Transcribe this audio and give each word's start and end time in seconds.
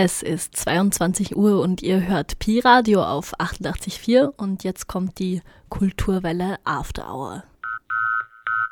Es 0.00 0.22
ist 0.22 0.54
22 0.54 1.36
Uhr 1.36 1.60
und 1.60 1.82
ihr 1.82 2.06
hört 2.06 2.38
Pi 2.38 2.60
Radio 2.60 3.02
auf 3.02 3.34
88.4 3.40 4.32
und 4.36 4.62
jetzt 4.62 4.86
kommt 4.86 5.18
die 5.18 5.42
Kulturwelle 5.70 6.58
After 6.62 7.12
Hour. 7.12 7.42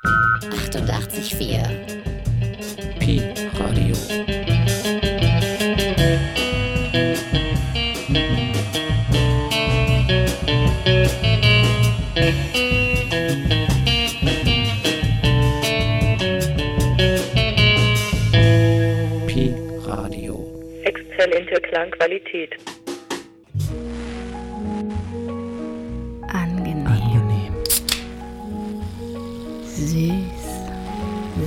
88.4 0.05 3.01
Pi 3.01 3.26
Klangqualität. 21.77 22.57
Angenehm, 26.33 26.87
Angenehm. 26.87 27.53
süß, 29.67 30.47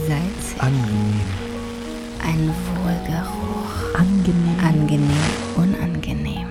salzig, 0.08 0.62
Angenehm. 0.62 1.20
ein 2.24 2.54
Wohlgeruch, 2.76 3.96
Angenehm. 3.98 4.60
angenehm, 4.64 5.10
unangenehm. 5.58 6.48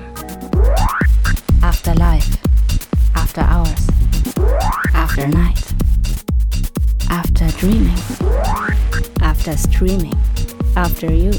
After 1.62 1.94
life, 1.94 2.36
after 3.14 3.42
hours, 3.42 3.86
after 4.92 5.28
night, 5.28 5.62
after 7.10 7.46
dreaming, 7.60 7.94
after 9.22 9.56
streaming, 9.56 10.16
after 10.74 11.12
you, 11.12 11.30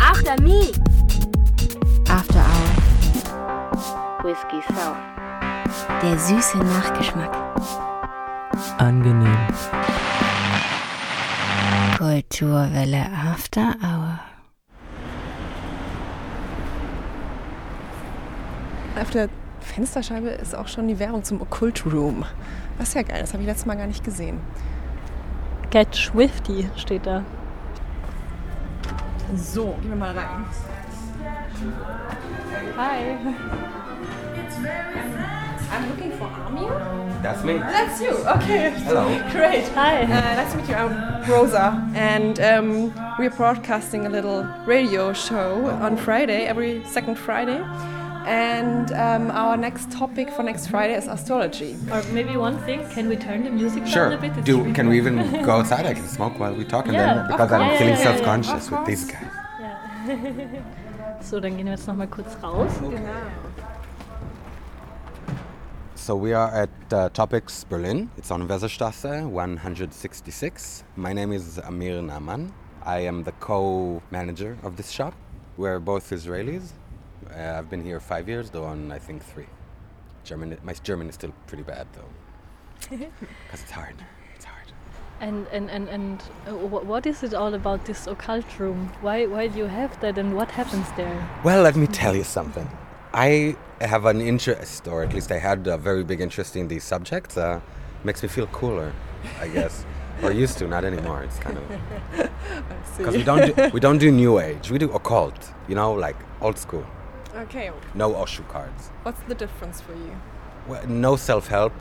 After 0.00 0.40
me. 0.42 0.72
After 2.08 2.38
hour. 2.38 2.76
Whisky 4.22 4.60
Sour. 4.72 4.96
Der 6.02 6.18
süße 6.18 6.58
Nachgeschmack. 6.58 7.34
Angenehm. 8.78 9.36
Kulturwelle 11.98 13.06
After 13.12 13.74
Hour. 13.82 14.20
Auf 19.00 19.10
der 19.10 19.28
Fensterscheibe 19.60 20.28
ist 20.28 20.54
auch 20.54 20.68
schon 20.68 20.88
die 20.88 20.98
Werbung 20.98 21.24
zum 21.24 21.40
Occult 21.40 21.84
Room. 21.86 22.24
Das 22.78 22.88
ist 22.88 22.94
ja 22.94 23.02
geil, 23.02 23.20
das 23.20 23.32
habe 23.32 23.42
ich 23.42 23.48
letztes 23.48 23.66
Mal 23.66 23.76
gar 23.76 23.86
nicht 23.86 24.04
gesehen. 24.04 24.40
Get 25.70 25.94
Swifty 25.94 26.68
steht 26.76 27.06
da. 27.06 27.22
So, 29.34 29.76
gehen 29.80 29.90
wir 29.90 29.96
mal 29.96 30.16
rein. 30.16 30.44
Hi. 31.56 32.98
It's 34.36 34.56
very 34.58 34.94
sad. 34.94 35.60
I'm 35.70 35.88
looking 35.90 36.12
for 36.18 36.26
Amir. 36.26 36.68
That's 37.22 37.42
me. 37.44 37.56
That's 37.56 37.98
you. 38.00 38.10
Okay. 38.10 38.70
Hello. 38.84 39.08
Great. 39.32 39.66
Hi. 39.68 40.02
Uh, 40.02 40.06
nice 40.06 40.52
to 40.52 40.58
meet 40.58 40.68
you. 40.68 40.74
I'm 40.74 41.30
Rosa, 41.30 41.90
and 41.94 42.38
um, 42.40 42.92
we're 43.18 43.30
broadcasting 43.30 44.04
a 44.04 44.10
little 44.10 44.44
radio 44.66 45.14
show 45.14 45.64
on 45.80 45.96
Friday, 45.96 46.44
every 46.46 46.84
second 46.84 47.16
Friday. 47.18 47.58
And 48.26 48.92
um, 48.92 49.30
our 49.30 49.56
next 49.56 49.90
topic 49.90 50.28
for 50.30 50.42
next 50.42 50.66
Friday 50.66 50.94
is 50.94 51.06
astrology. 51.06 51.74
Or 51.90 52.02
maybe 52.12 52.36
one 52.36 52.58
thing, 52.66 52.86
can 52.90 53.08
we 53.08 53.16
turn 53.16 53.44
the 53.44 53.50
music 53.50 53.84
down 53.84 53.92
Sure. 53.92 54.12
a 54.12 54.18
bit? 54.18 54.32
It's 54.36 54.44
Do 54.44 54.58
really 54.60 54.74
can 54.74 54.88
we 54.88 54.98
even 54.98 55.16
go 55.42 55.52
outside? 55.58 55.86
I 55.86 55.94
can 55.94 56.06
smoke 56.06 56.38
while 56.38 56.52
we 56.54 56.64
talk, 56.64 56.84
and 56.84 56.94
Yeah, 56.94 57.14
then 57.14 57.26
because 57.28 57.50
I'm 57.50 57.78
feeling 57.78 57.94
Yeah, 57.94 57.98
yeah, 58.00 58.04
yeah, 58.04 58.16
self-conscious 58.16 58.66
of 58.66 58.72
with 58.72 58.86
these 58.86 59.10
course. 59.10 59.22
guys. 60.06 60.62
So, 61.20 61.40
dann 61.40 61.56
gehen 61.56 61.66
wir 61.66 61.72
jetzt 61.72 61.86
nochmal 61.86 62.06
kurz 62.08 62.36
raus. 62.42 62.70
So 65.94 66.14
we 66.14 66.34
are 66.34 66.52
at 66.52 66.70
uh, 66.92 67.08
Topics 67.10 67.64
Berlin. 67.64 68.10
It's 68.16 68.30
on 68.30 68.48
Weserstrasse 68.48 69.28
166. 69.28 70.84
My 70.96 71.12
name 71.12 71.32
is 71.32 71.58
Amir 71.58 72.00
Naman. 72.00 72.52
I 72.84 73.00
am 73.00 73.24
the 73.24 73.32
co-manager 73.40 74.56
of 74.62 74.76
this 74.76 74.90
shop. 74.90 75.14
We're 75.56 75.80
both 75.80 76.10
Israelis. 76.10 76.70
Uh, 77.28 77.58
I've 77.58 77.68
been 77.68 77.82
here 77.82 77.98
five 77.98 78.28
years, 78.28 78.50
though 78.50 78.64
on 78.64 78.92
I 78.92 79.00
think 79.00 79.24
three. 79.24 79.46
German. 80.22 80.56
My 80.62 80.74
German 80.74 81.08
is 81.08 81.14
still 81.16 81.32
pretty 81.48 81.64
bad 81.64 81.86
though, 81.92 82.10
because 82.96 83.62
it's 83.62 83.70
hard. 83.70 83.96
It's 85.20 85.24
hard. 85.24 85.46
And 85.52 85.70
and 85.70 85.70
and 85.70 85.88
and 85.88 86.22
uh, 86.48 86.52
what 86.86 87.06
is 87.06 87.22
it 87.22 87.34
all 87.34 87.54
about 87.54 87.84
this 87.84 88.06
occult 88.06 88.58
room? 88.58 88.90
Why 89.00 89.26
why 89.26 89.48
do 89.48 89.58
you 89.58 89.66
have 89.66 89.98
that, 90.00 90.18
and 90.18 90.34
what 90.36 90.50
happens 90.50 90.86
there? 90.96 91.28
Well, 91.44 91.62
let 91.62 91.76
me 91.76 91.86
tell 91.86 92.14
you 92.16 92.24
something. 92.24 92.68
I 93.12 93.56
have 93.80 94.04
an 94.04 94.20
interest, 94.20 94.88
or 94.88 95.02
at 95.02 95.14
least 95.14 95.30
I 95.32 95.38
had 95.38 95.66
a 95.66 95.78
very 95.78 96.04
big 96.04 96.20
interest 96.20 96.56
in 96.56 96.68
these 96.68 96.84
subjects. 96.84 97.36
Uh, 97.36 97.60
makes 98.04 98.22
me 98.22 98.28
feel 98.28 98.46
cooler, 98.48 98.92
I 99.40 99.48
guess, 99.48 99.84
or 100.22 100.32
used 100.32 100.58
to, 100.58 100.68
not 100.68 100.84
anymore. 100.84 101.22
It's 101.24 101.38
kind 101.38 101.56
of 101.58 101.64
because 102.98 103.16
we 103.16 103.22
don't 103.24 103.56
do, 103.56 103.70
we 103.72 103.80
don't 103.80 103.98
do 103.98 104.10
new 104.10 104.38
age. 104.38 104.70
We 104.70 104.78
do 104.78 104.90
occult, 104.92 105.52
you 105.68 105.74
know, 105.74 105.92
like 105.94 106.16
old 106.40 106.58
school. 106.58 106.84
Okay, 107.34 107.70
No 107.94 108.12
Oshu 108.14 108.46
cards. 108.48 108.90
what's 109.02 109.20
the 109.28 109.34
difference 109.34 109.80
for 109.80 109.92
you? 109.94 110.12
Well, 110.68 110.86
no 110.86 111.16
self 111.16 111.48
help. 111.48 111.72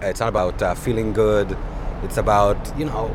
It's 0.00 0.20
not 0.20 0.28
about 0.28 0.62
uh, 0.62 0.74
feeling 0.74 1.12
good. 1.12 1.56
It's 2.02 2.16
about 2.16 2.58
you 2.78 2.84
know 2.84 3.14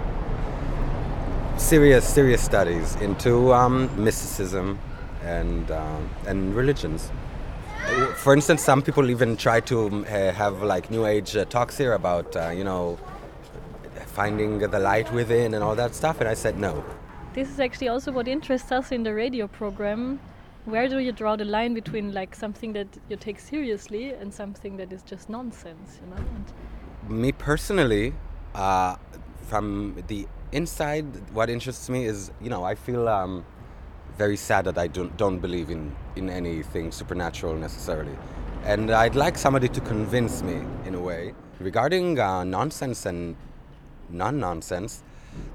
serious 1.58 2.08
serious 2.08 2.42
studies 2.42 2.96
into 2.98 3.54
um, 3.54 3.90
mysticism 4.04 4.80
and 5.24 5.70
um, 5.72 6.10
and 6.26 6.56
religions. 6.56 7.12
Uh, 7.86 8.14
For 8.14 8.34
instance, 8.34 8.64
some 8.64 8.82
people 8.82 9.10
even 9.10 9.38
try 9.38 9.60
to 9.62 10.04
ha- 10.04 10.32
have 10.32 10.62
like 10.64 10.90
new 10.92 11.06
age 11.06 11.36
uh, 11.36 11.46
talks 11.46 11.78
here 11.78 11.94
about 11.94 12.36
uh, 12.36 12.50
you 12.50 12.64
know 12.64 12.98
finding 14.06 14.60
the 14.60 14.80
light 14.80 15.12
within 15.14 15.54
and 15.54 15.64
all 15.64 15.76
that 15.76 15.94
stuff, 15.94 16.20
and 16.20 16.30
I 16.30 16.34
said 16.34 16.58
no. 16.58 16.84
This 17.34 17.50
is 17.50 17.60
actually 17.60 17.90
also 17.90 18.12
what 18.12 18.28
interests 18.28 18.72
us 18.72 18.92
in 18.92 19.04
the 19.04 19.14
radio 19.14 19.48
program. 19.48 20.20
Where 20.66 20.90
do 20.90 21.00
you 21.00 21.12
draw 21.12 21.36
the 21.36 21.46
line 21.46 21.74
between 21.74 22.14
like 22.14 22.36
something 22.36 22.74
that 22.74 22.88
you 23.10 23.16
take 23.16 23.40
seriously 23.40 24.12
and 24.12 24.34
something 24.34 24.78
that 24.78 24.92
is 24.92 25.04
just 25.04 25.30
nonsense? 25.30 26.00
You 26.02 26.10
know. 26.10 26.24
And 26.36 27.22
me 27.22 27.32
personally, 27.32 28.14
uh, 28.58 28.98
from 29.48 30.04
the 30.08 30.28
inside, 30.52 31.06
what 31.32 31.50
interests 31.50 31.90
me 31.90 32.06
is, 32.06 32.32
you 32.42 32.50
know, 32.50 32.64
I 32.64 32.76
feel 32.76 33.08
um, 33.08 33.46
very 34.18 34.36
sad 34.36 34.66
that 34.66 34.78
I 34.78 34.88
don't, 34.88 35.16
don't 35.16 35.40
believe 35.40 35.70
in, 35.70 35.96
in 36.16 36.30
anything 36.30 36.92
supernatural 36.92 37.56
necessarily. 37.56 38.18
And 38.66 38.92
I'd 38.92 39.16
like 39.16 39.38
somebody 39.38 39.70
to 39.70 39.80
convince 39.82 40.42
me 40.42 40.62
in 40.86 40.96
a 40.96 41.00
way. 41.00 41.34
Regarding 41.60 42.20
uh, 42.20 42.44
nonsense 42.44 43.06
and 43.06 43.36
non 44.10 44.40
nonsense, 44.40 45.04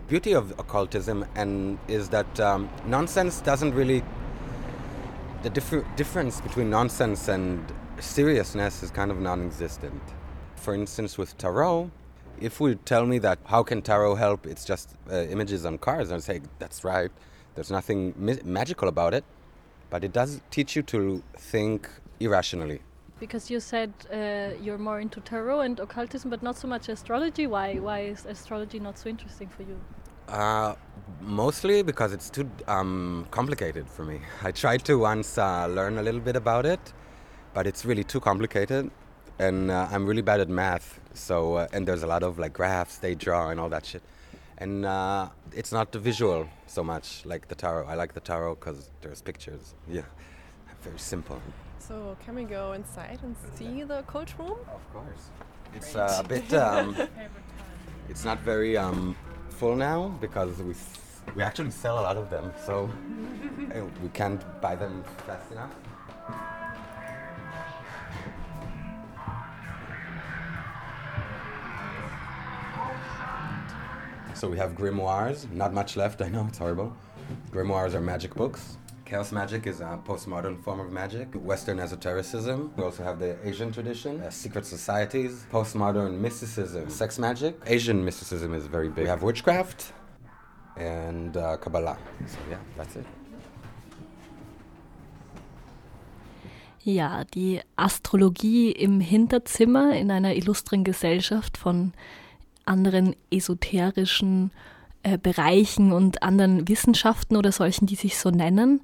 beauty 0.08 0.32
of 0.32 0.52
occultism 0.58 1.26
and 1.34 1.78
is 1.88 2.08
that 2.10 2.40
um, 2.40 2.70
nonsense 2.86 3.40
doesn't 3.40 3.74
really 3.74 4.02
the 5.42 5.50
differ- 5.50 5.84
difference 5.96 6.40
between 6.40 6.70
nonsense 6.70 7.28
and 7.28 7.72
seriousness 7.98 8.82
is 8.82 8.90
kind 8.90 9.10
of 9.10 9.20
non-existent. 9.20 10.00
For 10.54 10.74
instance, 10.74 11.19
with 11.19 11.36
tarot, 11.36 11.90
if 12.41 12.60
you 12.60 12.75
tell 12.75 13.06
me 13.06 13.19
that 13.20 13.38
how 13.44 13.62
can 13.62 13.82
tarot 13.82 14.16
help, 14.16 14.47
it's 14.47 14.65
just 14.65 14.94
uh, 15.10 15.16
images 15.34 15.65
on 15.65 15.78
cards, 15.78 16.10
I'd 16.12 16.22
say 16.22 16.41
that's 16.59 16.84
right. 16.84 17.10
There's 17.54 17.70
nothing 17.70 18.15
mi- 18.16 18.41
magical 18.44 18.88
about 18.88 19.15
it, 19.15 19.25
but 19.91 20.04
it 20.04 20.12
does 20.12 20.41
teach 20.50 20.76
you 20.76 20.82
to 20.84 21.22
think 21.37 21.88
irrationally. 22.20 22.81
because 23.20 23.50
you 23.53 23.60
said 23.60 23.93
uh, 24.10 24.50
you're 24.65 24.78
more 24.78 24.98
into 25.00 25.20
tarot 25.20 25.60
and 25.60 25.78
occultism, 25.81 26.28
but 26.31 26.43
not 26.43 26.56
so 26.56 26.66
much 26.69 26.88
astrology. 26.88 27.47
Why 27.47 27.76
why 27.87 27.98
is 28.12 28.26
astrology 28.26 28.81
not 28.81 28.99
so 28.99 29.09
interesting 29.10 29.49
for 29.56 29.62
you? 29.62 29.76
Uh, 30.28 30.75
mostly 31.20 31.82
because 31.82 32.12
it's 32.12 32.31
too 32.31 32.50
um, 32.66 33.26
complicated 33.31 33.88
for 33.88 34.04
me. 34.04 34.20
I 34.43 34.50
tried 34.53 34.84
to 34.87 34.99
once 34.99 35.38
uh, 35.38 35.67
learn 35.67 35.99
a 35.99 36.02
little 36.02 36.20
bit 36.20 36.37
about 36.37 36.67
it, 36.67 36.93
but 37.55 37.67
it's 37.67 37.85
really 37.85 38.05
too 38.05 38.20
complicated, 38.20 38.90
and 39.38 39.70
uh, 39.70 39.88
I'm 39.93 40.05
really 40.06 40.23
bad 40.23 40.40
at 40.40 40.49
math. 40.49 40.99
So 41.14 41.55
uh, 41.56 41.67
and 41.73 41.87
there's 41.87 42.03
a 42.03 42.06
lot 42.06 42.23
of 42.23 42.38
like 42.38 42.53
graphs 42.53 42.99
they 42.99 43.14
draw 43.14 43.50
and 43.50 43.61
all 43.61 43.69
that 43.69 43.85
shit, 43.87 44.03
and 44.59 44.85
uh, 44.85 45.29
it's 45.53 45.73
not 45.73 45.93
the 45.93 45.99
visual 45.99 46.49
so 46.67 46.82
much 46.82 47.23
like 47.25 47.49
the 47.49 47.55
tarot. 47.55 47.87
I 47.87 47.94
like 47.94 48.14
the 48.14 48.20
tarot 48.20 48.55
because 48.56 48.91
there's 49.03 49.20
pictures. 49.23 49.75
Yeah, 49.88 50.03
very 50.82 50.99
simple. 50.99 51.41
So, 51.79 52.17
can 52.25 52.35
we 52.35 52.44
go 52.44 52.73
inside 52.73 53.19
and 53.23 53.35
see 53.56 53.82
the 53.82 54.03
coach 54.03 54.35
room? 54.38 54.56
Of 54.73 54.93
course. 54.93 55.31
It's 55.75 55.94
uh, 55.97 56.23
a 56.25 56.29
bit. 56.29 56.53
Um, 56.55 56.97
it's 58.09 58.25
not 58.25 58.41
very 58.41 58.76
um, 58.76 59.17
full 59.50 59.76
now 59.76 60.09
because 60.20 60.59
we 60.59 60.73
s- 60.73 60.99
we 61.37 61.43
actually 61.43 61.70
sell 61.70 61.99
a 61.99 62.05
lot 62.09 62.17
of 62.17 62.31
them, 62.31 62.53
so 62.67 62.91
uh, 63.75 63.85
we 64.03 64.09
can't 64.11 64.43
buy 64.61 64.75
them 64.76 65.05
fast 65.26 65.50
enough. 65.53 65.70
So 74.42 74.48
we 74.48 74.58
have 74.58 74.72
grimoires. 74.72 75.48
Not 75.52 75.72
much 75.72 75.96
left. 75.96 76.20
I 76.20 76.28
know 76.28 76.44
it's 76.48 76.58
horrible. 76.58 76.92
Grimoires 77.52 77.94
are 77.94 78.00
magic 78.00 78.34
books, 78.34 78.76
Chaos 79.04 79.30
magic 79.30 79.68
is 79.68 79.80
a 79.80 80.00
postmodern 80.04 80.60
form 80.64 80.80
of 80.80 80.90
magic. 80.90 81.28
Western 81.34 81.78
esotericism. 81.78 82.72
We 82.76 82.82
also 82.82 83.04
have 83.04 83.20
the 83.20 83.36
Asian 83.46 83.70
tradition, 83.70 84.20
uh, 84.20 84.30
secret 84.30 84.66
societies, 84.66 85.46
postmodern 85.52 86.18
mysticism, 86.18 86.90
sex 86.90 87.20
magic. 87.20 87.54
Asian 87.66 88.04
mysticism 88.04 88.52
is 88.52 88.66
very 88.66 88.88
big. 88.88 89.04
We 89.04 89.10
have 89.10 89.22
witchcraft 89.22 89.92
and 90.76 91.36
uh, 91.36 91.56
Kabbalah. 91.58 91.96
So 92.26 92.38
yeah, 92.50 92.58
that's 92.76 92.96
it. 92.96 93.06
Ja, 96.82 97.22
die 97.32 97.60
Astrologie 97.76 98.72
im 98.72 98.98
Hinterzimmer 99.00 99.94
in 99.96 100.10
einer 100.10 100.34
illustren 100.34 100.82
Gesellschaft 100.82 101.56
von 101.56 101.92
anderen 102.64 103.17
esoterischen 103.31 104.50
äh, 105.03 105.19
Bereichen 105.19 105.93
und 105.93 106.23
anderen 106.23 106.69
Wissenschaften 106.69 107.37
oder 107.37 107.50
solchen, 107.50 107.87
die 107.87 107.97
sich 107.97 108.19
so 108.19 108.31
nennen. 108.31 108.81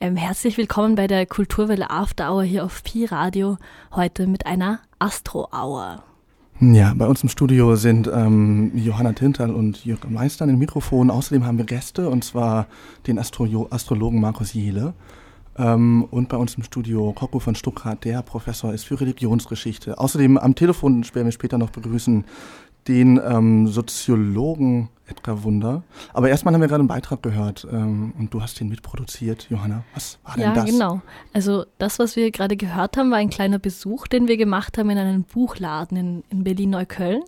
Ähm, 0.00 0.16
herzlich 0.16 0.58
willkommen 0.58 0.96
bei 0.96 1.06
der 1.06 1.24
Kulturwelle 1.24 1.90
After 1.90 2.30
Hour 2.30 2.42
hier 2.42 2.64
auf 2.64 2.82
Pi 2.82 3.06
Radio, 3.06 3.56
heute 3.94 4.26
mit 4.26 4.44
einer 4.44 4.80
Astro 4.98 5.48
Hour. 5.52 6.02
Ja, 6.60 6.92
bei 6.94 7.06
uns 7.06 7.22
im 7.22 7.28
Studio 7.28 7.74
sind 7.74 8.08
ähm, 8.12 8.70
Johanna 8.76 9.14
Tintal 9.14 9.50
und 9.50 9.84
Jürgen 9.84 10.12
Meister 10.12 10.42
an 10.44 10.50
den 10.50 10.58
Mikrofonen. 10.58 11.10
Außerdem 11.10 11.44
haben 11.44 11.58
wir 11.58 11.64
Gäste, 11.64 12.08
und 12.08 12.22
zwar 12.22 12.66
den 13.06 13.18
Astro 13.18 13.66
Astrologen 13.70 14.20
Markus 14.20 14.52
Jehle. 14.52 14.94
Ähm, 15.56 16.04
und 16.10 16.28
bei 16.28 16.36
uns 16.36 16.54
im 16.54 16.62
Studio 16.62 17.12
Koko 17.12 17.38
von 17.38 17.54
Stuckrad, 17.54 18.04
der 18.04 18.22
Professor 18.22 18.72
ist 18.72 18.84
für 18.84 19.00
Religionsgeschichte. 19.00 19.98
Außerdem 19.98 20.38
am 20.38 20.54
Telefon 20.54 21.02
werden 21.14 21.26
wir 21.26 21.32
später 21.32 21.58
noch 21.58 21.70
begrüßen 21.70 22.24
den 22.88 23.20
ähm, 23.24 23.68
Soziologen 23.68 24.88
Edgar 25.06 25.42
Wunder. 25.44 25.82
Aber 26.12 26.28
erstmal 26.28 26.54
haben 26.54 26.60
wir 26.60 26.68
gerade 26.68 26.80
einen 26.80 26.88
Beitrag 26.88 27.22
gehört 27.22 27.66
ähm, 27.70 28.14
und 28.18 28.32
du 28.32 28.42
hast 28.42 28.58
den 28.60 28.68
mitproduziert, 28.68 29.46
Johanna. 29.50 29.84
Was 29.94 30.18
war 30.24 30.34
denn 30.34 30.42
ja, 30.42 30.54
das? 30.54 30.66
Ja, 30.66 30.72
genau. 30.72 31.02
Also 31.32 31.66
das, 31.78 31.98
was 31.98 32.16
wir 32.16 32.30
gerade 32.30 32.56
gehört 32.56 32.96
haben, 32.96 33.10
war 33.10 33.18
ein 33.18 33.30
kleiner 33.30 33.58
Besuch, 33.58 34.06
den 34.06 34.28
wir 34.28 34.36
gemacht 34.36 34.78
haben 34.78 34.90
in 34.90 34.98
einem 34.98 35.24
Buchladen 35.24 35.96
in, 35.96 36.24
in 36.30 36.44
Berlin-Neukölln. 36.44 37.22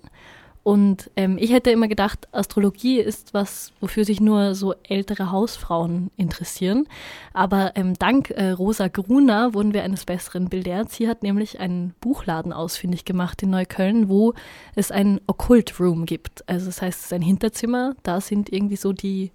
Und 0.65 1.11
ähm, 1.15 1.37
ich 1.39 1.53
hätte 1.53 1.71
immer 1.71 1.89
gedacht, 1.89 2.27
Astrologie 2.33 2.99
ist 2.99 3.35
was, 3.35 3.73
wofür 3.81 4.07
sich 4.07 4.19
nur 4.19 4.55
so 4.55 4.75
ältere 4.83 5.31
Hausfrauen 5.31 6.11
interessieren. 6.17 6.89
Aber 7.35 7.73
ähm, 7.75 7.93
dank 7.99 8.31
äh, 8.31 8.51
Rosa 8.51 8.89
Gruner 8.89 9.53
wurden 9.53 9.75
wir 9.75 9.85
eines 9.85 10.07
Besseren 10.07 10.49
belehrt. 10.49 10.91
Sie 10.91 11.07
hat 11.07 11.23
nämlich 11.23 11.61
einen 11.61 11.95
Buchladen 12.01 12.55
ausfindig 12.55 13.05
gemacht 13.05 13.43
in 13.43 13.51
Neukölln, 13.51 14.09
wo 14.09 14.33
es 14.75 14.91
ein 14.91 15.21
Occult 15.27 15.79
Room 15.79 16.07
gibt. 16.07 16.49
Also 16.49 16.65
das 16.67 16.81
heißt, 16.81 16.99
es 16.99 17.05
ist 17.07 17.13
ein 17.13 17.21
Hinterzimmer. 17.21 17.95
Da 18.03 18.23
sind 18.23 18.51
irgendwie 18.51 18.77
so 18.77 18.95
die 18.95 19.33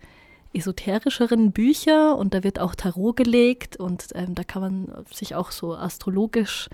esoterischeren 0.52 1.52
Bücher 1.52 2.18
und 2.18 2.34
da 2.34 2.44
wird 2.44 2.60
auch 2.60 2.74
Tarot 2.74 3.16
gelegt 3.16 3.78
und 3.78 4.08
ähm, 4.16 4.34
da 4.34 4.44
kann 4.44 4.64
man 4.64 5.06
sich 5.14 5.36
auch 5.36 5.52
so 5.52 5.76
astrologisch 5.76 6.70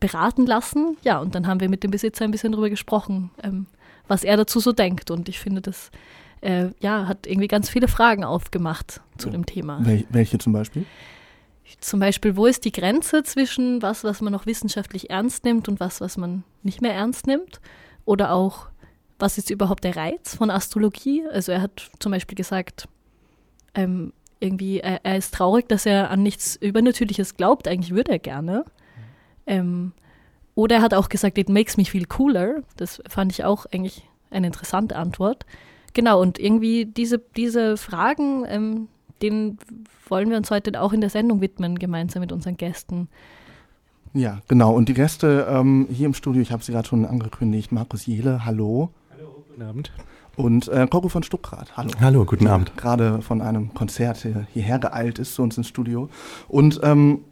beraten 0.00 0.46
lassen. 0.46 0.96
Ja, 1.02 1.20
und 1.20 1.36
dann 1.36 1.46
haben 1.46 1.60
wir 1.60 1.68
mit 1.68 1.84
dem 1.84 1.92
Besitzer 1.92 2.24
ein 2.24 2.32
bisschen 2.32 2.50
drüber 2.50 2.70
gesprochen. 2.70 3.30
Ähm, 3.44 3.66
was 4.10 4.24
er 4.24 4.36
dazu 4.36 4.58
so 4.58 4.72
denkt. 4.72 5.10
Und 5.10 5.28
ich 5.28 5.38
finde, 5.38 5.60
das 5.60 5.90
äh, 6.40 6.70
ja, 6.80 7.06
hat 7.06 7.26
irgendwie 7.26 7.48
ganz 7.48 7.70
viele 7.70 7.86
Fragen 7.86 8.24
aufgemacht 8.24 9.00
zu 9.16 9.28
ja. 9.28 9.32
dem 9.32 9.46
Thema. 9.46 9.78
Wel 9.86 10.04
welche 10.10 10.38
zum 10.38 10.52
Beispiel? 10.52 10.84
Zum 11.78 12.00
Beispiel, 12.00 12.36
wo 12.36 12.46
ist 12.46 12.64
die 12.64 12.72
Grenze 12.72 13.22
zwischen 13.22 13.80
was, 13.80 14.02
was 14.02 14.20
man 14.20 14.32
noch 14.32 14.46
wissenschaftlich 14.46 15.10
ernst 15.10 15.44
nimmt 15.44 15.68
und 15.68 15.78
was, 15.78 16.00
was 16.00 16.16
man 16.16 16.42
nicht 16.64 16.82
mehr 16.82 16.92
ernst 16.92 17.28
nimmt? 17.28 17.60
Oder 18.04 18.32
auch, 18.32 18.66
was 19.20 19.38
ist 19.38 19.50
überhaupt 19.50 19.84
der 19.84 19.94
Reiz 19.94 20.34
von 20.34 20.50
Astrologie? 20.50 21.22
Also 21.30 21.52
er 21.52 21.62
hat 21.62 21.90
zum 22.00 22.10
Beispiel 22.10 22.34
gesagt, 22.34 22.88
ähm, 23.74 24.12
irgendwie, 24.40 24.80
er, 24.80 25.04
er, 25.04 25.16
ist 25.16 25.34
traurig, 25.34 25.68
dass 25.68 25.86
er 25.86 26.10
an 26.10 26.24
nichts 26.24 26.56
Übernatürliches 26.56 27.36
glaubt. 27.36 27.68
Eigentlich 27.68 27.94
würde 27.94 28.10
er 28.10 28.18
gerne. 28.18 28.64
Ähm, 29.46 29.92
oder 30.54 30.76
er 30.76 30.82
hat 30.82 30.94
auch 30.94 31.08
gesagt, 31.08 31.38
it 31.38 31.48
makes 31.48 31.76
me 31.76 31.84
feel 31.84 32.04
cooler. 32.06 32.62
Das 32.76 33.02
fand 33.08 33.32
ich 33.32 33.44
auch 33.44 33.66
eigentlich 33.66 34.08
eine 34.30 34.46
interessante 34.46 34.96
Antwort. 34.96 35.46
Genau, 35.92 36.20
und 36.20 36.38
irgendwie 36.38 36.86
diese, 36.86 37.18
diese 37.36 37.76
Fragen, 37.76 38.44
ähm, 38.46 38.88
denen 39.22 39.58
wollen 40.08 40.30
wir 40.30 40.36
uns 40.36 40.50
heute 40.50 40.80
auch 40.80 40.92
in 40.92 41.00
der 41.00 41.10
Sendung 41.10 41.40
widmen, 41.40 41.78
gemeinsam 41.78 42.20
mit 42.20 42.32
unseren 42.32 42.56
Gästen. 42.56 43.08
Ja, 44.12 44.40
genau. 44.48 44.74
Und 44.74 44.88
die 44.88 44.94
Gäste 44.94 45.46
ähm, 45.48 45.86
hier 45.90 46.06
im 46.06 46.14
Studio, 46.14 46.42
ich 46.42 46.50
habe 46.52 46.64
sie 46.64 46.72
gerade 46.72 46.88
schon 46.88 47.04
angekündigt, 47.04 47.70
Markus 47.70 48.06
Jehle, 48.06 48.44
hallo. 48.44 48.90
Hallo, 49.12 49.44
guten 49.48 49.62
Abend. 49.62 49.92
Und 50.36 50.68
äh, 50.68 50.86
Coco 50.88 51.08
von 51.08 51.22
Stuckrad, 51.22 51.76
hallo. 51.76 51.90
Hallo, 52.00 52.24
guten 52.24 52.46
Abend. 52.46 52.76
Gerade 52.76 53.20
von 53.22 53.40
einem 53.40 53.74
Konzert 53.74 54.26
hierher 54.52 54.78
geeilt 54.78 55.18
ist 55.18 55.34
zu 55.34 55.42
uns 55.42 55.56
ins 55.58 55.68
Studio. 55.68 56.08
Und 56.48 56.80
ähm, 56.82 57.24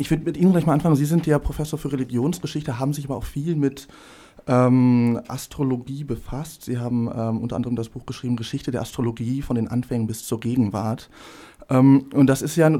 ich 0.00 0.10
würde 0.10 0.24
mit 0.24 0.38
Ihnen 0.38 0.52
gleich 0.52 0.64
mal 0.64 0.72
anfangen. 0.72 0.96
Sie 0.96 1.04
sind 1.04 1.26
ja 1.26 1.38
Professor 1.38 1.78
für 1.78 1.92
Religionsgeschichte, 1.92 2.78
haben 2.78 2.94
sich 2.94 3.04
aber 3.04 3.16
auch 3.16 3.24
viel 3.24 3.54
mit 3.54 3.86
ähm, 4.46 5.20
Astrologie 5.28 6.04
befasst. 6.04 6.64
Sie 6.64 6.78
haben 6.78 7.10
ähm, 7.14 7.38
unter 7.38 7.56
anderem 7.56 7.76
das 7.76 7.90
Buch 7.90 8.06
geschrieben, 8.06 8.36
Geschichte 8.36 8.70
der 8.70 8.80
Astrologie 8.80 9.42
von 9.42 9.56
den 9.56 9.68
Anfängen 9.68 10.06
bis 10.06 10.26
zur 10.26 10.40
Gegenwart. 10.40 11.10
Ähm, 11.68 12.06
und 12.14 12.26
das 12.26 12.42
ist 12.42 12.56
ja 12.56 12.70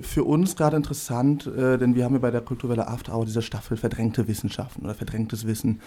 für 0.00 0.24
uns 0.24 0.56
gerade 0.56 0.76
interessant, 0.76 1.46
äh, 1.46 1.78
denn 1.78 1.94
wir 1.94 2.04
haben 2.04 2.14
ja 2.14 2.20
bei 2.20 2.30
der 2.30 2.40
Kulturwelle 2.40 2.88
After 2.88 3.14
Hour 3.14 3.26
diese 3.26 3.42
Staffel 3.42 3.76
verdrängte 3.76 4.26
Wissenschaften 4.26 4.84
oder 4.84 4.94
verdrängtes 4.94 5.46
Wissen. 5.46 5.80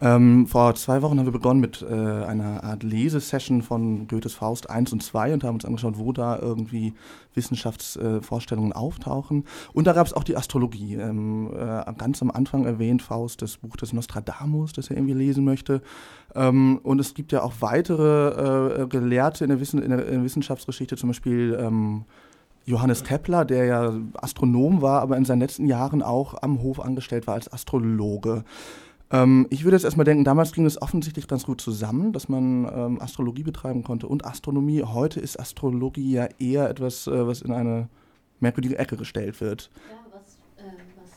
Ähm, 0.00 0.46
vor 0.46 0.74
zwei 0.74 1.00
Wochen 1.00 1.18
haben 1.18 1.26
wir 1.26 1.32
begonnen 1.32 1.60
mit 1.60 1.82
äh, 1.82 1.94
einer 1.94 2.64
Art 2.64 2.82
Lesesession 2.82 3.62
von 3.62 4.06
Goethes 4.08 4.34
Faust 4.34 4.68
1 4.68 4.92
und 4.92 5.02
2 5.02 5.34
und 5.34 5.44
haben 5.44 5.54
uns 5.54 5.64
angeschaut, 5.64 5.98
wo 5.98 6.12
da 6.12 6.38
irgendwie 6.38 6.92
Wissenschaftsvorstellungen 7.34 8.72
äh, 8.72 8.74
auftauchen. 8.74 9.44
Und 9.72 9.86
da 9.86 9.94
gab 9.94 10.06
es 10.06 10.12
auch 10.12 10.24
die 10.24 10.36
Astrologie. 10.36 10.96
Ähm, 10.96 11.50
äh, 11.54 11.92
ganz 11.96 12.20
am 12.20 12.30
Anfang 12.30 12.66
erwähnt 12.66 13.00
Faust 13.02 13.40
das 13.40 13.56
Buch 13.56 13.76
des 13.76 13.92
Nostradamus, 13.92 14.72
das 14.74 14.90
er 14.90 14.96
irgendwie 14.96 15.14
lesen 15.14 15.44
möchte. 15.44 15.82
Und 16.34 16.98
es 17.00 17.14
gibt 17.14 17.32
ja 17.32 17.42
auch 17.42 17.54
weitere 17.60 18.82
äh, 18.82 18.86
Gelehrte 18.88 19.44
in 19.44 19.48
der 19.48 19.58
Wissenschaftsgeschichte, 19.58 20.96
zum 20.96 21.08
Beispiel 21.08 21.56
ähm, 21.86 22.04
Johannes 22.66 23.04
Kepler, 23.04 23.44
der 23.44 23.64
ja 23.64 23.94
Astronom 24.14 24.82
war, 24.82 25.00
aber 25.00 25.16
in 25.16 25.24
seinen 25.24 25.40
letzten 25.40 25.66
Jahren 25.66 26.02
auch 26.02 26.42
am 26.42 26.62
Hof 26.62 26.80
angestellt 26.80 27.26
war 27.28 27.34
als 27.34 27.52
Astrologe. 27.52 28.44
Ähm, 29.10 29.46
ich 29.50 29.62
würde 29.62 29.76
jetzt 29.76 29.84
erstmal 29.84 30.04
denken, 30.04 30.24
damals 30.24 30.52
ging 30.52 30.66
es 30.66 30.82
offensichtlich 30.82 31.28
ganz 31.28 31.44
gut 31.44 31.60
zusammen, 31.60 32.12
dass 32.12 32.28
man 32.28 32.68
ähm, 32.72 33.00
Astrologie 33.00 33.44
betreiben 33.44 33.84
konnte 33.84 34.08
und 34.08 34.24
Astronomie. 34.24 34.82
Heute 34.82 35.20
ist 35.20 35.38
Astrologie 35.38 36.10
ja 36.10 36.28
eher 36.40 36.68
etwas, 36.68 37.06
äh, 37.06 37.26
was 37.26 37.40
in 37.40 37.52
eine 37.52 37.88
merkwürdige 38.40 38.78
Ecke 38.78 38.96
gestellt 38.96 39.40
wird. 39.40 39.70
Ja, 39.88 39.96
was, 40.12 40.38
äh, 40.64 40.70
was, 40.96 41.10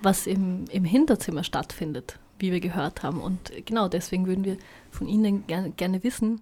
was 0.00 0.26
im, 0.28 0.66
im 0.70 0.84
Hinterzimmer 0.84 1.42
stattfindet, 1.42 2.20
wie 2.38 2.52
wir 2.52 2.60
gehört 2.60 3.02
haben. 3.02 3.20
Und 3.20 3.52
genau 3.66 3.88
deswegen 3.88 4.28
würden 4.28 4.44
wir 4.44 4.56
von 4.92 5.08
Ihnen 5.08 5.44
gerne, 5.48 5.70
gerne 5.72 6.04
wissen, 6.04 6.40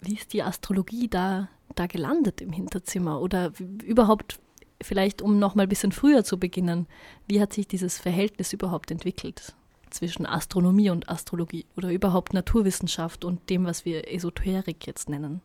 wie 0.00 0.14
ist 0.14 0.32
die 0.32 0.42
Astrologie 0.42 1.08
da, 1.08 1.48
da 1.74 1.86
gelandet 1.86 2.40
im 2.40 2.52
Hinterzimmer 2.52 3.20
oder 3.20 3.52
überhaupt 3.84 4.40
vielleicht, 4.82 5.22
um 5.22 5.38
noch 5.38 5.54
mal 5.54 5.64
ein 5.64 5.68
bisschen 5.68 5.92
früher 5.92 6.24
zu 6.24 6.38
beginnen, 6.38 6.86
wie 7.26 7.40
hat 7.40 7.52
sich 7.52 7.68
dieses 7.68 7.98
Verhältnis 7.98 8.52
überhaupt 8.52 8.90
entwickelt? 8.90 9.54
zwischen 9.90 10.26
Astronomie 10.26 10.90
und 10.90 11.08
Astrologie 11.08 11.66
oder 11.76 11.92
überhaupt 11.92 12.32
Naturwissenschaft 12.32 13.24
und 13.24 13.50
dem, 13.50 13.64
was 13.64 13.84
wir 13.84 14.12
Esoterik 14.12 14.86
jetzt 14.86 15.08
nennen? 15.08 15.40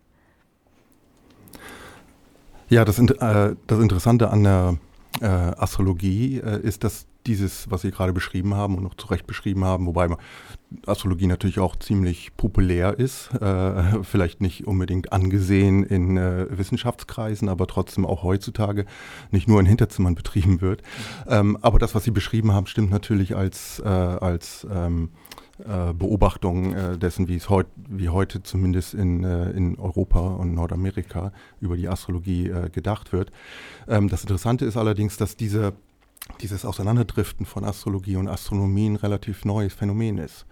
Ja, 2.70 2.86
das, 2.86 3.00
äh, 3.00 3.56
das 3.68 3.80
Interessante 3.80 4.30
an 4.30 4.44
der 4.44 4.78
äh, 5.22 5.26
Astrologie 5.26 6.38
äh, 6.38 6.62
ist, 6.62 6.84
dass 6.84 7.06
dieses, 7.28 7.70
was 7.72 7.82
Sie 7.82 7.92
gerade 7.92 8.14
beschrieben 8.14 8.56
haben 8.56 8.76
und 8.76 8.84
noch 8.84 8.96
zu 8.96 9.08
Recht 9.08 9.28
beschrieben 9.28 9.66
haben, 9.66 9.86
wobei 9.86 10.10
Astrologie 10.86 11.28
natürlich 11.28 11.60
auch 11.60 11.76
ziemlich 11.76 12.36
populär 12.38 12.98
ist, 12.98 13.30
äh, 13.42 14.04
vielleicht 14.04 14.42
nicht 14.42 14.68
unbedingt 14.68 15.12
angesehen 15.12 15.84
in 15.84 16.18
äh, 16.18 16.48
Wissenschaftskreisen, 16.50 17.50
aber 17.50 17.68
trotzdem 17.68 18.06
auch 18.06 18.24
heutzutage 18.24 18.86
nicht 19.32 19.48
nur 19.48 19.60
in 19.60 19.66
Hinterzimmern 19.66 20.16
betrieben 20.16 20.62
wird. 20.62 20.82
Ähm, 21.28 21.58
aber 21.62 21.80
das, 21.80 21.96
was 21.96 22.04
Sie 22.04 22.12
beschrieben 22.12 22.52
haben, 22.52 22.68
stimmt 22.68 22.92
natürlich 22.92 23.36
als, 23.36 23.80
äh, 23.80 23.88
als 23.88 24.68
ähm, 24.72 25.10
äh, 25.60 25.94
Beobachtung 25.94 26.74
äh, 26.74 26.98
dessen, 26.98 27.30
wie 27.30 27.38
es 27.38 27.50
heut, 27.50 27.68
wie 27.78 28.10
heute 28.10 28.44
zumindest 28.44 28.94
in, 28.94 29.24
äh, 29.24 29.52
in 29.52 29.80
Europa 29.80 30.20
und 30.20 30.54
Nordamerika 30.54 31.32
über 31.62 31.78
die 31.78 31.88
Astrologie 31.88 32.52
gedacht 32.74 33.14
wird. 33.14 33.32
Ähm, 33.88 34.10
das 34.10 34.22
Interessante 34.22 34.66
ist 34.66 34.76
allerdings, 34.76 35.16
dass 35.16 35.38
diese 35.38 35.74
dieses 36.42 36.66
Auseinanderdriften 36.66 37.46
von 37.46 37.64
Astrologie 37.64 38.16
und 38.16 38.28
Astronomie 38.28 38.90
ein 38.90 38.96
relativ 38.96 39.46
neues 39.46 39.74
Phänomen 39.74 40.18
ist. 40.18 40.46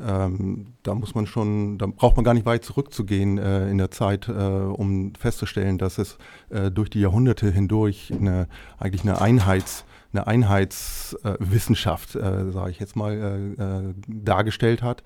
ähm, 0.00 0.74
da 0.82 0.94
muss 0.94 1.14
man 1.14 1.26
schon, 1.26 1.78
da 1.78 1.86
braucht 1.86 2.16
man 2.16 2.24
gar 2.24 2.34
nicht 2.34 2.46
weit 2.46 2.64
zurückzugehen 2.64 3.38
äh, 3.38 3.70
in 3.70 3.78
der 3.78 3.90
Zeit, 3.90 4.28
äh, 4.28 4.32
um 4.32 5.14
festzustellen, 5.14 5.78
dass 5.78 5.98
es 5.98 6.18
äh, 6.50 6.70
durch 6.70 6.90
die 6.90 7.00
Jahrhunderte 7.00 7.50
hindurch 7.50 8.12
eine, 8.12 8.48
eigentlich 8.78 9.02
eine 9.02 9.20
Einheits- 9.20 9.84
eine 10.12 10.26
Einheitswissenschaft, 10.26 12.14
äh, 12.14 12.50
sage 12.50 12.70
ich 12.70 12.78
jetzt 12.78 12.96
mal, 12.96 13.54
äh, 13.58 13.62
äh, 13.62 13.94
dargestellt 14.06 14.82
hat. 14.82 15.02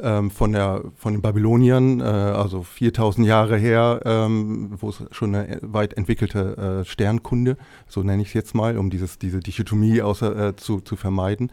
Ähm, 0.00 0.30
von, 0.30 0.52
der, 0.52 0.82
von 0.96 1.12
den 1.14 1.22
Babyloniern, 1.22 2.00
äh, 2.00 2.04
also 2.04 2.62
4000 2.62 3.26
Jahre 3.26 3.56
her, 3.56 4.00
ähm, 4.04 4.70
wo 4.80 4.90
es 4.90 5.02
schon 5.10 5.34
eine 5.34 5.58
weit 5.62 5.94
entwickelte 5.94 6.82
äh, 6.82 6.84
Sternkunde, 6.84 7.56
so 7.86 8.02
nenne 8.02 8.22
ich 8.22 8.28
es 8.28 8.34
jetzt 8.34 8.54
mal, 8.54 8.78
um 8.78 8.90
dieses, 8.90 9.18
diese 9.18 9.40
Dichotomie 9.40 10.02
außer, 10.02 10.48
äh, 10.48 10.56
zu, 10.56 10.80
zu 10.80 10.96
vermeiden, 10.96 11.50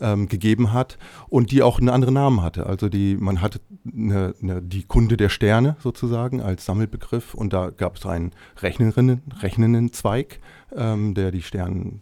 ähm, 0.00 0.28
gegeben 0.28 0.72
hat 0.72 0.98
und 1.28 1.50
die 1.50 1.62
auch 1.62 1.78
einen 1.78 1.88
anderen 1.88 2.14
Namen 2.14 2.42
hatte. 2.42 2.66
Also 2.66 2.88
die, 2.88 3.16
man 3.16 3.40
hatte 3.40 3.60
eine, 3.84 4.34
eine, 4.42 4.62
die 4.62 4.84
Kunde 4.84 5.16
der 5.16 5.28
Sterne 5.28 5.76
sozusagen 5.80 6.40
als 6.40 6.64
Sammelbegriff 6.64 7.34
und 7.34 7.52
da 7.52 7.70
gab 7.70 7.96
es 7.96 8.06
einen 8.06 8.32
rechnenden, 8.60 9.22
rechnenden 9.40 9.92
Zweig, 9.92 10.40
ähm, 10.74 11.14
der 11.14 11.30
die 11.30 11.42
Sterne 11.42 12.00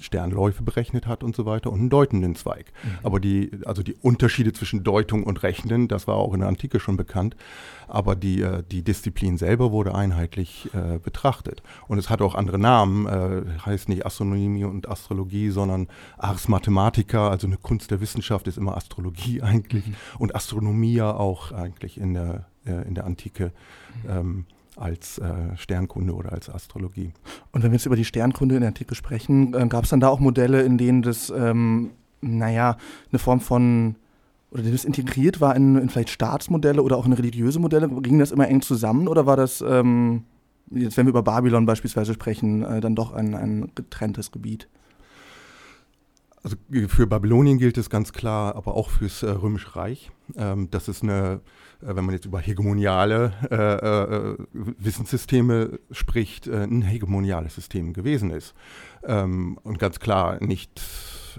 Sternläufe 0.00 0.62
berechnet 0.62 1.06
hat 1.06 1.22
und 1.22 1.34
so 1.36 1.46
weiter 1.46 1.72
und 1.72 1.80
einen 1.80 1.90
deutenden 1.90 2.34
Zweig. 2.34 2.72
Mhm. 2.82 2.90
Aber 3.02 3.20
die, 3.20 3.50
also 3.64 3.82
die 3.82 3.94
Unterschiede 3.94 4.52
zwischen 4.52 4.84
Deutung 4.84 5.24
und 5.24 5.42
Rechnen, 5.42 5.88
das 5.88 6.06
war 6.06 6.16
auch 6.16 6.34
in 6.34 6.40
der 6.40 6.48
Antike 6.48 6.80
schon 6.80 6.96
bekannt, 6.96 7.36
aber 7.88 8.16
die, 8.16 8.42
äh, 8.42 8.62
die 8.70 8.82
Disziplin 8.82 9.38
selber 9.38 9.72
wurde 9.72 9.94
einheitlich 9.94 10.70
äh, 10.74 10.98
betrachtet. 10.98 11.62
Und 11.88 11.98
es 11.98 12.10
hat 12.10 12.22
auch 12.22 12.34
andere 12.34 12.58
Namen, 12.58 13.06
äh, 13.06 13.42
heißt 13.64 13.88
nicht 13.88 14.04
Astronomie 14.06 14.64
und 14.64 14.88
Astrologie, 14.88 15.50
sondern 15.50 15.88
Ars 16.18 16.48
Mathematica, 16.48 17.28
also 17.28 17.46
eine 17.46 17.56
Kunst 17.56 17.90
der 17.90 18.00
Wissenschaft 18.00 18.46
ist 18.48 18.58
immer 18.58 18.76
Astrologie 18.76 19.42
eigentlich 19.42 19.86
mhm. 19.86 19.94
und 20.18 20.34
Astronomia 20.34 21.12
auch 21.12 21.52
eigentlich 21.52 21.98
in 21.98 22.14
der, 22.14 22.46
äh, 22.66 22.86
in 22.86 22.94
der 22.94 23.04
Antike. 23.04 23.52
Mhm. 24.04 24.10
Ähm, 24.10 24.46
als 24.76 25.18
äh, 25.18 25.56
Sternkunde 25.56 26.14
oder 26.14 26.32
als 26.32 26.48
Astrologie. 26.48 27.12
Und 27.52 27.62
wenn 27.62 27.70
wir 27.70 27.76
jetzt 27.76 27.86
über 27.86 27.96
die 27.96 28.04
Sternkunde 28.04 28.54
in 28.54 28.60
der 28.60 28.68
Antike 28.68 28.94
sprechen, 28.94 29.54
äh, 29.54 29.66
gab 29.68 29.84
es 29.84 29.90
dann 29.90 30.00
da 30.00 30.08
auch 30.08 30.20
Modelle, 30.20 30.62
in 30.62 30.78
denen 30.78 31.02
das, 31.02 31.30
ähm, 31.30 31.90
naja, 32.20 32.76
eine 33.10 33.18
Form 33.18 33.40
von 33.40 33.96
oder 34.50 34.62
das 34.62 34.84
integriert 34.84 35.40
war 35.40 35.56
in, 35.56 35.76
in, 35.76 35.88
vielleicht 35.88 36.10
Staatsmodelle 36.10 36.82
oder 36.82 36.96
auch 36.96 37.06
in 37.06 37.12
religiöse 37.12 37.58
Modelle? 37.58 37.88
Ging 37.88 38.18
das 38.18 38.30
immer 38.30 38.48
eng 38.48 38.62
zusammen 38.62 39.08
oder 39.08 39.26
war 39.26 39.36
das, 39.36 39.62
ähm, 39.66 40.24
jetzt 40.70 40.96
wenn 40.96 41.06
wir 41.06 41.10
über 41.10 41.22
Babylon 41.22 41.66
beispielsweise 41.66 42.14
sprechen, 42.14 42.62
äh, 42.62 42.80
dann 42.80 42.94
doch 42.94 43.12
ein, 43.12 43.34
ein 43.34 43.72
getrenntes 43.74 44.30
Gebiet? 44.30 44.68
Also 46.42 46.56
für 46.86 47.08
Babylonien 47.08 47.58
gilt 47.58 47.76
es 47.76 47.90
ganz 47.90 48.12
klar, 48.12 48.54
aber 48.54 48.74
auch 48.74 48.90
fürs 48.90 49.22
äh, 49.24 49.30
Römische 49.30 49.74
Reich. 49.74 50.12
Ähm, 50.36 50.68
das 50.70 50.88
ist 50.88 51.02
eine 51.02 51.40
wenn 51.80 52.04
man 52.04 52.14
jetzt 52.14 52.26
über 52.26 52.40
hegemoniale 52.40 53.32
äh, 53.50 53.54
äh, 53.54 54.36
Wissenssysteme 54.52 55.78
spricht, 55.90 56.46
äh, 56.46 56.64
ein 56.64 56.82
hegemoniales 56.82 57.54
System 57.54 57.92
gewesen 57.92 58.30
ist. 58.30 58.54
Ähm, 59.04 59.58
und 59.62 59.78
ganz 59.78 60.00
klar 60.00 60.42
nicht 60.42 60.80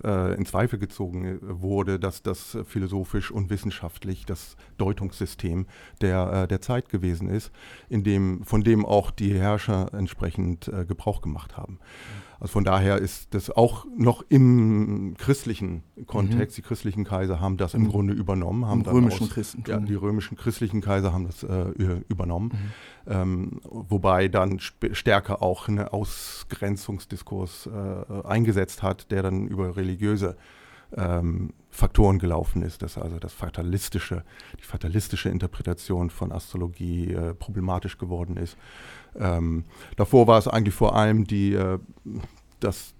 äh, 0.03 0.35
in 0.35 0.45
Zweifel 0.45 0.79
gezogen 0.79 1.39
wurde, 1.41 1.99
dass 1.99 2.21
das 2.21 2.57
philosophisch 2.65 3.31
und 3.31 3.49
wissenschaftlich 3.49 4.25
das 4.25 4.55
Deutungssystem 4.77 5.65
der, 6.01 6.43
äh, 6.43 6.47
der 6.47 6.61
Zeit 6.61 6.89
gewesen 6.89 7.29
ist, 7.29 7.51
in 7.89 8.03
dem, 8.03 8.43
von 8.43 8.63
dem 8.63 8.85
auch 8.85 9.11
die 9.11 9.33
Herrscher 9.33 9.93
entsprechend 9.93 10.71
Gebrauch 10.87 11.21
gemacht 11.21 11.57
haben. 11.57 11.79
Mhm. 12.37 12.43
Also 12.43 12.51
von 12.51 12.63
daher 12.63 12.97
ist 12.97 13.33
das 13.33 13.49
auch 13.49 13.85
noch 13.95 14.23
im 14.29 15.15
christlichen 15.17 15.83
Kontext. 16.05 16.57
Mhm. 16.57 16.61
Die 16.61 16.67
christlichen 16.67 17.03
Kaiser 17.03 17.39
haben 17.39 17.57
das 17.57 17.73
im, 17.73 17.85
im 17.85 17.91
Grunde 17.91 18.13
übernommen. 18.13 18.65
Haben 18.65 18.81
Im 18.81 18.91
römischen 18.91 19.23
aus, 19.23 19.29
Christentum. 19.31 19.73
Ja, 19.73 19.79
die 19.79 19.95
römischen 19.95 20.37
christlichen 20.37 20.81
Kaiser 20.81 21.13
haben 21.13 21.25
das 21.25 21.43
äh, 21.43 22.01
übernommen. 22.09 22.51
Mhm. 23.05 23.11
Ähm, 23.11 23.61
wobei 23.63 24.27
dann 24.27 24.59
stärker 24.59 25.41
auch 25.41 25.67
ein 25.67 25.79
Ausgrenzungsdiskurs 25.79 27.67
äh, 27.67 28.27
eingesetzt 28.27 28.83
hat, 28.83 29.11
der 29.11 29.23
dann 29.23 29.47
über 29.47 29.75
religiöse 29.75 30.37
ähm, 30.95 31.53
Faktoren 31.69 32.17
gelaufen 32.17 32.61
ist, 32.61 32.81
dass 32.81 32.97
also 32.97 33.19
das 33.19 33.33
fatalistische, 33.33 34.23
die 34.59 34.63
fatalistische 34.63 35.29
Interpretation 35.29 36.09
von 36.09 36.31
Astrologie 36.31 37.13
äh, 37.13 37.33
problematisch 37.33 37.97
geworden 37.97 38.37
ist. 38.37 38.57
Ähm, 39.15 39.65
davor 39.95 40.27
war 40.27 40.37
es 40.37 40.47
eigentlich 40.47 40.75
vor 40.75 40.95
allem 40.95 41.25
die, 41.25 41.53
äh, 41.53 41.79
das 42.59 42.95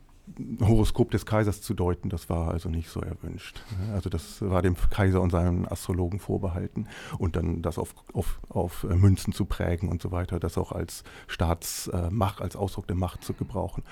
Horoskop 0.61 1.11
des 1.11 1.25
Kaisers 1.25 1.61
zu 1.61 1.73
deuten, 1.73 2.09
das 2.09 2.29
war 2.29 2.51
also 2.51 2.69
nicht 2.69 2.89
so 2.89 2.99
erwünscht. 2.99 3.61
Also 3.93 4.09
das 4.09 4.41
war 4.41 4.61
dem 4.61 4.75
Kaiser 4.89 5.21
und 5.21 5.31
seinen 5.31 5.67
Astrologen 5.67 6.19
vorbehalten 6.19 6.87
und 7.17 7.35
dann 7.35 7.61
das 7.61 7.77
auf, 7.77 7.95
auf, 8.13 8.39
auf 8.49 8.83
Münzen 8.83 9.33
zu 9.33 9.45
prägen 9.45 9.89
und 9.89 10.01
so 10.01 10.11
weiter, 10.11 10.39
das 10.39 10.57
auch 10.57 10.71
als 10.71 11.03
Staatsmacht, 11.27 12.41
äh, 12.41 12.43
als 12.43 12.55
Ausdruck 12.55 12.87
der 12.87 12.97
Macht 12.97 13.23
zu 13.23 13.33
gebrauchen. 13.33 13.83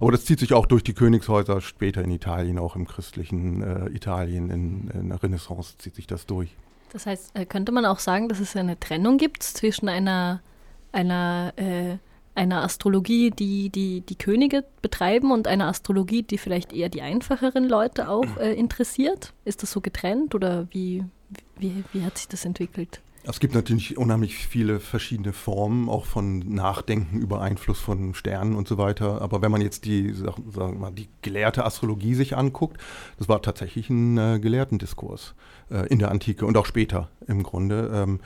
Aber 0.00 0.10
das 0.10 0.24
zieht 0.24 0.40
sich 0.40 0.52
auch 0.52 0.66
durch 0.66 0.82
die 0.82 0.94
Königshäuser 0.94 1.60
später 1.60 2.02
in 2.02 2.10
Italien, 2.10 2.58
auch 2.58 2.76
im 2.76 2.86
christlichen 2.86 3.62
äh, 3.62 3.88
Italien, 3.90 4.50
in, 4.50 4.88
in, 4.88 5.08
der 5.10 5.22
Renaissance 5.22 5.78
zieht 5.78 5.94
sich 5.94 6.06
das 6.06 6.26
durch. 6.26 6.56
Das 6.92 7.06
heißt, 7.06 7.36
äh, 7.36 7.46
könnte 7.46 7.72
man 7.72 7.86
auch 7.86 7.98
sagen, 7.98 8.28
dass 8.28 8.40
es 8.40 8.56
eine 8.56 8.78
Trennung 8.78 9.16
gibt 9.16 9.42
zwischen 9.42 9.88
einer 9.88 10.40
einer, 10.94 11.52
äh, 11.56 11.96
einer 12.34 12.62
Astrologie, 12.62 13.30
die, 13.30 13.70
die 13.70 14.00
die 14.00 14.16
Könige 14.16 14.64
betreiben 14.82 15.30
und 15.30 15.46
einer 15.46 15.66
Astrologie, 15.66 16.22
die 16.22 16.38
vielleicht 16.38 16.72
eher 16.72 16.88
die 16.88 17.02
einfacheren 17.02 17.68
Leute 17.68 18.08
auch 18.08 18.36
äh, 18.38 18.54
interessiert? 18.54 19.32
Ist 19.44 19.62
das 19.62 19.70
so 19.70 19.80
getrennt 19.80 20.34
oder 20.34 20.66
wie, 20.70 21.04
wie, 21.58 21.84
wie 21.92 22.02
hat 22.02 22.18
sich 22.18 22.28
das 22.28 22.44
entwickelt? 22.44 23.00
Es 23.26 23.40
gibt 23.40 23.54
natürlich 23.54 23.96
unheimlich 23.96 24.36
viele 24.36 24.80
verschiedene 24.80 25.32
Formen, 25.32 25.88
auch 25.88 26.04
von 26.04 26.40
Nachdenken 26.40 27.18
über 27.18 27.40
Einfluss 27.40 27.80
von 27.80 28.12
Sternen 28.12 28.54
und 28.54 28.68
so 28.68 28.76
weiter. 28.76 29.22
Aber 29.22 29.40
wenn 29.40 29.50
man 29.50 29.62
jetzt 29.62 29.86
die, 29.86 30.12
sagen 30.12 30.44
wir 30.54 30.68
mal, 30.72 30.90
die 30.90 31.08
gelehrte 31.22 31.64
Astrologie 31.64 32.14
sich 32.14 32.36
anguckt, 32.36 32.78
das 33.18 33.26
war 33.26 33.40
tatsächlich 33.40 33.88
ein 33.88 34.18
äh, 34.18 34.38
Gelehrtendiskurs 34.40 35.34
äh, 35.70 35.86
in 35.88 36.00
der 36.00 36.10
Antike 36.10 36.44
und 36.44 36.58
auch 36.58 36.66
später 36.66 37.08
im 37.26 37.42
Grunde. 37.42 37.90
Ähm, 37.94 38.20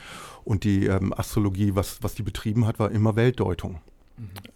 und 0.45 0.64
die 0.64 0.87
ähm, 0.87 1.14
Astrologie, 1.17 1.76
was, 1.76 2.02
was 2.02 2.17
die 2.17 2.25
betrieben 2.25 2.67
hat, 2.67 2.81
war 2.81 2.90
immer 2.90 3.14
Weltdeutung. 3.14 3.81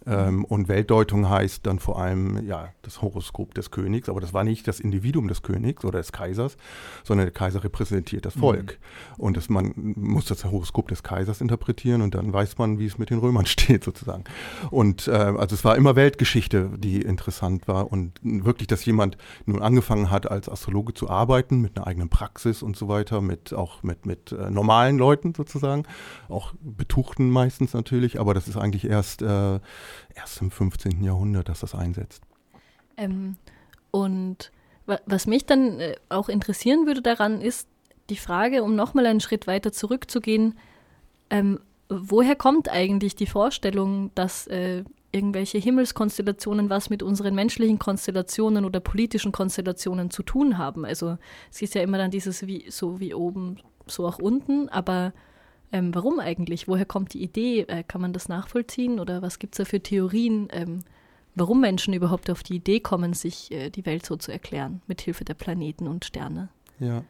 Ähm, 0.05 0.43
und 0.45 0.67
Weltdeutung 0.67 1.29
heißt 1.29 1.65
dann 1.65 1.79
vor 1.79 1.99
allem 1.99 2.45
ja 2.45 2.69
das 2.81 3.01
Horoskop 3.01 3.53
des 3.53 3.71
Königs, 3.71 4.09
aber 4.09 4.19
das 4.19 4.33
war 4.33 4.43
nicht 4.43 4.67
das 4.67 4.79
Individuum 4.79 5.27
des 5.27 5.41
Königs 5.41 5.85
oder 5.85 5.99
des 5.99 6.11
Kaisers, 6.11 6.57
sondern 7.03 7.25
der 7.25 7.33
Kaiser 7.33 7.63
repräsentiert 7.63 8.25
das 8.25 8.33
Volk. 8.33 8.79
Mhm. 9.17 9.23
Und 9.23 9.37
das, 9.37 9.49
man 9.49 9.73
muss 9.75 10.25
das 10.25 10.43
Horoskop 10.43 10.89
des 10.89 11.03
Kaisers 11.03 11.39
interpretieren 11.39 12.01
und 12.01 12.15
dann 12.15 12.33
weiß 12.33 12.57
man, 12.57 12.79
wie 12.79 12.85
es 12.85 12.97
mit 12.97 13.09
den 13.09 13.19
Römern 13.19 13.45
steht 13.45 13.83
sozusagen. 13.83 14.25
Und 14.71 15.07
äh, 15.07 15.11
also 15.11 15.55
es 15.55 15.63
war 15.63 15.77
immer 15.77 15.95
Weltgeschichte, 15.95 16.71
die 16.77 17.01
interessant 17.01 17.67
war 17.67 17.91
und 17.91 18.19
wirklich, 18.21 18.67
dass 18.67 18.85
jemand 18.85 19.17
nun 19.45 19.61
angefangen 19.61 20.11
hat, 20.11 20.29
als 20.29 20.49
Astrologe 20.49 20.93
zu 20.93 21.09
arbeiten 21.09 21.61
mit 21.61 21.77
einer 21.77 21.87
eigenen 21.87 22.09
Praxis 22.09 22.61
und 22.61 22.75
so 22.75 22.87
weiter, 22.87 23.21
mit 23.21 23.53
auch 23.53 23.83
mit 23.83 24.05
mit 24.05 24.31
äh, 24.33 24.49
normalen 24.49 24.97
Leuten 24.97 25.33
sozusagen, 25.33 25.83
auch 26.27 26.53
Betuchten 26.61 27.29
meistens 27.29 27.73
natürlich, 27.73 28.19
aber 28.19 28.33
das 28.33 28.47
ist 28.47 28.57
eigentlich 28.57 28.85
erst 28.85 29.21
äh, 29.21 29.52
äh, 29.55 29.59
erst 30.15 30.41
im 30.41 30.51
15. 30.51 31.03
Jahrhundert, 31.03 31.49
dass 31.49 31.61
das 31.61 31.75
einsetzt. 31.75 32.23
Ähm, 32.97 33.37
und 33.91 34.51
was 34.85 35.27
mich 35.27 35.45
dann 35.45 35.79
äh, 35.79 35.95
auch 36.09 36.29
interessieren 36.29 36.85
würde 36.85 37.01
daran, 37.01 37.41
ist 37.41 37.67
die 38.09 38.17
Frage, 38.17 38.63
um 38.63 38.75
nochmal 38.75 39.05
einen 39.05 39.21
Schritt 39.21 39.47
weiter 39.47 39.71
zurückzugehen, 39.71 40.57
ähm, 41.29 41.59
woher 41.89 42.35
kommt 42.35 42.69
eigentlich 42.69 43.15
die 43.15 43.27
Vorstellung, 43.27 44.11
dass 44.15 44.47
äh, 44.47 44.83
irgendwelche 45.11 45.57
Himmelskonstellationen 45.59 46.69
was 46.69 46.89
mit 46.89 47.03
unseren 47.03 47.35
menschlichen 47.35 47.79
Konstellationen 47.79 48.65
oder 48.65 48.79
politischen 48.79 49.31
Konstellationen 49.31 50.09
zu 50.09 50.23
tun 50.23 50.57
haben? 50.57 50.85
Also 50.85 51.17
es 51.51 51.61
ist 51.61 51.75
ja 51.75 51.81
immer 51.81 51.97
dann 51.97 52.11
dieses 52.11 52.45
wie 52.47 52.65
so 52.69 52.99
wie 52.99 53.13
oben, 53.13 53.57
so 53.85 54.05
auch 54.07 54.19
unten, 54.19 54.69
aber 54.69 55.13
ähm, 55.73 55.93
warum 55.93 56.19
eigentlich? 56.19 56.67
Woher 56.67 56.85
kommt 56.85 57.13
die 57.13 57.23
Idee? 57.23 57.61
Äh, 57.61 57.83
kann 57.83 57.99
man 57.99 58.13
das 58.13 58.29
nachvollziehen 58.29 58.99
oder 58.99 59.21
was 59.21 59.39
gibt 59.39 59.55
es 59.55 59.57
da 59.57 59.65
für 59.65 59.81
Theorien, 59.81 60.47
ähm, 60.51 60.79
warum 61.35 61.61
Menschen 61.61 61.93
überhaupt 61.93 62.29
auf 62.29 62.43
die 62.43 62.55
Idee 62.55 62.79
kommen, 62.79 63.13
sich 63.13 63.51
äh, 63.51 63.69
die 63.71 63.85
Welt 63.85 64.05
so 64.05 64.15
zu 64.15 64.31
erklären, 64.31 64.81
mit 64.87 65.01
Hilfe 65.01 65.25
der 65.25 65.33
Planeten 65.33 65.87
und 65.87 66.05
Sterne? 66.05 66.49
Ja. 66.79 67.03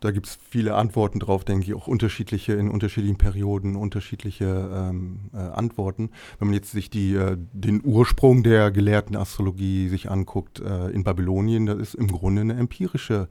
Da 0.00 0.10
gibt 0.12 0.28
es 0.28 0.38
viele 0.48 0.74
Antworten 0.76 1.18
drauf, 1.18 1.44
denke 1.44 1.66
ich, 1.66 1.74
auch 1.74 1.86
unterschiedliche, 1.86 2.54
in 2.54 2.70
unterschiedlichen 2.70 3.18
Perioden 3.18 3.76
unterschiedliche 3.76 4.70
ähm, 4.72 5.28
äh, 5.34 5.36
Antworten. 5.36 6.10
Wenn 6.38 6.48
man 6.48 6.54
jetzt 6.54 6.70
sich 6.70 6.88
die, 6.88 7.14
äh, 7.14 7.36
den 7.52 7.84
Ursprung 7.84 8.42
der 8.42 8.70
gelehrten 8.70 9.14
Astrologie 9.14 9.88
sich 9.88 10.10
anguckt 10.10 10.60
äh, 10.60 10.88
in 10.88 11.04
Babylonien, 11.04 11.66
das 11.66 11.78
ist 11.78 11.94
im 11.94 12.08
Grunde 12.08 12.40
eine 12.40 12.54
empirische 12.54 13.28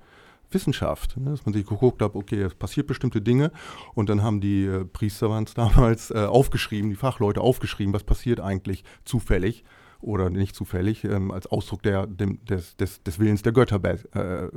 Wissenschaft, 0.52 1.18
ne? 1.18 1.32
dass 1.32 1.46
man 1.46 1.54
sich 1.54 1.66
geguckt 1.66 2.02
hat, 2.02 2.16
okay, 2.16 2.42
es 2.42 2.56
passiert 2.56 2.88
bestimmte 2.88 3.22
Dinge 3.22 3.52
und 3.94 4.10
dann 4.10 4.24
haben 4.24 4.42
die 4.42 4.66
äh, 4.66 4.86
Priester 4.86 5.30
waren 5.30 5.44
es 5.44 5.54
damals 5.56 6.12
äh, 6.12 6.26
aufgeschrieben, 6.26 6.90
die 6.90 6.96
Fachleute 6.96 7.42
aufgeschrieben, 7.42 7.94
was 7.94 8.04
passiert 8.04 8.40
eigentlich 8.40 8.84
zufällig 9.06 9.64
oder 10.02 10.30
nicht 10.30 10.56
zufällig 10.56 11.04
ähm, 11.04 11.32
als 11.32 11.48
Ausdruck 11.48 11.84
der, 11.84 12.08
dem, 12.08 12.44
des, 12.46 12.78
des, 12.78 13.04
des 13.04 13.20
Willens 13.20 13.42
der 13.42 13.52
Götter 13.52 13.84
äh, 13.84 14.50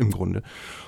im 0.00 0.10
Grunde. 0.10 0.42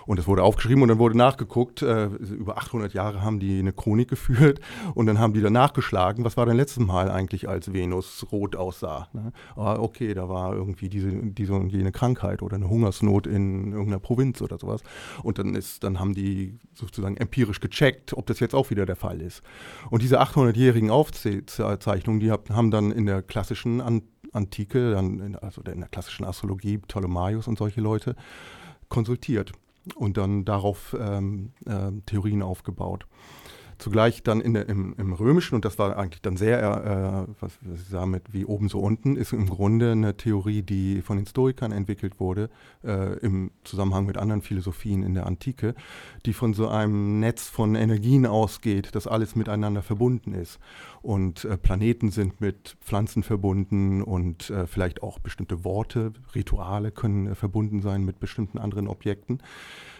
Und 0.06 0.18
es 0.18 0.26
wurde 0.26 0.42
aufgeschrieben 0.42 0.82
und 0.82 0.88
dann 0.88 0.98
wurde 0.98 1.16
nachgeguckt. 1.16 1.82
Äh, 1.82 2.06
über 2.06 2.58
800 2.58 2.94
Jahre 2.94 3.22
haben 3.22 3.38
die 3.38 3.58
eine 3.58 3.72
Chronik 3.72 4.08
geführt 4.08 4.60
und 4.94 5.06
dann 5.06 5.18
haben 5.18 5.34
die 5.34 5.40
dann 5.40 5.52
nachgeschlagen, 5.52 6.24
was 6.24 6.36
war 6.36 6.46
denn 6.46 6.56
letztes 6.56 6.84
Mal 6.84 7.10
eigentlich, 7.10 7.48
als 7.48 7.72
Venus 7.72 8.26
rot 8.32 8.56
aussah. 8.56 9.08
Ne? 9.12 9.32
Ah, 9.56 9.76
okay, 9.78 10.14
da 10.14 10.28
war 10.28 10.54
irgendwie 10.54 10.88
diese, 10.88 11.10
diese 11.10 11.54
und 11.54 11.70
jene 11.70 11.92
Krankheit 11.92 12.42
oder 12.42 12.56
eine 12.56 12.68
Hungersnot 12.68 13.26
in 13.26 13.72
irgendeiner 13.72 14.00
Provinz 14.00 14.42
oder 14.42 14.58
sowas. 14.58 14.82
Und 15.22 15.38
dann 15.38 15.54
ist, 15.54 15.84
dann 15.84 16.00
haben 16.00 16.14
die 16.14 16.58
sozusagen 16.74 17.16
empirisch 17.16 17.60
gecheckt, 17.60 18.14
ob 18.14 18.26
das 18.26 18.40
jetzt 18.40 18.54
auch 18.54 18.70
wieder 18.70 18.86
der 18.86 18.96
Fall 18.96 19.20
ist. 19.20 19.42
Und 19.90 20.02
diese 20.02 20.20
800-jährigen 20.20 20.90
Aufzeichnungen, 20.90 22.20
die 22.20 22.30
haben 22.30 22.70
dann 22.70 22.90
in 22.90 23.06
der 23.06 23.22
klassischen 23.22 23.80
Antike, 24.32 24.96
also 25.40 25.62
in 25.62 25.80
der 25.80 25.88
klassischen 25.88 26.24
Astrologie, 26.24 26.78
Ptolemaios 26.78 27.48
und 27.48 27.58
solche 27.58 27.80
Leute, 27.80 28.16
konsultiert 28.92 29.52
und 29.96 30.18
dann 30.18 30.44
darauf 30.44 30.94
ähm, 31.00 31.52
äh, 31.64 31.90
Theorien 32.04 32.42
aufgebaut. 32.42 33.06
Zugleich 33.82 34.22
dann 34.22 34.40
in 34.40 34.54
im, 34.54 34.94
im, 34.96 35.12
Römischen, 35.12 35.56
und 35.56 35.64
das 35.64 35.76
war 35.76 35.96
eigentlich 35.96 36.22
dann 36.22 36.36
sehr, 36.36 37.26
äh, 37.28 37.32
was, 37.40 37.58
was 37.62 37.80
ich 37.80 38.32
wie 38.32 38.44
oben 38.44 38.68
so 38.68 38.78
unten, 38.78 39.16
ist 39.16 39.32
im 39.32 39.48
Grunde 39.48 39.90
eine 39.90 40.16
Theorie, 40.16 40.62
die 40.62 41.02
von 41.02 41.16
den 41.16 41.26
Stoikern 41.26 41.72
entwickelt 41.72 42.20
wurde, 42.20 42.48
äh, 42.84 43.18
im 43.18 43.50
Zusammenhang 43.64 44.06
mit 44.06 44.18
anderen 44.18 44.40
Philosophien 44.40 45.02
in 45.02 45.14
der 45.14 45.26
Antike, 45.26 45.74
die 46.26 46.32
von 46.32 46.54
so 46.54 46.68
einem 46.68 47.18
Netz 47.18 47.48
von 47.48 47.74
Energien 47.74 48.24
ausgeht, 48.24 48.90
das 48.92 49.08
alles 49.08 49.34
miteinander 49.34 49.82
verbunden 49.82 50.32
ist. 50.32 50.60
Und 51.02 51.44
äh, 51.44 51.56
Planeten 51.56 52.12
sind 52.12 52.40
mit 52.40 52.76
Pflanzen 52.80 53.24
verbunden 53.24 54.00
und 54.02 54.50
äh, 54.50 54.68
vielleicht 54.68 55.02
auch 55.02 55.18
bestimmte 55.18 55.64
Worte, 55.64 56.12
Rituale 56.36 56.92
können 56.92 57.26
äh, 57.26 57.34
verbunden 57.34 57.82
sein 57.82 58.04
mit 58.04 58.20
bestimmten 58.20 58.58
anderen 58.58 58.86
Objekten. 58.86 59.42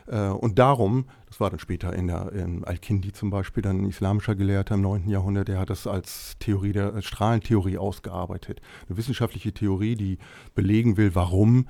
Äh, 0.06 0.28
und 0.28 0.58
darum, 0.58 1.06
das 1.26 1.40
war 1.40 1.50
dann 1.50 1.58
später 1.58 1.92
in 1.92 2.08
in 2.08 2.64
Al-Kindi 2.64 3.12
zum 3.12 3.30
Beispiel, 3.30 3.62
dann 3.62 3.82
ein 3.82 3.88
islamischer 3.88 4.34
Gelehrter 4.34 4.74
im 4.74 4.82
9. 4.82 5.08
Jahrhundert, 5.08 5.48
der 5.48 5.58
hat 5.58 5.70
das 5.70 5.86
als 5.86 6.36
Theorie 6.38 6.72
der 6.72 6.94
als 6.94 7.06
Strahlentheorie 7.06 7.78
ausgearbeitet. 7.78 8.60
Eine 8.88 8.96
wissenschaftliche 8.96 9.52
Theorie, 9.52 9.94
die 9.94 10.18
belegen 10.54 10.96
will, 10.96 11.14
warum 11.14 11.66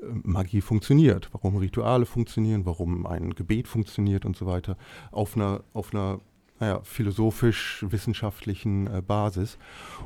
äh, 0.00 0.06
Magie 0.22 0.60
funktioniert, 0.60 1.28
warum 1.32 1.56
Rituale 1.56 2.06
funktionieren, 2.06 2.66
warum 2.66 3.06
ein 3.06 3.34
Gebet 3.34 3.68
funktioniert 3.68 4.24
und 4.24 4.36
so 4.36 4.46
weiter, 4.46 4.76
auf 5.12 5.36
einer, 5.36 5.62
auf 5.72 5.94
einer 5.94 6.20
naja, 6.60 6.80
philosophisch-wissenschaftlichen 6.84 8.86
äh, 8.86 9.02
Basis. 9.02 9.58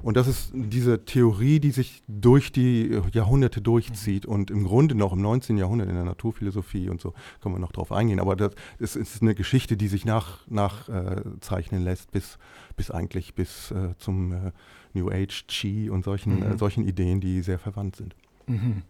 Und 0.02 0.16
das 0.16 0.26
ist 0.26 0.50
diese 0.54 1.04
Theorie, 1.04 1.60
die 1.60 1.72
sich 1.72 2.02
durch 2.08 2.52
die 2.52 2.98
Jahrhunderte 3.12 3.60
durchzieht 3.60 4.26
mhm. 4.26 4.32
und 4.32 4.50
im 4.50 4.64
Grunde 4.64 4.94
noch 4.94 5.12
im 5.12 5.20
19. 5.20 5.58
Jahrhundert 5.58 5.88
in 5.88 5.94
der 5.94 6.04
Naturphilosophie 6.04 6.88
und 6.88 7.02
so 7.02 7.12
können 7.42 7.54
wir 7.54 7.60
noch 7.60 7.72
drauf 7.72 7.92
eingehen. 7.92 8.18
Aber 8.18 8.34
das 8.34 8.54
ist, 8.78 8.96
ist 8.96 9.20
eine 9.20 9.34
Geschichte, 9.34 9.76
die 9.76 9.88
sich 9.88 10.06
nachzeichnen 10.06 10.48
nach, 10.50 10.88
äh, 10.88 11.78
lässt, 11.78 12.12
bis, 12.12 12.38
bis 12.76 12.90
eigentlich 12.90 13.34
bis 13.34 13.70
äh, 13.70 13.94
zum 13.98 14.32
äh, 14.32 14.52
New 14.94 15.10
Age, 15.10 15.44
Chi 15.48 15.90
und 15.90 16.02
solchen, 16.04 16.42
äh, 16.42 16.52
mhm. 16.52 16.58
solchen 16.58 16.86
Ideen, 16.86 17.20
die 17.20 17.42
sehr 17.42 17.58
verwandt 17.58 17.96
sind. 17.96 18.16
Mhm. 18.46 18.84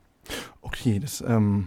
Okay, 0.62 1.00
das 1.00 1.22
ähm 1.22 1.66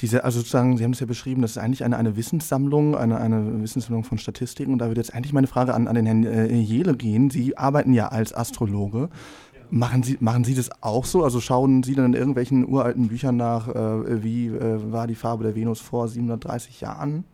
diese, 0.00 0.24
also 0.24 0.38
sozusagen, 0.38 0.76
Sie 0.76 0.84
haben 0.84 0.92
es 0.92 1.00
ja 1.00 1.06
beschrieben, 1.06 1.42
das 1.42 1.52
ist 1.52 1.58
eigentlich 1.58 1.84
eine, 1.84 1.96
eine 1.96 2.16
Wissenssammlung, 2.16 2.96
eine, 2.96 3.18
eine 3.18 3.62
Wissenssammlung 3.62 4.04
von 4.04 4.18
Statistiken. 4.18 4.72
Und 4.72 4.78
da 4.78 4.86
würde 4.86 5.00
jetzt 5.00 5.14
eigentlich 5.14 5.32
meine 5.32 5.46
Frage 5.46 5.74
an, 5.74 5.88
an 5.88 5.94
den 5.94 6.06
Herrn 6.06 6.24
äh, 6.24 6.54
Jele 6.54 6.96
gehen. 6.96 7.30
Sie 7.30 7.56
arbeiten 7.56 7.92
ja 7.92 8.08
als 8.08 8.34
Astrologe. 8.34 9.08
Machen 9.70 10.02
Sie, 10.02 10.16
machen 10.20 10.44
Sie 10.44 10.54
das 10.54 10.70
auch 10.82 11.04
so? 11.04 11.24
Also 11.24 11.40
schauen 11.40 11.82
Sie 11.82 11.94
dann 11.94 12.06
in 12.06 12.14
irgendwelchen 12.14 12.66
uralten 12.66 13.08
Büchern 13.08 13.36
nach, 13.36 13.68
äh, 13.68 14.22
wie 14.22 14.46
äh, 14.46 14.92
war 14.92 15.06
die 15.06 15.14
Farbe 15.14 15.44
der 15.44 15.54
Venus 15.54 15.80
vor 15.80 16.08
730 16.08 16.80
Jahren? 16.80 17.24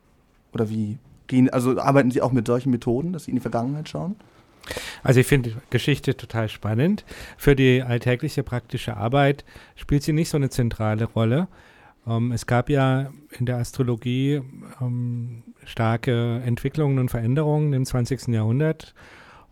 Oder 0.52 0.68
wie 0.70 0.98
gehen, 1.26 1.50
also 1.50 1.78
arbeiten 1.78 2.10
Sie 2.10 2.22
auch 2.22 2.32
mit 2.32 2.46
solchen 2.46 2.70
Methoden, 2.70 3.12
dass 3.12 3.24
Sie 3.24 3.30
in 3.30 3.36
die 3.36 3.42
Vergangenheit 3.42 3.88
schauen? 3.88 4.16
Also 5.02 5.20
ich 5.20 5.26
finde 5.26 5.52
Geschichte 5.70 6.16
total 6.16 6.48
spannend. 6.48 7.04
Für 7.36 7.54
die 7.54 7.82
alltägliche 7.82 8.42
praktische 8.42 8.96
Arbeit 8.96 9.44
spielt 9.76 10.02
sie 10.02 10.14
nicht 10.14 10.30
so 10.30 10.38
eine 10.38 10.48
zentrale 10.48 11.04
Rolle. 11.04 11.48
Ähm, 12.06 12.32
es 12.32 12.46
gab 12.46 12.70
ja 12.70 13.10
in 13.30 13.46
der 13.46 13.56
Astrologie 13.56 14.42
ähm, 14.80 15.42
starke 15.64 16.42
Entwicklungen 16.44 16.98
und 16.98 17.10
Veränderungen 17.10 17.72
im 17.72 17.84
20. 17.84 18.28
Jahrhundert. 18.28 18.94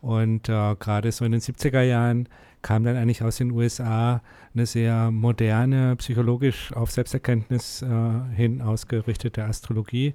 Und 0.00 0.49
äh, 0.49 0.75
gerade 0.76 1.12
so 1.12 1.25
in 1.25 1.32
den 1.32 1.40
70er 1.40 1.82
Jahren 1.82 2.28
kam 2.61 2.85
dann 2.85 2.97
eigentlich 2.97 3.23
aus 3.23 3.37
den 3.37 3.52
USA 3.52 4.23
eine 4.54 4.66
sehr 4.66 5.11
moderne, 5.11 5.97
psychologisch 5.97 6.73
auf 6.73 6.90
Selbsterkenntnis 6.90 7.83
äh, 7.83 8.35
hin 8.35 8.62
ausgerichtete 8.62 9.44
Astrologie 9.44 10.14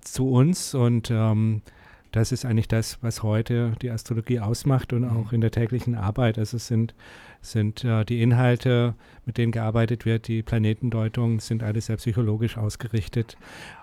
zu 0.00 0.30
uns. 0.30 0.74
Und 0.74 1.10
ähm, 1.10 1.62
das 2.12 2.30
ist 2.30 2.44
eigentlich 2.44 2.68
das, 2.68 2.98
was 3.02 3.22
heute 3.22 3.72
die 3.82 3.90
Astrologie 3.90 4.40
ausmacht 4.40 4.92
und 4.92 5.04
auch 5.04 5.32
in 5.32 5.40
der 5.40 5.50
täglichen 5.50 5.94
Arbeit. 5.94 6.38
Also 6.38 6.56
es 6.58 6.66
sind 6.66 6.94
sind 7.42 7.84
äh, 7.84 8.04
die 8.04 8.22
Inhalte, 8.22 8.94
mit 9.26 9.36
denen 9.36 9.52
gearbeitet 9.52 10.04
wird, 10.04 10.28
die 10.28 10.42
Planetendeutung, 10.42 11.40
sind 11.40 11.62
alle 11.62 11.80
sehr 11.80 11.96
psychologisch 11.96 12.56
ausgerichtet. 12.56 13.36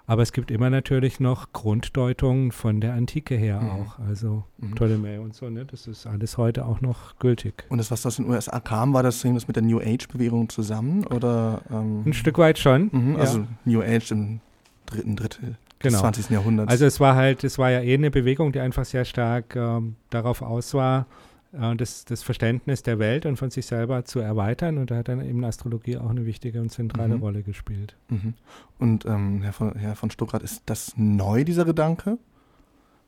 Aber 0.08 0.24
es 0.24 0.32
gibt 0.32 0.50
immer 0.50 0.70
natürlich 0.70 1.20
noch 1.20 1.52
Grunddeutungen 1.52 2.52
von 2.52 2.82
der 2.82 2.94
Antike 2.94 3.36
her 3.36 3.60
mhm. 3.60 3.70
auch, 3.70 4.00
also 4.00 4.44
mhm. 4.58 4.76
Ptolemä 4.76 5.20
und 5.20 5.36
so, 5.36 5.50
ne? 5.50 5.66
das 5.66 5.88
ist 5.88 6.08
alles 6.08 6.38
heute 6.38 6.66
auch 6.66 6.82
noch 6.82 7.20
gültig. 7.20 7.66
Und 7.70 7.78
das, 7.78 7.92
was 7.92 8.06
aus 8.06 8.16
den 8.16 8.30
USA 8.30 8.60
kam, 8.60 8.94
war 8.94 9.04
das, 9.04 9.22
das 9.22 9.48
mit 9.48 9.56
der 9.56 9.64
New 9.64 9.80
Age-Bewegung 9.80 10.50
zusammen? 10.50 11.06
Oder, 11.06 11.62
ähm 11.70 12.04
Ein 12.06 12.14
Stück 12.14 12.38
weit 12.38 12.58
schon. 12.58 12.90
Mhm, 12.92 13.16
also 13.18 13.40
ja. 13.40 13.48
New 13.66 13.82
Age 13.82 14.12
im 14.12 14.40
dritten 14.86 15.16
Drittel 15.16 15.58
genau. 15.80 15.94
des 15.94 16.02
20. 16.02 16.30
Jahrhunderts. 16.30 16.72
Also 16.72 16.86
es 16.86 17.00
war 17.00 17.16
halt, 17.16 17.44
es 17.44 17.58
war 17.58 17.72
ja 17.72 17.82
eh 17.82 17.94
eine 17.94 18.12
Bewegung, 18.12 18.52
die 18.52 18.60
einfach 18.60 18.86
sehr 18.86 19.06
stark 19.06 19.56
ähm, 19.56 19.96
darauf 20.10 20.42
aus 20.42 20.74
war, 20.74 21.08
äh, 21.54 21.76
das, 21.76 22.06
das 22.06 22.24
Verständnis 22.24 22.84
der 22.84 23.00
Welt 23.00 23.26
und 23.26 23.38
von 23.38 23.50
sich 23.50 23.66
selber 23.66 24.06
zu 24.06 24.20
erweitern. 24.20 24.78
Und 24.78 24.92
da 24.92 24.98
hat 24.98 25.08
dann 25.08 25.22
eben 25.22 25.44
Astrologie 25.44 25.98
auch 25.98 26.10
eine 26.10 26.26
wichtige 26.26 26.62
und 26.62 26.70
zentrale 26.70 27.16
mhm. 27.16 27.22
Rolle 27.22 27.44
gespielt. 27.44 27.96
Mhm. 28.10 28.34
Und 28.78 29.06
ähm, 29.06 29.42
Herr, 29.42 29.54
von, 29.54 29.76
Herr 29.76 29.96
von 29.96 30.12
Stuckrad, 30.12 30.44
ist 30.44 30.64
das 30.66 30.94
neu, 30.96 31.44
dieser 31.44 31.66
Gedanke? 31.66 32.18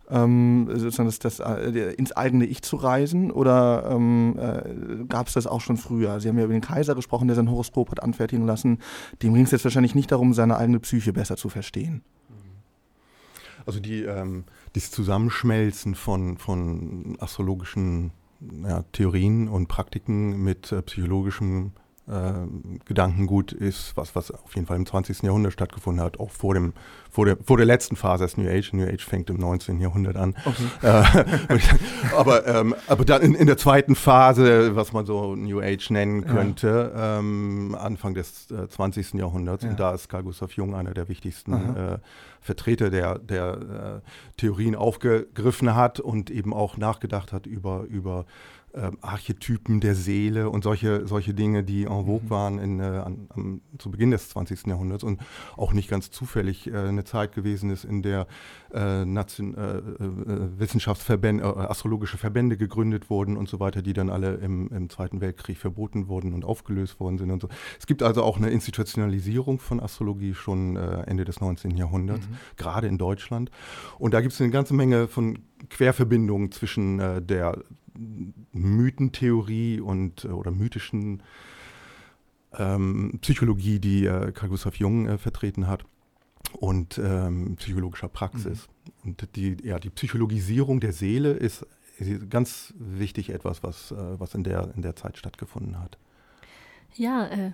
Ähm, 0.10 0.67
sozusagen 0.73 1.07
das, 1.07 1.19
das 1.19 1.39
äh, 1.39 1.93
ins 1.93 2.12
eigene 2.12 2.45
Ich 2.45 2.63
zu 2.63 2.75
reisen 2.75 3.31
oder 3.31 3.89
ähm, 3.91 4.36
äh, 4.38 5.05
gab 5.05 5.27
es 5.27 5.36
das 5.36 5.47
auch 5.47 5.62
schon 5.62 5.77
früher? 5.77 6.19
Sie 6.19 6.27
haben 6.27 6.38
ja 6.38 6.43
über 6.43 6.53
den 6.53 6.62
Kaiser 6.62 6.95
gesprochen, 6.95 7.27
der 7.27 7.36
sein 7.36 7.49
Horoskop 7.49 7.91
hat 7.91 8.03
anfertigen 8.03 8.45
lassen. 8.45 8.79
Dem 9.23 9.34
ging 9.34 9.45
es 9.45 9.51
jetzt 9.51 9.63
wahrscheinlich 9.63 9.95
nicht 9.95 10.12
darum, 10.12 10.34
seine 10.34 10.57
eigene 10.57 10.81
Psyche 10.81 11.13
besser 11.13 11.38
zu 11.38 11.47
verstehen. 11.47 12.01
Also 13.65 13.80
die, 13.80 14.04
ähm, 14.04 14.45
dieses 14.76 14.91
Zusammenschmelzen 14.91 15.95
von, 15.95 16.38
von 16.38 17.17
astrologischen 17.19 18.12
ja, 18.63 18.84
Theorien 18.91 19.47
und 19.47 19.67
Praktiken 19.67 20.43
mit 20.43 20.71
äh, 20.71 20.82
psychologischem 20.82 21.74
Gedankengut 22.86 23.52
ist, 23.52 23.95
was, 23.95 24.15
was 24.15 24.32
auf 24.32 24.56
jeden 24.56 24.67
Fall 24.67 24.78
im 24.78 24.86
20. 24.86 25.24
Jahrhundert 25.24 25.54
stattgefunden 25.54 26.04
hat, 26.04 26.19
auch 26.19 26.32
vor, 26.32 26.54
dem, 26.54 26.74
vor, 27.10 27.26
der, 27.26 27.38
vor 27.38 27.58
der 27.58 27.65
letzten 27.65 27.95
Phase 27.95 28.26
des 28.26 28.38
New 28.38 28.50
Age. 28.50 28.74
New 28.74 28.86
Age 28.86 29.04
fängt 29.04 29.30
im 29.30 29.38
19. 29.38 29.80
Jahrhundert 29.80 30.17
an. 30.17 30.36
Okay. 30.45 30.63
Äh, 30.82 31.60
aber, 32.15 32.45
ähm, 32.47 32.76
aber 32.88 33.06
dann 33.06 33.21
in, 33.21 33.34
in, 33.36 33.47
der 33.47 33.58
zweiten 33.58 33.95
Phase, 33.95 34.76
was 34.76 34.93
man 34.93 35.06
so 35.06 35.36
New 35.36 35.62
Age 35.62 35.89
nennen 35.91 36.26
könnte, 36.26 36.91
ja. 36.93 37.19
ähm, 37.19 37.76
Anfang 37.80 38.13
des 38.13 38.52
äh, 38.52 38.67
20. 38.67 39.13
Jahrhunderts, 39.13 39.63
ja. 39.63 39.69
und 39.69 39.80
da 39.80 39.93
ist 39.93 40.10
Carl 40.10 40.24
Gustav 40.24 40.52
Jung 40.54 40.76
einer 40.76 40.93
der 40.93 41.08
wichtigsten 41.08 41.54
äh, 41.54 41.97
Vertreter 42.41 42.89
der, 42.89 43.19
der 43.19 44.02
äh, 44.04 44.38
Theorien 44.38 44.76
aufgegriffen 44.76 45.76
hat 45.76 46.00
und 46.00 46.32
eben 46.32 46.54
auch 46.54 46.76
nachgedacht 46.76 47.32
hat 47.32 47.45
über, 47.45 47.84
über 47.84 48.26
äh, 48.73 48.91
Archetypen 49.01 49.79
der 49.81 49.95
Seele 49.95 50.49
und 50.49 50.63
solche, 50.63 51.07
solche 51.07 51.34
Dinge, 51.34 51.63
die 51.63 51.84
en 51.84 52.05
vogue 52.05 52.21
mhm. 52.23 52.29
waren 52.29 52.60
in, 52.60 52.79
äh, 52.79 52.84
an, 52.84 53.27
am, 53.29 53.62
zu 53.77 53.91
Beginn 53.91 54.12
des 54.12 54.29
20. 54.29 54.67
Jahrhunderts 54.67 55.03
und 55.03 55.19
auch 55.57 55.73
nicht 55.73 55.89
ganz 55.89 56.12
zufällig 56.12 56.67
äh, 56.67 56.75
eine 56.75 57.03
Zeit 57.03 57.34
gewesen 57.34 57.69
ist, 57.69 57.84
in 57.84 58.01
der 58.01 58.27
äh, 58.73 59.05
Nation, 59.05 59.55
äh, 59.55 59.77
äh, 59.77 60.60
Wissenschaftsverbände, 60.60 61.43
astrologische 61.43 62.17
Verbände 62.17 62.57
gegründet 62.57 63.10
wurden 63.10 63.38
und 63.38 63.49
so 63.49 63.60
weiter, 63.60 63.81
die 63.81 63.93
dann 63.93 64.10
alle 64.10 64.36
im, 64.36 64.69
im, 64.69 64.89
Zweiten 64.89 65.21
Weltkrieg 65.21 65.57
verboten 65.57 66.07
wurden 66.07 66.34
und 66.34 66.45
aufgelöst 66.45 66.99
worden 66.99 67.17
sind 67.17 67.31
und 67.31 67.41
so. 67.41 67.49
Es 67.79 67.88
gibt 67.88 68.03
also 68.03 68.23
auch 68.23 68.38
eine 68.38 68.49
Institutionalisierung 68.49 69.60
von 69.60 69.79
Astrologie 69.79 70.34
schon 70.34 70.75
Ende 70.75 71.23
des 71.23 71.39
19. 71.39 71.77
Jahrhunderts, 71.77 72.27
mhm. 72.27 72.36
gerade 72.57 72.88
in 72.88 72.97
Deutschland. 72.97 73.51
Und 73.99 74.13
da 74.13 74.21
gibt 74.21 74.34
es 74.34 74.41
eine 74.41 74.49
ganze 74.49 74.73
Menge 74.73 75.07
von 75.07 75.39
Querverbindungen 75.69 76.51
zwischen 76.51 76.97
der 76.97 77.57
Mythentheorie 78.51 79.80
und 79.80 80.25
äh, 80.25 80.30
oder 80.30 80.51
mythischen 80.51 81.23
ähm, 82.58 83.19
Psychologie, 83.21 83.80
die 83.80 84.06
äh, 84.06 84.32
Carl 84.32 84.49
Gustav 84.49 84.75
Jung 84.75 85.08
äh, 85.08 85.17
vertreten 85.17 85.67
hat 85.67 85.86
und 86.60 86.97
ähm, 86.97 87.56
psychologischer 87.58 88.10
Praxis. 88.10 88.67
Mhm. 89.04 89.10
Und 89.10 89.36
die, 89.36 89.58
ja, 89.63 89.80
die 89.80 89.89
Psychologisierung 89.89 90.80
der 90.80 90.93
Seele 90.93 91.32
ist, 91.32 91.65
ist 91.97 92.30
ganz 92.30 92.73
wichtig 92.77 93.30
etwas, 93.30 93.63
was, 93.63 93.91
äh, 93.91 94.19
was 94.19 94.34
in, 94.36 94.43
der, 94.43 94.73
in 94.75 94.82
der 94.82 94.95
Zeit 94.95 95.17
stattgefunden 95.17 95.80
hat. 95.80 95.97
Ja, 96.95 97.27
äh, 97.27 97.51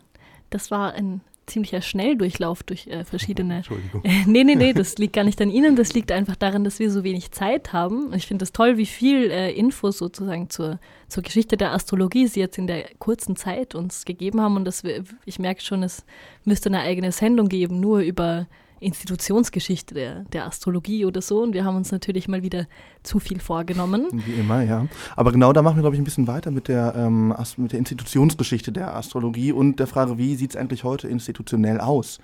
das 0.49 0.71
war 0.71 0.93
ein 0.93 1.21
ziemlicher 1.47 1.81
Schnelldurchlauf 1.81 2.61
durch 2.63 2.87
äh, 2.87 3.03
verschiedene. 3.03 3.55
Entschuldigung. 3.57 4.03
Äh, 4.03 4.25
nee, 4.27 4.43
nee, 4.43 4.55
nee, 4.55 4.73
das 4.75 4.97
liegt 4.97 5.13
gar 5.13 5.23
nicht 5.23 5.41
an 5.41 5.49
Ihnen, 5.49 5.75
das 5.75 5.93
liegt 5.93 6.11
einfach 6.11 6.35
daran, 6.35 6.63
dass 6.63 6.79
wir 6.79 6.91
so 6.91 7.03
wenig 7.03 7.31
Zeit 7.31 7.73
haben. 7.73 8.13
Ich 8.13 8.27
finde 8.27 8.43
es 8.43 8.51
toll, 8.51 8.77
wie 8.77 8.85
viel 8.85 9.31
äh, 9.31 9.51
Infos 9.51 9.97
sozusagen 9.97 10.49
zur, 10.49 10.79
zur 11.07 11.23
Geschichte 11.23 11.57
der 11.57 11.73
Astrologie 11.73 12.27
Sie 12.27 12.39
jetzt 12.39 12.57
in 12.57 12.67
der 12.67 12.85
kurzen 12.99 13.35
Zeit 13.35 13.73
uns 13.73 14.05
gegeben 14.05 14.41
haben. 14.41 14.55
Und 14.55 14.65
dass 14.65 14.83
wir, 14.83 15.03
ich 15.25 15.39
merke 15.39 15.61
schon, 15.61 15.83
es 15.83 16.05
müsste 16.45 16.69
eine 16.69 16.81
eigene 16.81 17.11
Sendung 17.11 17.49
geben, 17.49 17.79
nur 17.79 17.99
über 17.99 18.47
Institutionsgeschichte 18.79 19.93
der, 19.93 20.23
der 20.25 20.45
Astrologie 20.45 21.05
oder 21.05 21.21
so. 21.21 21.41
Und 21.41 21.53
wir 21.53 21.65
haben 21.65 21.75
uns 21.75 21.91
natürlich 21.91 22.27
mal 22.27 22.43
wieder 22.43 22.67
zu 23.03 23.19
viel 23.19 23.39
vorgenommen. 23.39 24.07
Wie 24.11 24.33
immer, 24.33 24.61
ja. 24.61 24.87
Aber 25.15 25.31
genau 25.31 25.53
da 25.53 25.61
machen 25.61 25.77
wir, 25.77 25.81
glaube 25.81 25.95
ich, 25.95 26.01
ein 26.01 26.05
bisschen 26.05 26.27
weiter 26.27 26.51
mit 26.51 26.67
der, 26.67 26.93
ähm, 26.95 27.33
mit 27.57 27.71
der 27.71 27.79
Institutionsgeschichte 27.79 28.71
der 28.71 28.95
Astrologie 28.95 29.51
und 29.51 29.79
der 29.79 29.87
Frage, 29.87 30.17
wie 30.17 30.35
sieht 30.35 30.51
es 30.51 30.55
eigentlich 30.57 30.83
heute 30.83 31.07
institutionell 31.07 31.79
aus? 31.79 32.19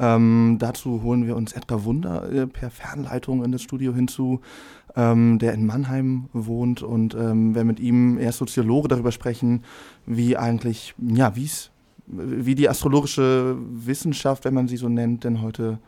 Ähm, 0.00 0.56
dazu 0.58 1.02
holen 1.02 1.26
wir 1.26 1.36
uns 1.36 1.52
Edgar 1.52 1.84
Wunder 1.84 2.30
äh, 2.32 2.46
per 2.46 2.70
Fernleitung 2.70 3.44
in 3.44 3.52
das 3.52 3.60
Studio 3.60 3.92
hinzu, 3.92 4.40
ähm, 4.96 5.38
der 5.38 5.52
in 5.52 5.66
Mannheim 5.66 6.30
wohnt 6.32 6.82
und 6.82 7.14
ähm, 7.14 7.54
wir 7.54 7.64
mit 7.64 7.80
ihm, 7.80 8.16
er 8.16 8.30
ist 8.30 8.38
Soziologe, 8.38 8.88
darüber 8.88 9.12
sprechen, 9.12 9.62
wie 10.06 10.38
eigentlich, 10.38 10.94
ja, 10.98 11.36
wie 11.36 11.44
es, 11.44 11.70
wie 12.10 12.54
die 12.54 12.68
astrologische 12.68 13.56
Wissenschaft, 13.58 14.44
wenn 14.44 14.54
man 14.54 14.68
sie 14.68 14.76
so 14.76 14.88
nennt, 14.88 15.24
denn 15.24 15.42
heute 15.42 15.78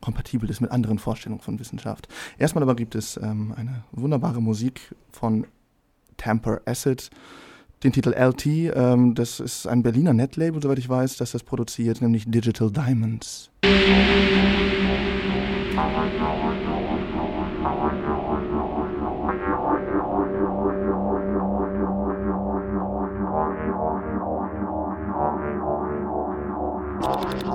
kompatibel 0.00 0.50
ist 0.50 0.60
mit 0.60 0.70
anderen 0.70 0.98
Vorstellungen 0.98 1.40
von 1.40 1.58
Wissenschaft. 1.58 2.08
Erstmal 2.38 2.62
aber 2.62 2.74
gibt 2.74 2.94
es 2.94 3.16
ähm, 3.16 3.54
eine 3.56 3.84
wunderbare 3.90 4.42
Musik 4.42 4.94
von 5.10 5.46
Tamper 6.16 6.60
Acid, 6.66 7.10
den 7.82 7.92
Titel 7.92 8.12
LT. 8.12 8.46
Ähm, 8.46 9.14
das 9.14 9.40
ist 9.40 9.66
ein 9.66 9.82
Berliner 9.82 10.12
Netlabel, 10.12 10.62
soweit 10.62 10.78
ich 10.78 10.88
weiß, 10.88 11.16
das 11.16 11.32
das 11.32 11.42
produziert, 11.42 12.02
nämlich 12.02 12.24
Digital 12.30 12.70
Diamonds. 12.70 13.50
Oh, 27.02 27.22
my 27.22 27.40
God. 27.40 27.54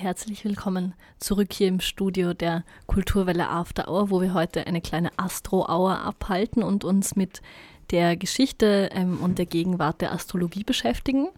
Herzlich 0.00 0.46
willkommen 0.46 0.94
zurück 1.18 1.52
hier 1.52 1.68
im 1.68 1.78
Studio 1.78 2.32
der 2.32 2.64
Kulturwelle 2.86 3.50
After 3.50 3.86
Hour, 3.86 4.08
wo 4.08 4.22
wir 4.22 4.32
heute 4.32 4.66
eine 4.66 4.80
kleine 4.80 5.10
Astro-Hour 5.18 6.00
abhalten 6.00 6.62
und 6.62 6.84
uns 6.84 7.16
mit 7.16 7.42
der 7.90 8.16
Geschichte 8.16 8.88
ähm, 8.94 9.18
und 9.20 9.36
der 9.36 9.44
Gegenwart 9.44 10.00
der 10.00 10.12
Astrologie 10.12 10.64
beschäftigen. 10.64 11.28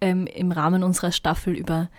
Ähm, 0.00 0.28
Im 0.28 0.52
Rahmen 0.52 0.84
unserer 0.84 1.10
Staffel 1.10 1.56
über 1.56 1.90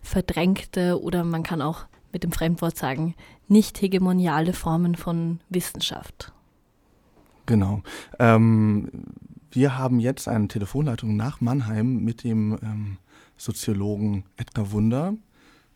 verdrängte 0.00 1.00
oder 1.00 1.22
man 1.22 1.44
kann 1.44 1.62
auch 1.62 1.84
mit 2.12 2.24
dem 2.24 2.32
Fremdwort 2.32 2.76
sagen, 2.76 3.14
nicht 3.46 3.80
hegemoniale 3.80 4.54
Formen 4.54 4.96
von 4.96 5.38
Wissenschaft. 5.48 6.32
Genau. 7.46 7.82
Ähm, 8.18 8.90
wir 9.52 9.78
haben 9.78 10.00
jetzt 10.00 10.26
eine 10.26 10.48
Telefonleitung 10.48 11.14
nach 11.14 11.40
Mannheim 11.40 11.98
mit 12.02 12.24
dem 12.24 12.58
ähm, 12.64 12.98
Soziologen 13.36 14.24
Edgar 14.36 14.72
Wunder. 14.72 15.14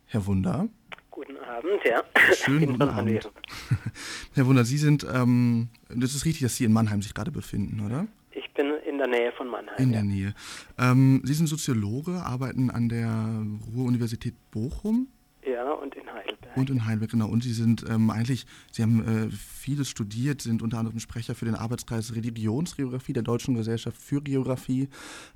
Herr 0.07 0.25
Wunder. 0.25 0.69
Guten 1.11 1.37
Abend, 1.37 1.81
ja. 1.85 2.01
Schönen 2.33 2.67
guten 2.79 2.81
Abend. 2.83 3.29
Herr 4.33 4.45
Wunder, 4.47 4.63
Sie 4.63 4.77
sind, 4.77 5.05
ähm, 5.11 5.67
das 5.89 6.15
ist 6.15 6.25
richtig, 6.25 6.43
dass 6.43 6.55
Sie 6.55 6.63
in 6.63 6.71
Mannheim 6.71 7.01
sich 7.01 7.13
gerade 7.13 7.31
befinden, 7.31 7.85
oder? 7.85 8.07
Ich 8.31 8.49
bin 8.53 8.67
in 8.87 8.97
der 8.97 9.07
Nähe 9.07 9.31
von 9.33 9.47
Mannheim. 9.47 9.75
In 9.77 9.91
der. 9.91 10.03
Nähe. 10.03 10.33
Ähm, 10.77 11.21
Sie 11.25 11.33
sind 11.33 11.47
Soziologe, 11.47 12.23
arbeiten 12.23 12.69
an 12.69 12.87
der 12.87 13.43
Ruhr-Universität 13.75 14.35
Bochum. 14.51 15.07
Ja, 15.49 15.71
und 15.71 15.95
in 15.95 16.11
Heidelberg. 16.11 16.57
Und 16.57 16.69
in 16.69 16.85
Heidelberg, 16.85 17.11
genau. 17.11 17.27
Und 17.27 17.41
Sie 17.41 17.53
sind 17.53 17.85
ähm, 17.89 18.09
eigentlich, 18.09 18.45
Sie 18.71 18.81
haben 18.83 19.29
äh, 19.29 19.31
vieles 19.31 19.89
studiert, 19.89 20.41
sind 20.41 20.61
unter 20.61 20.77
anderem 20.77 20.99
Sprecher 20.99 21.35
für 21.35 21.45
den 21.45 21.55
Arbeitskreis 21.55 22.13
Religionsgeografie 22.15 23.13
der 23.13 23.23
Deutschen 23.23 23.55
Gesellschaft 23.55 23.95
für 23.95 24.21
Geografie, 24.21 24.89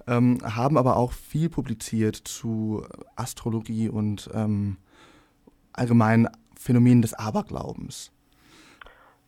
ähm, 0.08 0.40
haben 0.44 0.78
aber 0.78 0.98
auch 0.98 1.14
viel 1.14 1.50
publiziert 1.50 2.16
zu 2.16 2.86
Astrologie 3.16 3.88
und 3.88 4.30
ähm, 4.34 4.78
allgemeinen 5.74 6.28
Phänomenen 6.60 7.02
des 7.02 7.14
Aberglaubens. 7.14 8.12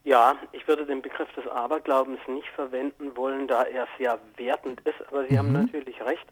Ja, 0.06 0.36
ich 0.52 0.68
würde 0.68 0.86
den 0.86 1.02
Begriff 1.02 1.32
des 1.34 1.48
Aberglaubens 1.48 2.20
nicht 2.28 2.50
verwenden 2.50 3.16
wollen, 3.16 3.48
da 3.48 3.64
er 3.64 3.88
sehr 3.98 4.20
wertend 4.36 4.82
ist, 4.82 5.02
aber 5.08 5.26
Sie 5.28 5.34
Mhm. 5.34 5.38
haben 5.38 5.52
natürlich 5.54 6.02
recht. 6.02 6.26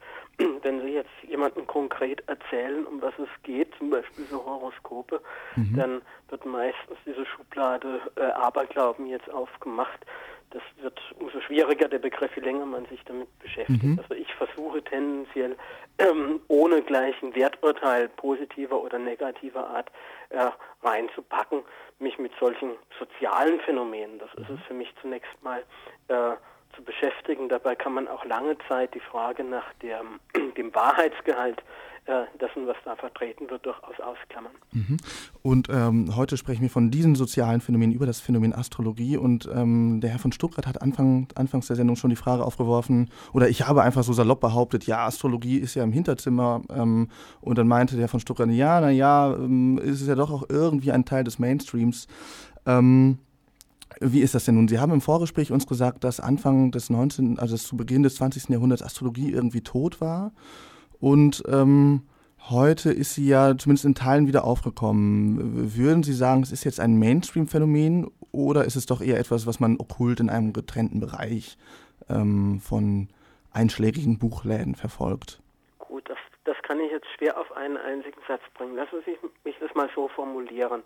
Wenn 0.63 0.81
Sie 0.81 0.93
jetzt 0.93 1.09
jemandem 1.27 1.65
konkret 1.67 2.23
erzählen, 2.27 2.85
um 2.85 3.01
was 3.01 3.13
es 3.19 3.29
geht, 3.43 3.73
zum 3.77 3.89
Beispiel 3.89 4.25
so 4.25 4.43
Horoskope, 4.45 5.21
Mhm. 5.55 5.75
dann 5.77 6.01
wird 6.29 6.45
meistens 6.45 6.97
diese 7.05 7.25
Schublade 7.25 7.99
äh, 8.15 8.21
Aberglauben 8.21 9.05
jetzt 9.07 9.29
aufgemacht. 9.29 9.99
Das 10.51 10.61
wird 10.81 10.99
umso 11.19 11.39
schwieriger, 11.41 11.87
der 11.87 11.99
Begriff, 11.99 12.35
je 12.35 12.41
länger 12.41 12.65
man 12.65 12.85
sich 12.87 13.01
damit 13.05 13.27
beschäftigt. 13.39 13.83
Mhm. 13.83 13.99
Also 14.01 14.13
ich 14.15 14.33
versuche 14.35 14.83
tendenziell 14.83 15.55
ähm, 15.97 16.41
ohne 16.49 16.81
gleichen 16.81 17.33
Werturteil 17.35 18.09
positiver 18.09 18.81
oder 18.81 18.99
negativer 18.99 19.65
Art 19.67 19.89
äh, 20.29 20.49
reinzupacken, 20.83 21.63
mich 21.99 22.17
mit 22.19 22.33
solchen 22.39 22.71
sozialen 22.99 23.59
Phänomenen, 23.61 24.19
das 24.19 24.33
ist 24.35 24.49
es 24.49 24.59
für 24.67 24.73
mich 24.73 24.93
zunächst 25.01 25.31
mal, 25.41 25.63
äh, 26.09 26.31
zu 26.75 26.83
beschäftigen. 26.83 27.49
Dabei 27.49 27.75
kann 27.75 27.93
man 27.93 28.07
auch 28.07 28.25
lange 28.25 28.57
Zeit 28.67 28.93
die 28.93 28.99
Frage 28.99 29.43
nach 29.43 29.73
der, 29.81 30.01
dem 30.57 30.73
Wahrheitsgehalt 30.73 31.61
äh, 32.05 32.23
dessen, 32.39 32.65
was 32.65 32.77
da 32.83 32.95
vertreten 32.95 33.49
wird, 33.49 33.63
durchaus 33.63 33.99
ausklammern. 33.99 34.53
Mhm. 34.71 34.97
Und 35.43 35.67
ähm, 35.69 36.15
heute 36.15 36.35
sprechen 36.35 36.63
wir 36.63 36.69
von 36.69 36.89
diesen 36.89 37.13
sozialen 37.13 37.61
Phänomenen 37.61 37.93
über 37.93 38.07
das 38.07 38.19
Phänomen 38.19 38.53
Astrologie. 38.53 39.17
Und 39.17 39.47
ähm, 39.53 40.01
der 40.01 40.09
Herr 40.09 40.19
von 40.19 40.31
Stuttgart 40.31 40.65
hat 40.65 40.81
Anfang, 40.81 41.27
anfangs 41.35 41.67
der 41.67 41.75
Sendung 41.75 41.95
schon 41.95 42.09
die 42.09 42.15
Frage 42.15 42.43
aufgeworfen, 42.43 43.11
oder 43.33 43.49
ich 43.49 43.67
habe 43.67 43.83
einfach 43.83 44.03
so 44.03 44.13
salopp 44.13 44.41
behauptet, 44.41 44.85
ja, 44.85 45.05
Astrologie 45.05 45.57
ist 45.57 45.75
ja 45.75 45.83
im 45.83 45.91
Hinterzimmer. 45.91 46.63
Ähm, 46.75 47.09
und 47.39 47.57
dann 47.57 47.67
meinte 47.67 47.95
der 47.95 48.07
von 48.07 48.19
Stuttgart, 48.19 48.49
ja, 48.49 48.81
naja, 48.81 49.35
ähm, 49.35 49.77
ist 49.77 50.01
es 50.01 50.07
ja 50.07 50.15
doch 50.15 50.31
auch 50.31 50.49
irgendwie 50.49 50.91
ein 50.91 51.05
Teil 51.05 51.23
des 51.23 51.37
Mainstreams. 51.37 52.07
Ähm, 52.65 53.19
wie 54.01 54.21
ist 54.21 54.35
das 54.35 54.45
denn 54.45 54.55
nun? 54.55 54.67
Sie 54.67 54.79
haben 54.79 54.91
im 54.91 55.01
Vorgespräch 55.01 55.51
uns 55.51 55.67
gesagt, 55.67 56.03
dass 56.03 56.19
Anfang 56.19 56.71
des 56.71 56.89
19., 56.89 57.39
also 57.39 57.55
zu 57.55 57.77
Beginn 57.77 58.03
des 58.03 58.15
20. 58.15 58.49
Jahrhunderts 58.49 58.81
Astrologie 58.81 59.31
irgendwie 59.31 59.61
tot 59.61 60.01
war. 60.01 60.31
Und 60.99 61.43
ähm, 61.47 62.01
heute 62.49 62.91
ist 62.91 63.15
sie 63.15 63.27
ja 63.27 63.57
zumindest 63.57 63.85
in 63.85 63.95
Teilen 63.95 64.27
wieder 64.27 64.43
aufgekommen. 64.43 65.75
Würden 65.75 66.03
Sie 66.03 66.13
sagen, 66.13 66.41
es 66.43 66.51
ist 66.51 66.63
jetzt 66.63 66.79
ein 66.79 66.97
Mainstream-Phänomen 66.97 68.09
oder 68.31 68.65
ist 68.65 68.75
es 68.75 68.85
doch 68.85 69.01
eher 69.01 69.19
etwas, 69.19 69.45
was 69.45 69.59
man 69.59 69.79
okkult 69.79 70.19
in 70.19 70.29
einem 70.29 70.53
getrennten 70.53 70.99
Bereich 70.99 71.57
ähm, 72.09 72.59
von 72.59 73.09
einschlägigen 73.51 74.17
Buchläden 74.17 74.75
verfolgt? 74.75 75.41
Gut, 75.79 76.07
das, 76.09 76.17
das 76.45 76.55
kann 76.63 76.79
ich 76.79 76.91
jetzt 76.91 77.07
schwer 77.17 77.37
auf 77.37 77.51
einen 77.51 77.77
einzigen 77.77 78.19
Satz 78.27 78.41
bringen. 78.55 78.75
Lassen 78.75 79.01
Sie 79.05 79.17
mich 79.43 79.55
das 79.59 79.73
mal 79.75 79.89
so 79.93 80.07
formulieren. 80.07 80.83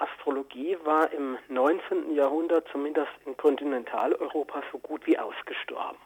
Astrologie 0.00 0.76
war 0.84 1.12
im 1.12 1.38
19. 1.48 2.14
Jahrhundert 2.14 2.66
zumindest 2.72 3.12
in 3.26 3.36
Kontinentaleuropa 3.36 4.62
so 4.72 4.78
gut 4.78 5.06
wie 5.06 5.18
ausgestorben. 5.18 5.98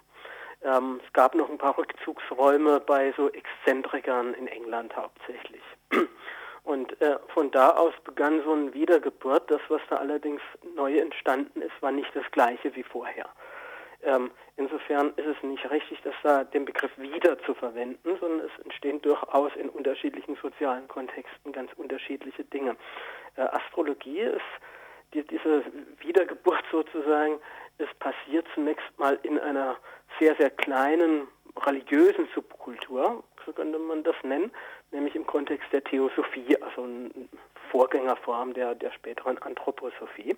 Ähm, 0.62 1.00
es 1.04 1.12
gab 1.12 1.34
noch 1.34 1.48
ein 1.48 1.58
paar 1.58 1.76
Rückzugsräume 1.76 2.80
bei 2.80 3.12
so 3.16 3.30
Exzentrikern 3.30 4.34
in 4.34 4.46
England 4.48 4.96
hauptsächlich. 4.96 5.62
Und 6.64 6.98
äh, 7.02 7.18
von 7.28 7.50
da 7.50 7.70
aus 7.70 7.92
begann 8.04 8.42
so 8.42 8.52
eine 8.52 8.72
Wiedergeburt. 8.72 9.50
Das, 9.50 9.60
was 9.68 9.82
da 9.90 9.96
allerdings 9.96 10.40
neu 10.74 10.96
entstanden 10.98 11.60
ist, 11.60 11.80
war 11.82 11.92
nicht 11.92 12.10
das 12.14 12.24
gleiche 12.30 12.74
wie 12.74 12.82
vorher. 12.82 13.28
Ähm, 14.02 14.30
insofern 14.56 15.12
ist 15.16 15.26
es 15.26 15.42
nicht 15.42 15.70
richtig, 15.70 16.00
dass 16.02 16.14
da 16.22 16.44
den 16.44 16.64
Begriff 16.64 16.90
wieder 16.96 17.38
zu 17.40 17.54
verwenden, 17.54 18.16
sondern 18.20 18.40
es 18.40 18.64
entstehen 18.64 19.00
durchaus 19.02 19.54
in 19.56 19.68
unterschiedlichen 19.70 20.36
sozialen 20.40 20.88
Kontexten 20.88 21.52
ganz 21.52 21.70
unterschiedliche 21.76 22.44
Dinge. 22.44 22.76
Äh, 23.36 23.42
Astrologie 23.42 24.20
ist 24.20 24.40
die, 25.12 25.22
diese 25.26 25.64
Wiedergeburt 26.00 26.64
sozusagen, 26.70 27.38
ist 27.78 27.98
passiert 27.98 28.46
zunächst 28.54 28.86
mal 28.98 29.18
in 29.22 29.38
einer 29.38 29.76
sehr, 30.18 30.34
sehr 30.36 30.50
kleinen 30.50 31.28
religiösen 31.66 32.28
Subkultur, 32.34 33.22
so 33.44 33.52
könnte 33.52 33.78
man 33.78 34.02
das 34.02 34.16
nennen, 34.22 34.50
nämlich 34.90 35.14
im 35.14 35.26
Kontext 35.26 35.72
der 35.72 35.84
Theosophie, 35.84 36.56
also 36.60 36.82
eine 36.82 37.10
Vorgängerform 37.70 38.54
der, 38.54 38.74
der 38.74 38.90
späteren 38.92 39.38
Anthroposophie. 39.38 40.36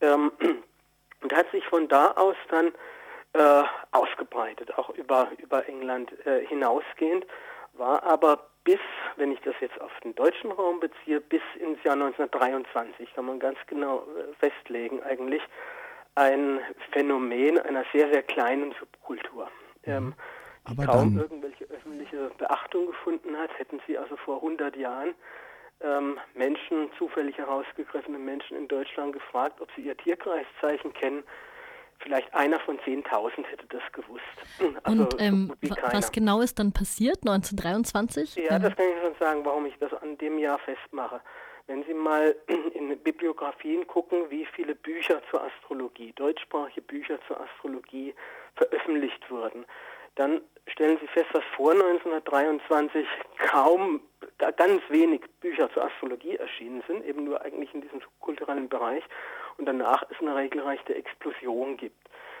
Ähm, 0.00 0.32
und 1.22 1.32
hat 1.34 1.50
sich 1.50 1.64
von 1.66 1.88
da 1.88 2.12
aus 2.12 2.36
dann 2.48 2.72
äh, 3.34 3.64
ausgebreitet, 3.92 4.76
auch 4.76 4.90
über, 4.90 5.30
über 5.38 5.66
England 5.68 6.12
äh, 6.26 6.44
hinausgehend, 6.46 7.26
war 7.74 8.02
aber 8.02 8.46
bis, 8.64 8.80
wenn 9.16 9.32
ich 9.32 9.40
das 9.40 9.54
jetzt 9.60 9.80
auf 9.80 9.92
den 10.04 10.14
deutschen 10.14 10.52
Raum 10.52 10.80
beziehe, 10.80 11.20
bis 11.20 11.42
ins 11.58 11.82
Jahr 11.84 11.94
1923, 11.94 13.14
kann 13.14 13.26
man 13.26 13.38
ganz 13.38 13.58
genau 13.66 13.98
äh, 14.00 14.34
festlegen 14.38 15.02
eigentlich, 15.02 15.42
ein 16.14 16.60
Phänomen 16.92 17.58
einer 17.58 17.84
sehr, 17.92 18.12
sehr 18.12 18.22
kleinen 18.22 18.74
Subkultur. 18.78 19.48
Ähm, 19.84 20.14
die 20.68 20.78
Aber 20.78 20.92
kaum 20.92 21.18
irgendwelche 21.18 21.64
öffentliche 21.64 22.30
Beachtung 22.38 22.86
gefunden 22.86 23.36
hat, 23.36 23.50
hätten 23.58 23.80
sie 23.86 23.98
also 23.98 24.16
vor 24.16 24.36
100 24.36 24.76
Jahren 24.76 25.14
ähm, 25.80 26.18
Menschen, 26.34 26.90
zufällig 26.98 27.36
herausgegriffene 27.38 28.18
Menschen 28.18 28.56
in 28.56 28.68
Deutschland 28.68 29.12
gefragt, 29.12 29.60
ob 29.60 29.68
sie 29.74 29.82
ihr 29.82 29.96
Tierkreiszeichen 29.96 30.92
kennen. 30.92 31.24
Vielleicht 32.02 32.32
einer 32.34 32.58
von 32.60 32.78
10.000 32.80 33.44
hätte 33.46 33.66
das 33.68 33.82
gewusst. 33.92 34.22
Also 34.84 35.02
Und 35.02 35.20
ähm, 35.20 35.52
so 35.62 35.74
was 35.92 36.10
genau 36.12 36.40
ist 36.40 36.58
dann 36.58 36.72
passiert 36.72 37.18
1923? 37.26 38.36
Ja, 38.36 38.58
das 38.58 38.74
kann 38.76 38.86
ich 38.86 39.00
schon 39.02 39.14
sagen, 39.18 39.44
warum 39.44 39.66
ich 39.66 39.74
das 39.78 39.92
an 39.94 40.18
dem 40.18 40.38
Jahr 40.38 40.58
festmache. 40.58 41.20
Wenn 41.68 41.84
Sie 41.84 41.94
mal 41.94 42.34
in 42.74 42.98
Bibliografien 42.98 43.86
gucken, 43.86 44.30
wie 44.30 44.46
viele 44.46 44.74
Bücher 44.74 45.22
zur 45.30 45.44
Astrologie, 45.44 46.12
deutschsprachige 46.16 46.82
Bücher 46.82 47.18
zur 47.28 47.40
Astrologie 47.40 48.14
veröffentlicht 48.56 49.30
wurden, 49.30 49.64
dann 50.16 50.40
stellen 50.66 50.98
Sie 51.00 51.06
fest, 51.06 51.28
dass 51.32 51.44
vor 51.56 51.72
1923 51.72 53.06
kaum, 53.38 54.00
ga- 54.38 54.50
ganz 54.50 54.82
wenig 54.90 55.22
Bücher 55.40 55.70
zur 55.72 55.84
Astrologie 55.84 56.36
erschienen 56.36 56.82
sind, 56.86 57.04
eben 57.06 57.24
nur 57.24 57.40
eigentlich 57.42 57.72
in 57.74 57.80
diesem 57.80 58.00
kulturellen 58.20 58.68
Bereich 58.68 59.02
und 59.58 59.66
danach 59.66 60.04
es 60.10 60.18
eine 60.20 60.34
regelrechte 60.34 60.94
Explosion 60.94 61.76
gibt. 61.76 61.96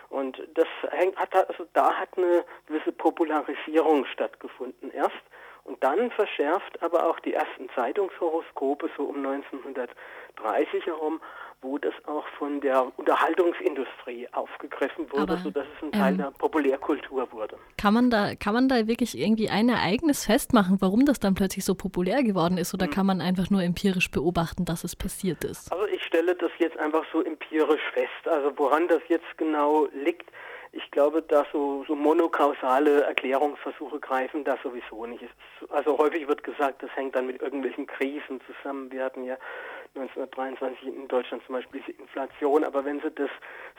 Und 0.08 0.42
das 0.54 0.66
hängt, 0.90 1.16
hat, 1.16 1.34
also 1.34 1.66
da 1.72 1.94
hat 1.94 2.10
eine 2.18 2.44
gewisse 2.66 2.92
Popularisierung 2.92 4.04
stattgefunden 4.06 4.90
erst. 4.90 5.22
Und 5.64 5.82
dann 5.82 6.10
verschärft 6.10 6.82
aber 6.82 7.06
auch 7.08 7.18
die 7.20 7.34
ersten 7.34 7.70
Zeitungshoroskope 7.74 8.90
so 8.96 9.04
um 9.04 9.24
1930 9.24 10.84
herum, 10.86 11.20
wo 11.62 11.78
das 11.78 11.94
auch 12.06 12.26
von 12.38 12.60
der 12.60 12.92
Unterhaltungsindustrie 12.96 14.28
aufgegriffen 14.32 15.10
wurde, 15.10 15.22
Aber, 15.22 15.36
sodass 15.38 15.66
es 15.76 15.82
ein 15.82 15.92
Teil 15.92 16.12
ähm, 16.12 16.18
der 16.18 16.30
Populärkultur 16.32 17.30
wurde. 17.32 17.56
Kann 17.78 17.94
man 17.94 18.10
da, 18.10 18.34
kann 18.34 18.52
man 18.52 18.68
da 18.68 18.86
wirklich 18.86 19.16
irgendwie 19.16 19.48
ein 19.48 19.68
Ereignis 19.68 20.26
festmachen, 20.26 20.78
warum 20.80 21.06
das 21.06 21.20
dann 21.20 21.34
plötzlich 21.34 21.64
so 21.64 21.74
populär 21.74 22.22
geworden 22.22 22.58
ist, 22.58 22.74
oder 22.74 22.88
kann 22.88 23.06
man 23.06 23.20
einfach 23.20 23.48
nur 23.48 23.62
empirisch 23.62 24.10
beobachten, 24.10 24.64
dass 24.64 24.84
es 24.84 24.96
passiert 24.96 25.44
ist? 25.44 25.72
Also 25.72 25.86
ich 25.86 26.02
stelle 26.02 26.34
das 26.34 26.50
jetzt 26.58 26.76
einfach 26.78 27.04
so 27.12 27.22
empirisch 27.22 27.82
fest. 27.94 28.26
Also 28.26 28.52
woran 28.56 28.88
das 28.88 29.00
jetzt 29.08 29.38
genau 29.38 29.86
liegt, 29.92 30.30
ich 30.72 30.90
glaube, 30.90 31.20
dass 31.20 31.46
so, 31.52 31.84
so 31.86 31.94
monokausale 31.94 33.02
Erklärungsversuche 33.02 34.00
greifen 34.00 34.42
da 34.42 34.56
sowieso 34.62 35.04
nicht. 35.04 35.24
also 35.68 35.98
häufig 35.98 36.26
wird 36.26 36.42
gesagt, 36.42 36.82
das 36.82 36.90
hängt 36.96 37.14
dann 37.14 37.26
mit 37.26 37.42
irgendwelchen 37.42 37.86
Krisen 37.86 38.40
zusammen. 38.46 38.90
Wir 38.90 39.04
hatten 39.04 39.24
ja 39.24 39.36
1923 39.94 40.88
in 40.88 41.08
Deutschland 41.08 41.42
zum 41.46 41.56
Beispiel 41.56 41.82
diese 41.86 41.98
Inflation, 41.98 42.64
aber 42.64 42.84
wenn 42.84 43.00
Sie 43.00 43.10
das 43.10 43.30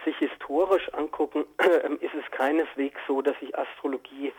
sich 0.06 0.16
historisch 0.18 0.94
angucken, 0.94 1.46
ist 2.02 2.14
es 2.14 2.30
keineswegs 2.32 3.00
so, 3.08 3.22
dass 3.22 3.38
sich 3.40 3.58
Astrologie 3.58 4.32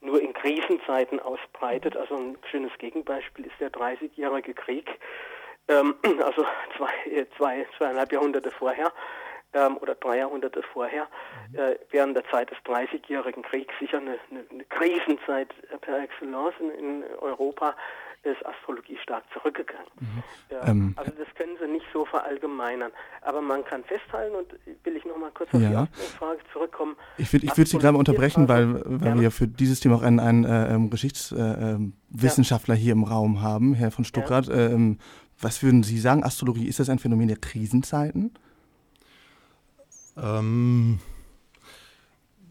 nur 0.00 0.20
in 0.20 0.32
Krisenzeiten 0.32 1.20
ausbreitet. 1.20 1.96
Also 1.96 2.16
ein 2.16 2.38
schönes 2.50 2.72
Gegenbeispiel 2.78 3.46
ist 3.46 3.60
der 3.60 3.70
Dreißigjährige 3.70 4.54
Krieg, 4.54 4.88
ähm, 5.68 5.96
also 6.24 6.46
zwei, 6.76 7.26
zwei, 7.36 7.66
zweieinhalb 7.76 8.12
Jahrhunderte 8.12 8.50
vorher 8.50 8.92
ähm, 9.52 9.76
oder 9.78 9.94
drei 9.94 10.18
Jahrhunderte 10.18 10.62
vorher, 10.62 11.08
mhm. 11.52 11.58
äh, 11.58 11.78
während 11.90 12.16
der 12.16 12.24
Zeit 12.30 12.50
des 12.50 12.58
Dreißigjährigen 12.64 13.42
Kriegs 13.42 13.74
sicher 13.78 13.98
eine, 13.98 14.18
eine, 14.30 14.44
eine 14.50 14.64
Krisenzeit 14.64 15.48
per 15.80 16.02
excellence 16.02 16.54
in, 16.60 16.70
in 16.70 17.04
Europa 17.20 17.74
ist 18.22 18.44
Astrologie 18.44 18.98
stark 19.02 19.24
zurückgegangen. 19.32 19.86
Mhm. 20.00 20.22
Ja, 20.50 20.66
ähm, 20.66 20.94
also 20.96 21.12
das 21.12 21.28
können 21.36 21.56
Sie 21.60 21.68
nicht 21.68 21.86
so 21.92 22.04
verallgemeinern. 22.04 22.90
Aber 23.22 23.40
man 23.40 23.64
kann 23.64 23.84
festhalten, 23.84 24.34
und 24.34 24.52
will 24.84 24.96
ich 24.96 25.04
noch 25.04 25.16
mal 25.16 25.30
kurz 25.30 25.52
auf 25.54 25.60
ja. 25.60 25.86
die 25.86 26.16
Frage 26.16 26.40
zurückkommen. 26.52 26.96
Ich, 27.16 27.32
will, 27.32 27.44
ich 27.44 27.56
würde 27.56 27.70
Sie 27.70 27.78
gerade 27.78 27.92
mal 27.92 27.98
unterbrechen, 27.98 28.48
weil, 28.48 28.82
weil 28.84 29.14
wir 29.16 29.22
ja 29.22 29.30
für 29.30 29.46
dieses 29.46 29.80
Thema 29.80 29.96
auch 29.96 30.02
einen, 30.02 30.20
einen 30.20 30.44
äh, 30.44 30.74
ähm, 30.74 30.90
Geschichtswissenschaftler 30.90 32.74
äh, 32.74 32.78
ähm, 32.78 32.82
hier 32.82 32.92
im 32.92 33.04
Raum 33.04 33.40
haben, 33.40 33.74
Herr 33.74 33.90
von 33.90 34.04
Stuckrad. 34.04 34.48
Ähm, 34.48 34.98
was 35.40 35.62
würden 35.62 35.82
Sie 35.82 35.98
sagen, 35.98 36.24
Astrologie, 36.24 36.66
ist 36.66 36.80
das 36.80 36.88
ein 36.88 36.98
Phänomen 36.98 37.28
der 37.28 37.36
Krisenzeiten? 37.36 38.34
Ähm, 40.20 40.98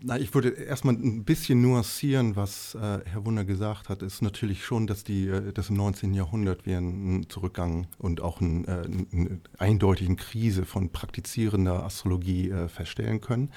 na, 0.02 0.18
ich 0.20 0.34
würde 0.34 0.50
erstmal 0.50 0.96
ein 0.96 1.24
bisschen 1.24 1.62
nuancieren, 1.62 2.36
was 2.36 2.76
äh, 2.76 3.00
Herr 3.06 3.26
Wunder 3.26 3.46
gesagt 3.46 3.90
hat. 3.90 4.04
Ist 4.04 4.22
natürlich 4.22 4.64
schon, 4.64 4.88
dass, 4.88 5.04
die, 5.04 5.28
äh, 5.28 5.52
dass 5.54 5.70
im 5.70 5.78
19. 5.78 6.14
Jahrhundert 6.14 6.66
wir 6.66 6.78
einen 6.78 7.30
Zurückgang 7.30 7.88
und 7.98 8.22
auch 8.22 8.42
einen, 8.42 8.66
äh, 8.66 8.88
eine 9.12 9.40
eindeutigen 9.58 10.16
Krise 10.16 10.66
von 10.66 10.90
praktizierender 10.90 11.84
Astrologie 11.84 12.50
äh, 12.50 12.68
feststellen 12.68 13.22
können. 13.22 13.52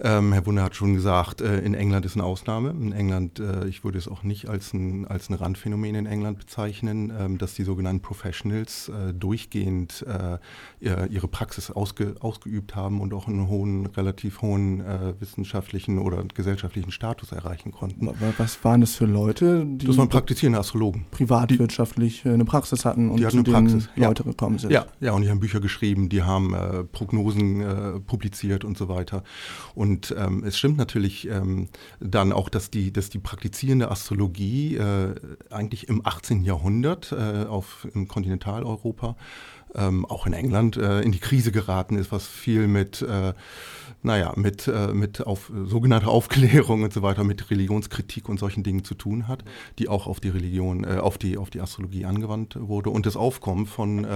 Ähm, 0.00 0.32
Herr 0.32 0.46
Wunder 0.46 0.62
hat 0.62 0.76
schon 0.76 0.94
gesagt, 0.94 1.40
äh, 1.40 1.58
in 1.60 1.74
England 1.74 2.06
ist 2.06 2.14
eine 2.14 2.24
Ausnahme. 2.24 2.70
In 2.70 2.92
England, 2.92 3.40
äh, 3.40 3.66
ich 3.66 3.82
würde 3.82 3.98
es 3.98 4.06
auch 4.06 4.22
nicht 4.22 4.48
als 4.48 4.72
ein, 4.72 5.06
als 5.06 5.28
ein 5.28 5.34
Randphänomen 5.34 5.94
in 5.94 6.06
England 6.06 6.38
bezeichnen, 6.38 7.12
ähm, 7.18 7.38
dass 7.38 7.54
die 7.54 7.64
sogenannten 7.64 8.02
Professionals 8.02 8.88
äh, 8.88 9.12
durchgehend 9.12 10.06
äh, 10.06 10.38
ihre 10.80 11.28
Praxis 11.28 11.70
ausge, 11.70 12.14
ausgeübt 12.20 12.76
haben 12.76 13.00
und 13.00 13.12
auch 13.12 13.26
einen 13.26 13.48
hohen, 13.48 13.86
relativ 13.86 14.42
hohen 14.42 14.80
äh, 14.80 15.14
wissenschaftlichen 15.18 15.98
oder 15.98 16.22
gesellschaftlichen 16.32 16.92
Status 16.92 17.32
erreichen 17.32 17.72
konnten. 17.72 18.08
Was 18.36 18.62
waren 18.64 18.80
das 18.80 18.94
für 18.94 19.06
Leute? 19.06 19.64
Die 19.66 19.86
das 19.86 19.96
waren 19.96 20.08
praktizierende 20.08 20.60
Astrologen. 20.60 21.06
Privatwirtschaftlich 21.10 22.24
äh, 22.24 22.30
eine 22.30 22.44
Praxis 22.44 22.84
hatten 22.84 23.10
und 23.10 23.18
die 23.18 23.26
hatten 23.26 23.44
zu 23.44 23.54
eine 23.54 23.68
Praxis, 23.68 23.88
Leute 23.96 24.22
ja. 24.22 24.30
gekommen 24.30 24.58
sind. 24.58 24.70
Ja, 24.70 24.86
ja, 25.00 25.12
und 25.12 25.22
die 25.22 25.30
haben 25.30 25.40
Bücher 25.40 25.60
geschrieben, 25.60 26.08
die 26.08 26.22
haben 26.22 26.54
Prognosen 26.92 28.02
publiziert 28.06 28.64
und 28.64 28.78
so 28.78 28.88
weiter. 28.88 29.22
Und 29.74 29.87
und 29.88 30.14
ähm, 30.18 30.44
es 30.44 30.58
stimmt 30.58 30.76
natürlich 30.76 31.30
ähm, 31.30 31.68
dann 31.98 32.34
auch, 32.34 32.50
dass 32.50 32.70
die, 32.70 32.92
dass 32.92 33.08
die 33.08 33.18
praktizierende 33.18 33.90
Astrologie 33.90 34.76
äh, 34.76 35.14
eigentlich 35.48 35.88
im 35.88 36.04
18. 36.04 36.44
Jahrhundert 36.44 37.10
äh, 37.12 37.46
auf, 37.46 37.88
in 37.94 38.06
Kontinentaleuropa, 38.06 39.16
ähm, 39.74 40.04
auch 40.04 40.26
in 40.26 40.34
England, 40.34 40.76
äh, 40.76 41.00
in 41.00 41.10
die 41.10 41.20
Krise 41.20 41.52
geraten 41.52 41.96
ist, 41.96 42.12
was 42.12 42.26
viel 42.26 42.68
mit, 42.68 43.00
äh, 43.00 43.32
naja, 44.02 44.34
mit, 44.36 44.68
äh, 44.68 44.88
mit 44.88 45.26
auf, 45.26 45.50
sogenannter 45.64 46.08
Aufklärung 46.08 46.82
und 46.82 46.92
so 46.92 47.00
weiter, 47.00 47.24
mit 47.24 47.50
Religionskritik 47.50 48.28
und 48.28 48.38
solchen 48.38 48.64
Dingen 48.64 48.84
zu 48.84 48.94
tun 48.94 49.26
hat, 49.26 49.42
die 49.78 49.88
auch 49.88 50.06
auf 50.06 50.20
die 50.20 50.28
Religion, 50.28 50.84
äh, 50.84 50.98
auf, 50.98 51.16
die, 51.16 51.38
auf 51.38 51.48
die 51.48 51.62
Astrologie 51.62 52.04
angewandt 52.04 52.58
wurde 52.60 52.90
und 52.90 53.06
das 53.06 53.16
Aufkommen 53.16 53.64
von 53.64 54.06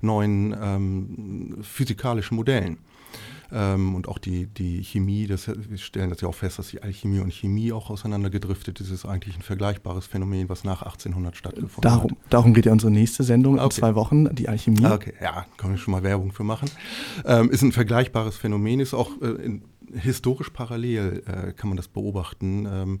neuen 0.00 0.56
ähm, 0.60 1.58
physikalischen 1.62 2.36
Modellen. 2.36 2.78
Ähm, 3.52 3.94
und 3.94 4.08
auch 4.08 4.18
die, 4.18 4.46
die 4.46 4.82
Chemie, 4.82 5.26
das, 5.26 5.48
wir 5.48 5.78
stellen 5.78 6.10
das 6.10 6.20
ja 6.20 6.28
auch 6.28 6.34
fest, 6.34 6.58
dass 6.58 6.68
die 6.68 6.82
Alchemie 6.82 7.20
und 7.20 7.32
Chemie 7.32 7.72
auch 7.72 7.90
auseinandergedriftet 7.90 8.80
ist. 8.80 8.90
Ist 8.90 9.04
eigentlich 9.04 9.36
ein 9.36 9.42
vergleichbares 9.42 10.06
Phänomen, 10.06 10.48
was 10.48 10.64
nach 10.64 10.82
1800 10.82 11.36
stattgefunden 11.36 11.82
darum, 11.82 12.10
hat. 12.12 12.18
Darum 12.30 12.54
geht 12.54 12.66
ja 12.66 12.72
unsere 12.72 12.90
nächste 12.90 13.24
Sendung 13.24 13.54
okay. 13.54 13.64
in 13.64 13.70
zwei 13.70 13.94
Wochen, 13.94 14.34
die 14.34 14.48
Alchemie. 14.48 14.86
Okay, 14.86 15.14
ja, 15.20 15.46
können 15.58 15.74
wir 15.74 15.78
schon 15.78 15.92
mal 15.92 16.02
Werbung 16.02 16.32
für 16.32 16.44
machen. 16.44 16.70
Ähm, 17.24 17.50
ist 17.50 17.62
ein 17.62 17.72
vergleichbares 17.72 18.36
Phänomen, 18.36 18.80
ist 18.80 18.94
auch 18.94 19.10
äh, 19.20 19.26
in, 19.26 19.62
historisch 19.94 20.50
parallel, 20.50 21.22
äh, 21.26 21.52
kann 21.52 21.68
man 21.68 21.76
das 21.76 21.88
beobachten. 21.88 22.66
Ähm, 22.70 23.00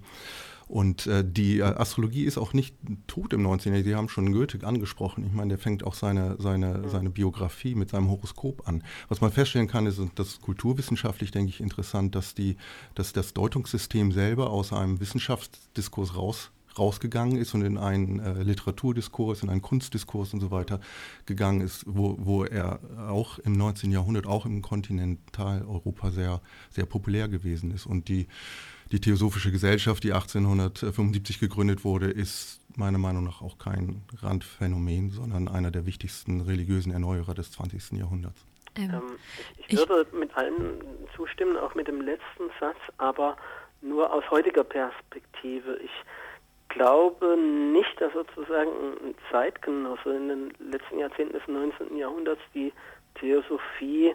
und 0.72 1.06
äh, 1.06 1.22
die 1.22 1.58
äh, 1.58 1.64
Astrologie 1.64 2.24
ist 2.24 2.38
auch 2.38 2.54
nicht 2.54 2.74
tot 3.06 3.34
im 3.34 3.42
19. 3.42 3.74
Jahrhundert. 3.74 3.90
Sie 3.90 3.94
haben 3.94 4.08
schon 4.08 4.32
Goethe 4.32 4.66
angesprochen. 4.66 5.22
Ich 5.26 5.32
meine, 5.34 5.50
der 5.50 5.58
fängt 5.58 5.84
auch 5.84 5.92
seine, 5.92 6.36
seine, 6.38 6.88
seine 6.88 7.10
Biografie 7.10 7.74
mit 7.74 7.90
seinem 7.90 8.08
Horoskop 8.08 8.66
an. 8.66 8.82
Was 9.08 9.20
man 9.20 9.32
feststellen 9.32 9.68
kann, 9.68 9.84
ist, 9.84 10.00
das 10.14 10.28
ist 10.28 10.40
kulturwissenschaftlich, 10.40 11.30
denke 11.30 11.50
ich, 11.50 11.60
interessant, 11.60 12.14
dass, 12.14 12.34
die, 12.34 12.56
dass 12.94 13.12
das 13.12 13.34
Deutungssystem 13.34 14.12
selber 14.12 14.48
aus 14.48 14.72
einem 14.72 14.98
Wissenschaftsdiskurs 14.98 16.16
raus 16.16 16.50
rausgegangen 16.78 17.36
ist 17.36 17.52
und 17.52 17.60
in 17.60 17.76
einen 17.76 18.20
äh, 18.20 18.42
Literaturdiskurs, 18.42 19.42
in 19.42 19.50
einen 19.50 19.60
Kunstdiskurs 19.60 20.32
und 20.32 20.40
so 20.40 20.50
weiter 20.50 20.80
gegangen 21.26 21.60
ist, 21.60 21.84
wo, 21.86 22.16
wo 22.18 22.44
er 22.44 22.80
auch 23.10 23.38
im 23.40 23.52
19. 23.52 23.92
Jahrhundert, 23.92 24.26
auch 24.26 24.46
im 24.46 24.62
Kontinentaleuropa 24.62 26.12
sehr, 26.12 26.40
sehr 26.70 26.86
populär 26.86 27.28
gewesen 27.28 27.72
ist. 27.72 27.84
Und 27.84 28.08
die 28.08 28.26
die 28.92 29.00
Theosophische 29.00 29.50
Gesellschaft, 29.50 30.04
die 30.04 30.12
1875 30.12 31.40
gegründet 31.40 31.84
wurde, 31.84 32.10
ist 32.10 32.60
meiner 32.76 32.98
Meinung 32.98 33.24
nach 33.24 33.40
auch 33.40 33.58
kein 33.58 34.02
Randphänomen, 34.20 35.10
sondern 35.10 35.48
einer 35.48 35.70
der 35.70 35.86
wichtigsten 35.86 36.42
religiösen 36.42 36.92
Erneuerer 36.92 37.34
des 37.34 37.52
20. 37.52 37.98
Jahrhunderts. 37.98 38.44
Ähm, 38.76 38.90
ähm 38.92 39.02
ich, 39.56 39.72
ich 39.72 39.88
würde 39.88 40.14
mit 40.16 40.36
allem 40.36 40.80
zustimmen, 41.16 41.56
auch 41.56 41.74
mit 41.74 41.88
dem 41.88 42.02
letzten 42.02 42.50
Satz, 42.60 42.76
aber 42.98 43.36
nur 43.80 44.12
aus 44.12 44.24
heutiger 44.30 44.64
Perspektive. 44.64 45.78
Ich 45.82 45.90
glaube 46.68 47.36
nicht, 47.36 47.98
dass 48.00 48.12
sozusagen 48.12 48.70
ein 49.04 49.14
Zeitgenosse 49.30 50.16
in 50.16 50.28
den 50.28 50.52
letzten 50.70 50.98
Jahrzehnten 50.98 51.32
des 51.32 51.46
19. 51.48 51.96
Jahrhunderts 51.96 52.42
die 52.54 52.72
Theosophie 53.14 54.14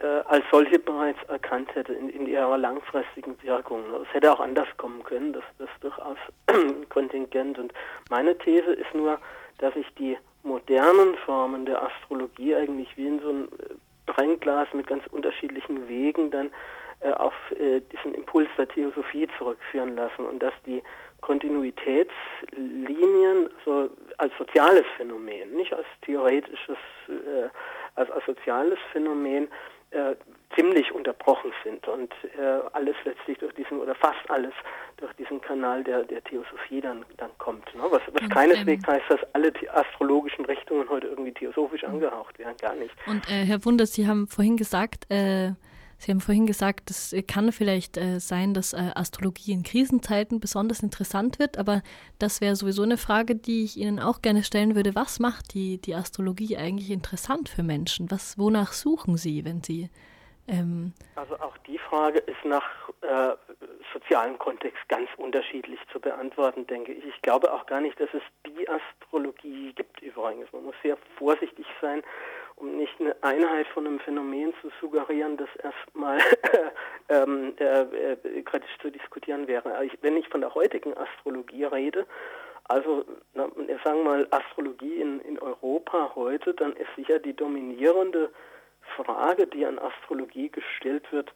äh, 0.00 0.06
als 0.06 0.44
solche 0.50 0.78
bereits 0.78 1.22
erkannt 1.28 1.74
hätte 1.74 1.92
in, 1.92 2.08
in, 2.08 2.26
ihrer 2.26 2.58
langfristigen 2.58 3.36
Wirkung. 3.42 3.82
Es 4.02 4.14
hätte 4.14 4.32
auch 4.32 4.40
anders 4.40 4.68
kommen 4.76 5.02
können, 5.04 5.32
das, 5.32 5.44
das 5.58 5.68
ist 5.68 5.84
durchaus 5.84 6.18
kontingent. 6.88 7.58
Und 7.58 7.72
meine 8.10 8.36
These 8.38 8.72
ist 8.72 8.94
nur, 8.94 9.18
dass 9.58 9.74
sich 9.74 9.86
die 9.98 10.18
modernen 10.42 11.14
Formen 11.24 11.64
der 11.64 11.82
Astrologie 11.82 12.54
eigentlich 12.54 12.94
wie 12.96 13.06
in 13.06 13.20
so 13.20 13.30
ein 13.30 13.44
äh, 13.44 13.74
Brennglas 14.06 14.68
mit 14.74 14.86
ganz 14.86 15.04
unterschiedlichen 15.08 15.88
Wegen 15.88 16.30
dann 16.30 16.50
äh, 17.00 17.10
auf 17.12 17.34
äh, 17.52 17.80
diesen 17.80 18.14
Impuls 18.14 18.48
der 18.56 18.68
Theosophie 18.68 19.26
zurückführen 19.38 19.96
lassen 19.96 20.26
und 20.26 20.42
dass 20.42 20.52
die 20.66 20.82
Kontinuitätslinien 21.20 23.48
so 23.64 23.88
als 24.18 24.32
soziales 24.36 24.84
Phänomen, 24.96 25.54
nicht 25.54 25.72
als 25.72 25.86
theoretisches, 26.02 26.76
äh, 27.08 27.48
als, 27.94 28.10
als 28.10 28.26
soziales 28.26 28.78
Phänomen 28.92 29.48
äh, 29.94 30.16
ziemlich 30.54 30.92
unterbrochen 30.92 31.52
sind 31.64 31.86
und 31.88 32.12
äh, 32.38 32.60
alles 32.72 32.96
letztlich 33.04 33.38
durch 33.38 33.54
diesen 33.54 33.80
oder 33.80 33.94
fast 33.94 34.28
alles 34.28 34.52
durch 34.98 35.12
diesen 35.14 35.40
Kanal 35.40 35.82
der, 35.82 36.04
der 36.04 36.22
Theosophie 36.24 36.80
dann, 36.80 37.04
dann 37.16 37.30
kommt. 37.38 37.74
Ne? 37.74 37.82
Was, 37.90 38.02
was 38.12 38.28
keineswegs 38.30 38.86
heißt, 38.86 39.04
dass 39.08 39.20
alle 39.32 39.52
astrologischen 39.72 40.44
Richtungen 40.44 40.88
heute 40.88 41.08
irgendwie 41.08 41.32
theosophisch 41.32 41.84
angehaucht 41.84 42.38
werden, 42.38 42.56
gar 42.60 42.74
nicht. 42.74 42.94
Und 43.06 43.28
äh, 43.28 43.44
Herr 43.44 43.64
Wunder, 43.64 43.86
Sie 43.86 44.06
haben 44.06 44.28
vorhin 44.28 44.56
gesagt, 44.56 45.10
äh, 45.10 45.52
Sie 46.04 46.10
haben 46.10 46.20
vorhin 46.20 46.46
gesagt, 46.46 46.90
es 46.90 47.16
kann 47.26 47.50
vielleicht 47.50 47.96
äh, 47.96 48.20
sein, 48.20 48.52
dass 48.52 48.74
äh, 48.74 48.90
Astrologie 48.94 49.52
in 49.52 49.62
Krisenzeiten 49.62 50.38
besonders 50.38 50.82
interessant 50.82 51.38
wird, 51.38 51.56
aber 51.56 51.80
das 52.18 52.42
wäre 52.42 52.56
sowieso 52.56 52.82
eine 52.82 52.98
Frage, 52.98 53.34
die 53.34 53.64
ich 53.64 53.78
Ihnen 53.78 53.98
auch 53.98 54.20
gerne 54.20 54.42
stellen 54.42 54.74
würde. 54.74 54.94
Was 54.94 55.18
macht 55.18 55.54
die, 55.54 55.78
die 55.78 55.94
Astrologie 55.94 56.58
eigentlich 56.58 56.90
interessant 56.90 57.48
für 57.48 57.62
Menschen? 57.62 58.10
Was, 58.10 58.36
wonach 58.36 58.74
suchen 58.74 59.16
Sie, 59.16 59.46
wenn 59.46 59.62
Sie 59.62 59.88
ähm 60.46 60.92
also 61.16 61.36
auch 61.40 61.56
die 61.66 61.78
Frage 61.78 62.18
ist 62.18 62.44
nach 62.44 62.90
äh, 63.00 63.34
sozialem 63.94 64.38
Kontext 64.38 64.86
ganz 64.88 65.08
unterschiedlich 65.16 65.80
zu 65.90 66.00
beantworten, 66.00 66.66
denke 66.66 66.92
ich. 66.92 67.02
Ich 67.06 67.22
glaube 67.22 67.50
auch 67.50 67.64
gar 67.64 67.80
nicht, 67.80 67.98
dass 67.98 68.10
es 68.12 68.22
die 68.46 68.68
Astrologie 68.68 69.72
gibt 69.72 70.02
übrigens. 70.02 70.52
Man 70.52 70.64
muss 70.64 70.74
sehr 70.82 70.98
vorsichtig 71.16 71.64
sein, 71.80 72.02
um 72.56 72.76
nicht 72.76 72.92
eine 73.00 73.14
Einheit 73.22 73.66
von 73.68 73.86
einem 73.86 73.98
Phänomen 74.00 74.52
zu 74.60 74.70
suggerieren, 74.80 75.36
das 75.36 75.48
erstmal 75.62 76.18
ähm, 77.08 77.54
äh, 77.58 77.82
äh, 77.82 78.42
kritisch 78.42 78.76
zu 78.80 78.90
diskutieren 78.90 79.46
wäre. 79.48 79.84
Ich, 79.84 79.98
wenn 80.02 80.16
ich 80.16 80.28
von 80.28 80.40
der 80.40 80.54
heutigen 80.54 80.96
Astrologie 80.96 81.64
rede, 81.64 82.06
also 82.64 83.04
na, 83.34 83.48
sagen 83.84 83.98
wir 83.98 84.04
mal 84.04 84.28
Astrologie 84.30 84.94
in, 84.94 85.20
in 85.20 85.38
Europa 85.38 86.12
heute, 86.14 86.54
dann 86.54 86.72
ist 86.74 86.88
sicher 86.96 87.18
die 87.18 87.34
dominierende 87.34 88.30
Frage, 88.96 89.46
die 89.46 89.66
an 89.66 89.78
Astrologie 89.78 90.48
gestellt 90.48 91.04
wird, 91.12 91.32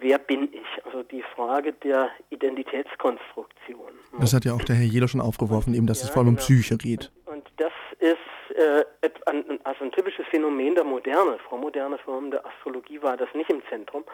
wer 0.00 0.18
bin 0.18 0.52
ich? 0.52 0.84
Also 0.84 1.02
die 1.02 1.22
Frage 1.34 1.72
der 1.72 2.10
Identitätskonstruktion. 2.30 3.92
Das 4.18 4.32
hat 4.32 4.44
ja 4.44 4.54
auch 4.54 4.62
der 4.62 4.76
Herr 4.76 4.84
Jeder 4.84 5.08
schon 5.08 5.20
aufgeworfen, 5.20 5.74
eben, 5.74 5.86
dass 5.86 6.00
ja, 6.00 6.06
es 6.06 6.10
vor 6.10 6.22
allem 6.22 6.36
genau. 6.36 6.40
um 6.40 6.44
Psyche 6.44 6.76
geht. 6.76 7.10
Und 7.26 7.46
das 7.56 7.72
ist 7.98 8.16
äh, 8.58 8.84
ein, 9.26 9.60
also 9.64 9.84
ein 9.84 9.92
typisches 9.92 10.26
Phänomen 10.26 10.74
der 10.74 10.84
Moderne. 10.84 11.38
Vor 11.48 11.58
moderne 11.58 11.98
Formen 11.98 12.30
der 12.30 12.44
Astrologie 12.44 13.00
war 13.02 13.16
das 13.16 13.28
nicht 13.34 13.50
im 13.50 13.62
Zentrum. 13.68 14.04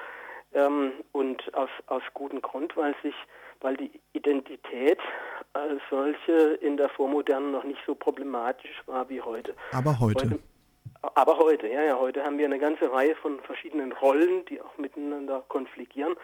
Ähm, 0.52 0.92
und 1.12 1.52
aus, 1.54 1.70
aus 1.86 2.02
gutem 2.12 2.40
Grund, 2.40 2.76
weil 2.76 2.94
sich, 3.02 3.14
weil 3.60 3.76
die 3.76 3.90
Identität 4.12 5.00
als 5.52 5.80
solche 5.90 6.54
in 6.60 6.76
der 6.76 6.88
Vormoderne 6.88 7.48
noch 7.48 7.64
nicht 7.64 7.80
so 7.86 7.94
problematisch 7.94 8.82
war 8.86 9.08
wie 9.08 9.20
heute. 9.20 9.54
Aber 9.72 9.98
heute. 9.98 10.26
heute 10.26 10.38
aber 11.14 11.38
heute, 11.38 11.68
ja, 11.68 11.82
ja, 11.82 11.98
heute 11.98 12.24
haben 12.24 12.38
wir 12.38 12.46
eine 12.46 12.58
ganze 12.58 12.90
Reihe 12.90 13.14
von 13.16 13.40
verschiedenen 13.40 13.92
Rollen, 13.92 14.44
die 14.46 14.60
auch 14.60 14.78
miteinander 14.78 15.44
konfligieren, 15.48 16.16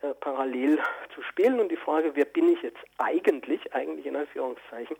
äh, 0.00 0.14
parallel 0.14 0.78
zu 1.14 1.22
spielen. 1.22 1.58
Und 1.58 1.70
die 1.70 1.76
Frage, 1.76 2.12
wer 2.14 2.24
bin 2.24 2.48
ich 2.52 2.62
jetzt 2.62 2.78
eigentlich, 2.98 3.74
eigentlich 3.74 4.06
in 4.06 4.16
Anführungszeichen, 4.16 4.96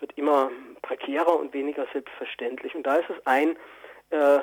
wird 0.00 0.16
immer 0.16 0.50
prekärer 0.82 1.38
und 1.38 1.52
weniger 1.52 1.86
selbstverständlich. 1.92 2.74
Und 2.74 2.86
da 2.86 2.96
ist 2.96 3.10
es 3.10 3.26
ein 3.26 3.56
äh, 4.10 4.40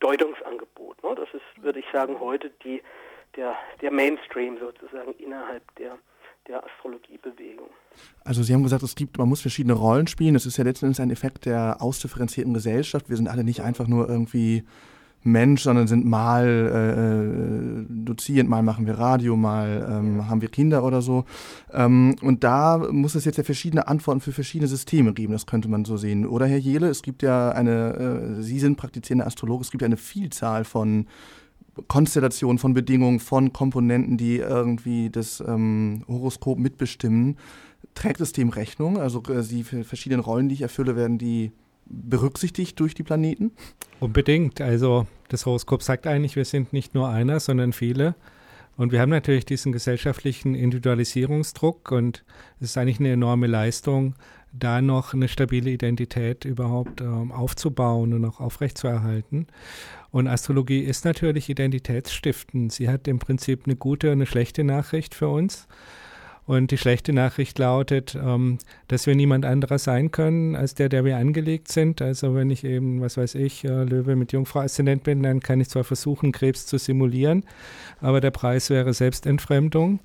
Deutungsangebot. 0.00 1.02
Ne? 1.02 1.14
Das 1.16 1.28
ist, 1.32 1.62
würde 1.62 1.80
ich 1.80 1.86
sagen, 1.92 2.20
heute 2.20 2.50
die, 2.64 2.82
der, 3.36 3.56
der 3.80 3.90
Mainstream 3.90 4.58
sozusagen 4.58 5.12
innerhalb 5.14 5.62
der 5.76 5.98
der 6.48 6.64
Astrologiebewegung. 6.64 7.68
Also 8.24 8.42
Sie 8.42 8.54
haben 8.54 8.62
gesagt, 8.62 8.82
es 8.82 8.94
gibt, 8.94 9.18
man 9.18 9.28
muss 9.28 9.42
verschiedene 9.42 9.74
Rollen 9.74 10.06
spielen. 10.06 10.34
Das 10.34 10.46
ist 10.46 10.56
ja 10.56 10.64
letzten 10.64 10.86
Endes 10.86 11.00
ein 11.00 11.10
Effekt 11.10 11.44
der 11.44 11.76
ausdifferenzierten 11.80 12.54
Gesellschaft. 12.54 13.08
Wir 13.08 13.16
sind 13.16 13.28
alle 13.28 13.44
nicht 13.44 13.60
einfach 13.60 13.86
nur 13.86 14.08
irgendwie 14.08 14.64
Mensch, 15.22 15.62
sondern 15.62 15.86
sind 15.86 16.04
mal 16.04 16.46
äh, 16.46 16.92
äh 16.92 17.86
Dozierend, 17.88 18.48
mal 18.48 18.62
machen 18.62 18.86
wir 18.86 18.98
Radio, 18.98 19.36
mal 19.36 19.86
ähm, 19.90 20.28
haben 20.28 20.40
wir 20.40 20.48
Kinder 20.48 20.84
oder 20.84 21.02
so. 21.02 21.24
Ähm, 21.72 22.16
und 22.22 22.44
da 22.44 22.78
muss 22.78 23.14
es 23.14 23.24
jetzt 23.24 23.36
ja 23.36 23.44
verschiedene 23.44 23.88
Antworten 23.88 24.20
für 24.20 24.32
verschiedene 24.32 24.68
Systeme 24.68 25.12
geben, 25.12 25.32
das 25.32 25.46
könnte 25.46 25.68
man 25.68 25.84
so 25.84 25.96
sehen. 25.96 26.26
Oder 26.26 26.46
Herr 26.46 26.58
Jele, 26.58 26.88
es 26.88 27.02
gibt 27.02 27.22
ja 27.22 27.50
eine, 27.50 28.38
äh, 28.38 28.42
Sie 28.42 28.58
sind 28.60 28.76
praktizierende 28.76 29.26
Astrologe, 29.26 29.62
es 29.62 29.70
gibt 29.70 29.82
ja 29.82 29.86
eine 29.86 29.96
Vielzahl 29.96 30.64
von 30.64 31.06
Konstellation 31.86 32.58
von 32.58 32.74
Bedingungen, 32.74 33.20
von 33.20 33.52
Komponenten, 33.52 34.16
die 34.16 34.38
irgendwie 34.38 35.10
das 35.10 35.42
ähm, 35.46 36.02
Horoskop 36.08 36.58
mitbestimmen, 36.58 37.36
trägt 37.94 38.20
es 38.20 38.32
dem 38.32 38.48
Rechnung? 38.48 38.98
Also 38.98 39.22
äh, 39.28 39.42
die 39.42 39.62
verschiedenen 39.62 40.20
Rollen, 40.20 40.48
die 40.48 40.56
ich 40.56 40.62
erfülle, 40.62 40.96
werden 40.96 41.18
die 41.18 41.52
berücksichtigt 41.88 42.78
durch 42.80 42.94
die 42.94 43.02
Planeten? 43.02 43.52
Unbedingt. 44.00 44.60
Also 44.60 45.06
das 45.28 45.46
Horoskop 45.46 45.82
sagt 45.82 46.06
eigentlich, 46.06 46.36
wir 46.36 46.44
sind 46.44 46.72
nicht 46.72 46.94
nur 46.94 47.08
einer, 47.08 47.40
sondern 47.40 47.72
viele. 47.72 48.14
Und 48.76 48.92
wir 48.92 49.00
haben 49.00 49.10
natürlich 49.10 49.44
diesen 49.44 49.72
gesellschaftlichen 49.72 50.54
Individualisierungsdruck 50.54 51.90
und 51.90 52.24
es 52.60 52.70
ist 52.70 52.78
eigentlich 52.78 53.00
eine 53.00 53.10
enorme 53.10 53.48
Leistung, 53.48 54.14
da 54.52 54.80
noch 54.80 55.14
eine 55.14 55.26
stabile 55.26 55.70
Identität 55.70 56.44
überhaupt 56.44 57.00
ähm, 57.00 57.32
aufzubauen 57.32 58.14
und 58.14 58.24
auch 58.24 58.40
aufrechtzuerhalten. 58.40 59.48
Und 60.10 60.28
Astrologie 60.28 60.80
ist 60.80 61.04
natürlich 61.04 61.48
identitätsstiftend. 61.48 62.72
Sie 62.72 62.88
hat 62.88 63.08
im 63.08 63.18
Prinzip 63.18 63.62
eine 63.66 63.76
gute 63.76 64.08
und 64.08 64.14
eine 64.14 64.26
schlechte 64.26 64.64
Nachricht 64.64 65.14
für 65.14 65.28
uns. 65.28 65.66
Und 66.48 66.70
die 66.70 66.78
schlechte 66.78 67.12
Nachricht 67.12 67.58
lautet, 67.58 68.14
ähm, 68.14 68.56
dass 68.88 69.06
wir 69.06 69.14
niemand 69.14 69.44
anderer 69.44 69.78
sein 69.78 70.10
können 70.10 70.56
als 70.56 70.74
der, 70.74 70.88
der 70.88 71.04
wir 71.04 71.18
angelegt 71.18 71.70
sind. 71.70 72.00
Also 72.00 72.34
wenn 72.34 72.48
ich 72.48 72.64
eben, 72.64 73.02
was 73.02 73.18
weiß 73.18 73.34
ich, 73.34 73.64
äh, 73.64 73.84
Löwe 73.84 74.16
mit 74.16 74.32
Jungfrau 74.32 74.60
Aszendent 74.60 75.02
bin, 75.02 75.22
dann 75.22 75.40
kann 75.40 75.60
ich 75.60 75.68
zwar 75.68 75.84
versuchen, 75.84 76.32
Krebs 76.32 76.64
zu 76.64 76.78
simulieren, 76.78 77.44
aber 78.00 78.22
der 78.22 78.30
Preis 78.30 78.70
wäre 78.70 78.94
Selbstentfremdung. 78.94 80.00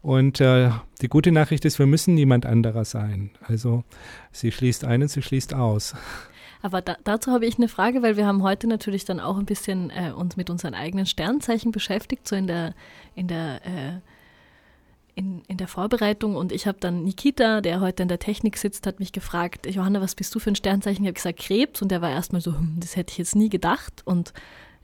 Und 0.00 0.40
äh, 0.40 0.70
die 1.02 1.08
gute 1.08 1.32
Nachricht 1.32 1.64
ist, 1.64 1.80
wir 1.80 1.86
müssen 1.86 2.14
niemand 2.14 2.46
anderer 2.46 2.84
sein. 2.84 3.30
Also 3.42 3.82
sie 4.30 4.52
schließt 4.52 4.84
ein 4.84 5.02
und 5.02 5.08
sie 5.08 5.22
schließt 5.22 5.54
aus. 5.54 5.96
Aber 6.62 6.82
da, 6.82 6.98
dazu 7.02 7.32
habe 7.32 7.46
ich 7.46 7.58
eine 7.58 7.66
Frage, 7.66 8.00
weil 8.00 8.16
wir 8.16 8.28
haben 8.28 8.44
heute 8.44 8.68
natürlich 8.68 9.06
dann 9.06 9.18
auch 9.18 9.38
ein 9.38 9.46
bisschen 9.46 9.90
äh, 9.90 10.12
uns 10.12 10.36
mit 10.36 10.50
unseren 10.50 10.74
eigenen 10.74 11.06
Sternzeichen 11.06 11.72
beschäftigt, 11.72 12.28
so 12.28 12.36
in 12.36 12.46
der, 12.46 12.74
in 13.16 13.26
der 13.26 13.56
äh, 13.66 14.00
in, 15.20 15.42
in 15.48 15.58
der 15.58 15.68
Vorbereitung 15.68 16.34
und 16.34 16.50
ich 16.50 16.66
habe 16.66 16.78
dann 16.80 17.04
Nikita, 17.04 17.60
der 17.60 17.80
heute 17.80 18.02
in 18.02 18.08
der 18.08 18.18
Technik 18.18 18.56
sitzt, 18.56 18.86
hat 18.86 19.00
mich 19.00 19.12
gefragt, 19.12 19.66
Johanna, 19.66 20.00
was 20.00 20.14
bist 20.14 20.34
du 20.34 20.38
für 20.38 20.50
ein 20.50 20.56
Sternzeichen? 20.56 21.04
Ich 21.04 21.08
habe 21.08 21.14
gesagt 21.14 21.38
Krebs. 21.38 21.82
Und 21.82 21.90
der 21.90 22.00
war 22.00 22.10
erstmal 22.10 22.40
so, 22.40 22.54
hm, 22.54 22.78
das 22.80 22.96
hätte 22.96 23.12
ich 23.12 23.18
jetzt 23.18 23.36
nie 23.36 23.50
gedacht. 23.50 24.00
Und 24.06 24.32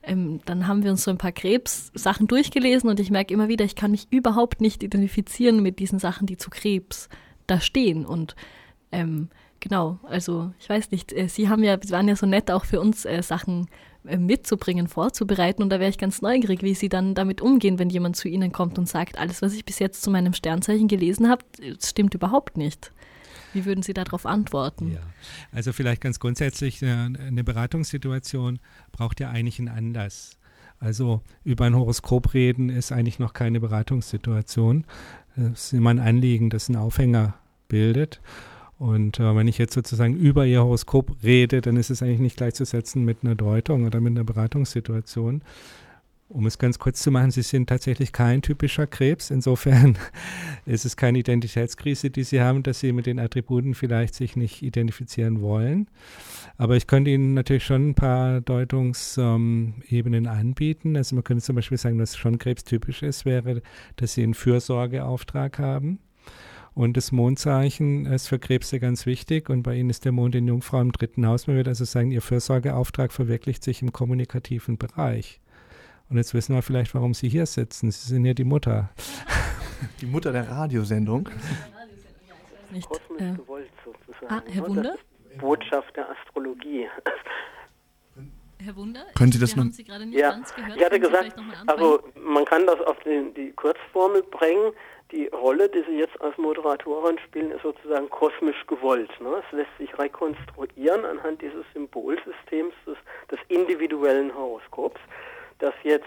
ähm, 0.03 0.39
dann 0.45 0.67
haben 0.67 0.83
wir 0.83 0.91
uns 0.91 1.03
so 1.03 1.09
ein 1.09 1.17
paar 1.17 1.31
Krebs-Sachen 1.31 2.27
durchgelesen 2.27 2.87
und 2.87 2.99
ich 2.99 3.09
merke 3.09 3.33
immer 3.33 3.47
wieder, 3.47 3.65
ich 3.65 3.75
kann 3.75 3.89
mich 3.89 4.07
überhaupt 4.11 4.61
nicht 4.61 4.83
identifizieren 4.83 5.63
mit 5.63 5.79
diesen 5.79 5.97
Sachen, 5.97 6.27
die 6.27 6.37
zu 6.37 6.51
Krebs 6.51 7.09
da 7.47 7.59
stehen. 7.59 8.05
Und 8.05 8.35
ähm, 8.91 9.29
genau, 9.59 9.97
also 10.03 10.51
ich 10.59 10.69
weiß 10.69 10.91
nicht, 10.91 11.13
äh, 11.13 11.27
Sie 11.29 11.49
haben 11.49 11.63
ja, 11.63 11.77
waren 11.89 12.07
ja 12.07 12.15
so 12.15 12.27
nett 12.27 12.51
auch 12.51 12.65
für 12.65 12.79
uns 12.79 13.05
äh, 13.05 13.23
Sachen 13.23 13.69
mitzubringen, 14.17 14.87
vorzubereiten. 14.87 15.61
Und 15.61 15.69
da 15.69 15.79
wäre 15.79 15.89
ich 15.89 15.97
ganz 15.97 16.21
neugierig, 16.21 16.63
wie 16.63 16.73
Sie 16.73 16.89
dann 16.89 17.15
damit 17.15 17.41
umgehen, 17.41 17.79
wenn 17.79 17.89
jemand 17.89 18.15
zu 18.15 18.27
Ihnen 18.27 18.51
kommt 18.51 18.77
und 18.77 18.87
sagt, 18.87 19.17
alles, 19.17 19.41
was 19.41 19.53
ich 19.53 19.65
bis 19.65 19.79
jetzt 19.79 20.01
zu 20.01 20.11
meinem 20.11 20.33
Sternzeichen 20.33 20.87
gelesen 20.87 21.29
habe, 21.29 21.43
stimmt 21.83 22.13
überhaupt 22.13 22.57
nicht. 22.57 22.91
Wie 23.53 23.65
würden 23.65 23.81
Sie 23.81 23.93
darauf 23.93 24.25
antworten? 24.25 24.91
Ja, 24.91 25.01
also 25.51 25.73
vielleicht 25.73 26.01
ganz 26.01 26.19
grundsätzlich, 26.19 26.81
äh, 26.81 26.87
eine 26.87 27.43
Beratungssituation 27.43 28.59
braucht 28.91 29.19
ja 29.19 29.29
eigentlich 29.29 29.59
einen 29.59 29.69
Anlass. 29.69 30.37
Also 30.79 31.21
über 31.43 31.65
ein 31.65 31.75
Horoskop 31.75 32.33
reden 32.33 32.69
ist 32.69 32.91
eigentlich 32.91 33.19
noch 33.19 33.33
keine 33.33 33.59
Beratungssituation. 33.59 34.85
Es 35.35 35.65
ist 35.65 35.73
immer 35.73 35.89
ein 35.89 35.99
Anliegen, 35.99 36.49
das 36.49 36.69
einen 36.69 36.77
Aufhänger 36.77 37.35
bildet. 37.67 38.21
Und 38.79 39.19
äh, 39.19 39.35
wenn 39.35 39.47
ich 39.47 39.57
jetzt 39.57 39.73
sozusagen 39.73 40.15
über 40.15 40.45
ihr 40.45 40.61
Horoskop 40.61 41.17
rede, 41.23 41.61
dann 41.61 41.77
ist 41.77 41.89
es 41.89 42.03
eigentlich 42.03 42.19
nicht 42.19 42.37
gleichzusetzen 42.37 43.03
mit 43.03 43.19
einer 43.23 43.35
Deutung 43.35 43.85
oder 43.85 43.99
mit 43.99 44.11
einer 44.11 44.23
Beratungssituation. 44.23 45.41
Um 46.29 46.45
es 46.45 46.57
ganz 46.57 46.77
kurz 46.77 47.01
zu 47.01 47.09
machen, 47.09 47.31
Sie 47.31 47.41
sind 47.41 47.69
tatsächlich 47.69 48.11
kein 48.11 48.41
typischer 48.41 48.85
Krebs. 48.85 49.31
Insofern 49.31 49.97
ist 50.65 50.85
es 50.85 50.97
keine 50.97 51.19
Identitätskrise, 51.19 52.09
die 52.09 52.23
Sie 52.23 52.41
haben, 52.41 52.63
dass 52.63 52.81
Sie 52.81 52.91
mit 52.91 53.05
den 53.05 53.17
Attributen 53.17 53.73
vielleicht 53.73 54.13
sich 54.13 54.35
nicht 54.35 54.61
identifizieren 54.61 55.41
wollen. 55.41 55.87
Aber 56.57 56.75
ich 56.75 56.85
könnte 56.85 57.11
Ihnen 57.11 57.33
natürlich 57.33 57.63
schon 57.63 57.89
ein 57.89 57.95
paar 57.95 58.41
Deutungsebenen 58.41 60.25
ähm, 60.25 60.27
anbieten. 60.27 60.97
Also 60.97 61.15
man 61.15 61.23
könnte 61.23 61.45
zum 61.45 61.55
Beispiel 61.55 61.77
sagen, 61.77 61.97
dass 61.97 62.17
schon 62.17 62.37
krebstypisch 62.37 63.03
ist, 63.03 63.23
wäre, 63.23 63.61
dass 63.95 64.13
Sie 64.13 64.23
einen 64.23 64.33
Fürsorgeauftrag 64.33 65.59
haben. 65.59 65.99
Und 66.77 66.95
das 66.95 67.11
Mondzeichen 67.11 68.05
ist 68.05 68.27
für 68.27 68.37
Krebse 68.37 68.79
ganz 68.79 69.07
wichtig 69.07 69.49
und 69.49 69.63
bei 69.63 69.73
Ihnen 69.73 69.89
ist 69.89 70.05
der 70.05 70.11
Mond 70.11 70.35
in 70.35 70.47
Jungfrau 70.47 70.79
im 70.79 70.91
dritten 70.91 71.25
Haus. 71.25 71.47
Man 71.47 71.55
würde 71.55 71.71
also 71.71 71.85
sagen, 71.85 72.11
Ihr 72.11 72.21
Fürsorgeauftrag 72.21 73.11
verwirklicht 73.11 73.63
sich 73.63 73.81
im 73.81 73.91
kommunikativen 73.91 74.77
Bereich. 74.77 75.41
Und 76.07 76.17
jetzt 76.17 76.35
wissen 76.35 76.53
wir 76.53 76.61
vielleicht, 76.61 76.93
warum 76.93 77.15
Sie 77.15 77.29
hier 77.29 77.47
sitzen. 77.47 77.89
Sie 77.89 78.07
sind 78.07 78.25
ja 78.25 78.35
die 78.35 78.43
Mutter. 78.43 78.91
Die 80.01 80.05
Mutter 80.05 80.31
der 80.31 80.49
Radiosendung. 80.49 81.29
Nicht, 82.71 82.87
äh, 83.17 83.31
gewollt 83.33 83.71
sozusagen. 83.83 84.27
Ah, 84.29 84.43
Herr 84.47 84.67
Wunder? 84.67 84.95
Botschaft 85.39 85.95
der 85.95 86.09
Astrologie. 86.11 86.87
Herr 88.59 88.75
Wunder, 88.75 89.05
können 89.15 89.31
Sie 89.31 89.39
das 89.39 89.55
noch? 89.55 89.65
Sie 89.65 89.85
ja, 90.11 90.41
ich 90.75 90.83
hatte 90.83 90.99
gesagt, 90.99 91.35
also 91.67 92.03
man 92.15 92.43
kann 92.45 92.65
das 92.65 92.79
auf 92.81 92.97
die, 93.05 93.33
die 93.35 93.51
Kurzformel 93.51 94.23
bringen 94.23 94.73
die 95.11 95.27
Rolle, 95.27 95.69
die 95.69 95.83
Sie 95.83 95.97
jetzt 95.97 96.19
als 96.21 96.37
Moderatorin 96.37 97.17
spielen, 97.19 97.51
ist 97.51 97.63
sozusagen 97.63 98.09
kosmisch 98.09 98.65
gewollt. 98.67 99.09
Ne? 99.21 99.41
Es 99.45 99.51
lässt 99.51 99.77
sich 99.77 99.97
rekonstruieren 99.97 101.05
anhand 101.05 101.41
dieses 101.41 101.65
Symbolsystems 101.73 102.73
des, 102.85 102.97
des 103.31 103.39
individuellen 103.47 104.35
Horoskops, 104.35 104.99
das 105.59 105.73
jetzt 105.83 106.05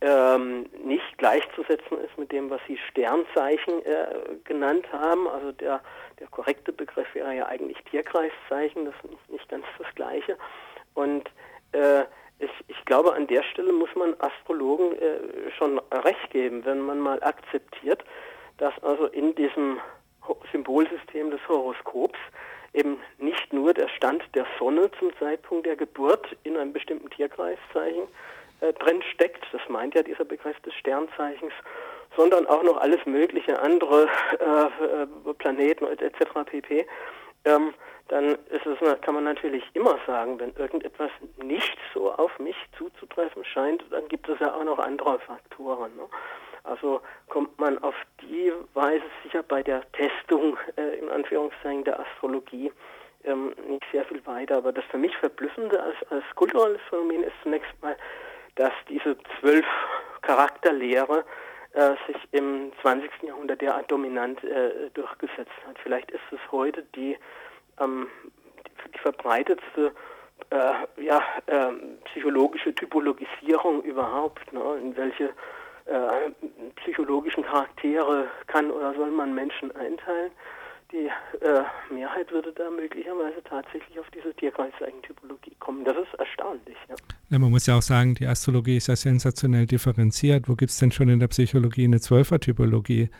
ähm, 0.00 0.66
nicht 0.84 1.16
gleichzusetzen 1.16 1.98
ist 2.04 2.18
mit 2.18 2.30
dem, 2.30 2.50
was 2.50 2.60
Sie 2.66 2.78
Sternzeichen 2.90 3.84
äh, 3.86 4.06
genannt 4.44 4.86
haben. 4.92 5.26
Also 5.28 5.52
der, 5.52 5.80
der 6.20 6.26
korrekte 6.26 6.72
Begriff 6.72 7.06
wäre 7.14 7.34
ja 7.34 7.46
eigentlich 7.46 7.78
Tierkreiszeichen, 7.90 8.84
das 8.84 8.94
ist 9.04 9.30
nicht, 9.30 9.48
ganz 9.48 9.64
das 9.78 9.86
Gleiche. 9.94 10.36
Und 10.92 11.30
äh, 11.72 12.02
ich, 12.38 12.50
ich, 12.68 12.84
glaube, 12.84 13.14
an 13.14 13.26
der 13.26 13.42
Stelle 13.44 13.72
muss 13.72 13.94
man 13.94 14.14
Astrologen 14.18 14.98
äh, 14.98 15.50
schon 15.56 15.80
recht 15.90 16.30
geben, 16.30 16.64
wenn 16.64 16.80
man 16.80 16.98
mal 16.98 17.22
akzeptiert, 17.22 18.04
dass 18.58 18.74
also 18.82 19.06
in 19.06 19.34
diesem 19.34 19.80
Symbolsystem 20.52 21.30
des 21.30 21.40
Horoskops 21.48 22.18
eben 22.72 22.98
nicht 23.18 23.52
nur 23.52 23.72
der 23.72 23.88
Stand 23.88 24.22
der 24.34 24.46
Sonne 24.58 24.90
zum 24.98 25.16
Zeitpunkt 25.18 25.66
der 25.66 25.76
Geburt 25.76 26.36
in 26.42 26.56
einem 26.56 26.72
bestimmten 26.72 27.08
Tierkreiszeichen 27.10 28.02
äh, 28.60 28.72
drin 28.72 29.02
steckt, 29.14 29.44
das 29.52 29.62
meint 29.68 29.94
ja 29.94 30.02
dieser 30.02 30.24
Begriff 30.24 30.58
des 30.60 30.74
Sternzeichens, 30.74 31.52
sondern 32.16 32.46
auch 32.46 32.62
noch 32.62 32.76
alles 32.78 33.04
mögliche 33.06 33.60
andere 33.60 34.08
äh, 34.38 35.02
äh 35.02 35.34
Planeten 35.34 35.86
etc. 35.86 36.44
pp. 36.46 36.86
Ähm, 37.44 37.74
dann 38.08 38.36
es, 38.50 39.00
kann 39.00 39.14
man 39.14 39.24
natürlich 39.24 39.64
immer 39.72 39.98
sagen, 40.06 40.38
wenn 40.38 40.54
irgendetwas 40.56 41.10
nicht 41.42 41.78
so 41.92 42.12
auf 42.12 42.38
mich 42.38 42.56
zuzutreffen 42.76 43.44
scheint, 43.44 43.84
dann 43.90 44.06
gibt 44.08 44.28
es 44.28 44.38
ja 44.40 44.54
auch 44.54 44.64
noch 44.64 44.78
andere 44.78 45.18
Faktoren. 45.20 45.96
Ne? 45.96 46.04
Also 46.64 47.02
kommt 47.28 47.58
man 47.58 47.78
auf 47.78 47.94
die 48.22 48.52
Weise 48.72 49.04
sicher 49.22 49.42
bei 49.42 49.62
der 49.62 49.82
Testung 49.92 50.58
äh, 50.76 50.98
in 50.98 51.08
Anführungszeichen 51.10 51.84
der 51.84 52.00
Astrologie 52.00 52.72
ähm, 53.24 53.54
nicht 53.68 53.84
sehr 53.92 54.04
viel 54.06 54.24
weiter. 54.26 54.56
Aber 54.56 54.72
das 54.72 54.84
für 54.86 54.98
mich 54.98 55.16
Verblüffende 55.18 55.82
als, 55.82 55.96
als 56.10 56.24
kulturelles 56.34 56.80
Phänomen 56.88 57.22
ist 57.22 57.34
zunächst 57.42 57.70
mal, 57.82 57.96
dass 58.56 58.72
diese 58.88 59.16
zwölf 59.40 59.66
Charakterlehre 60.22 61.24
äh, 61.72 61.94
sich 62.06 62.16
im 62.32 62.72
20. 62.80 63.10
Jahrhundert 63.22 63.60
derart 63.60 63.90
dominant 63.90 64.42
äh, 64.44 64.90
durchgesetzt 64.94 65.52
hat. 65.66 65.78
Vielleicht 65.82 66.10
ist 66.12 66.22
es 66.30 66.38
heute 66.50 66.82
die, 66.94 67.18
ähm, 67.80 68.08
die, 68.66 68.92
die 68.92 68.98
verbreitetste 69.00 69.92
äh, 70.50 71.02
ja, 71.02 71.22
ähm, 71.46 71.98
psychologische 72.06 72.74
Typologisierung 72.74 73.82
überhaupt, 73.82 74.52
ne, 74.52 74.78
in 74.80 74.96
welche 74.96 75.30
äh, 75.86 76.30
psychologischen 76.76 77.44
Charaktere 77.44 78.28
kann 78.46 78.70
oder 78.70 78.94
soll 78.94 79.10
man 79.10 79.34
Menschen 79.34 79.70
einteilen. 79.76 80.30
Die 80.92 81.10
äh, 81.40 81.62
Mehrheit 81.92 82.30
würde 82.30 82.52
da 82.52 82.70
möglicherweise 82.70 83.42
tatsächlich 83.42 83.98
auf 83.98 84.06
diese 84.14 84.32
Tierkreiszeichen-Typologie 84.34 85.56
kommen. 85.58 85.84
Das 85.84 85.96
ist 85.96 86.14
erstaunlich. 86.18 86.76
Ja. 86.88 86.94
Ja, 87.30 87.38
man 87.38 87.50
muss 87.50 87.66
ja 87.66 87.76
auch 87.76 87.82
sagen, 87.82 88.14
die 88.14 88.26
Astrologie 88.26 88.76
ist 88.76 88.86
ja 88.86 88.94
sensationell 88.94 89.66
differenziert. 89.66 90.48
Wo 90.48 90.54
gibt 90.54 90.70
es 90.70 90.78
denn 90.78 90.92
schon 90.92 91.08
in 91.08 91.18
der 91.18 91.28
Psychologie 91.28 91.84
eine 91.84 92.00
Zwölfer-Typologie? 92.00 93.10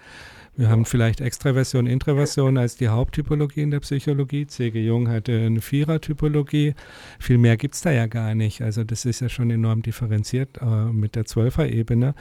Wir 0.56 0.68
haben 0.68 0.84
vielleicht 0.84 1.20
Extraversion, 1.20 1.88
Introversion 1.88 2.58
als 2.58 2.76
die 2.76 2.86
Haupttypologie 2.86 3.62
in 3.62 3.72
der 3.72 3.80
Psychologie. 3.80 4.46
C.G. 4.46 4.86
Jung 4.86 5.08
hatte 5.08 5.32
eine 5.32 5.60
Vierer-Typologie. 5.60 6.74
Viel 7.18 7.38
mehr 7.38 7.56
gibt 7.56 7.74
es 7.74 7.80
da 7.80 7.90
ja 7.90 8.06
gar 8.06 8.36
nicht. 8.36 8.62
Also 8.62 8.84
das 8.84 9.04
ist 9.04 9.18
ja 9.18 9.28
schon 9.28 9.50
enorm 9.50 9.82
differenziert 9.82 10.60
äh, 10.60 10.92
mit 10.92 11.16
der 11.16 11.24
Zwölfer-Ebene. 11.24 12.14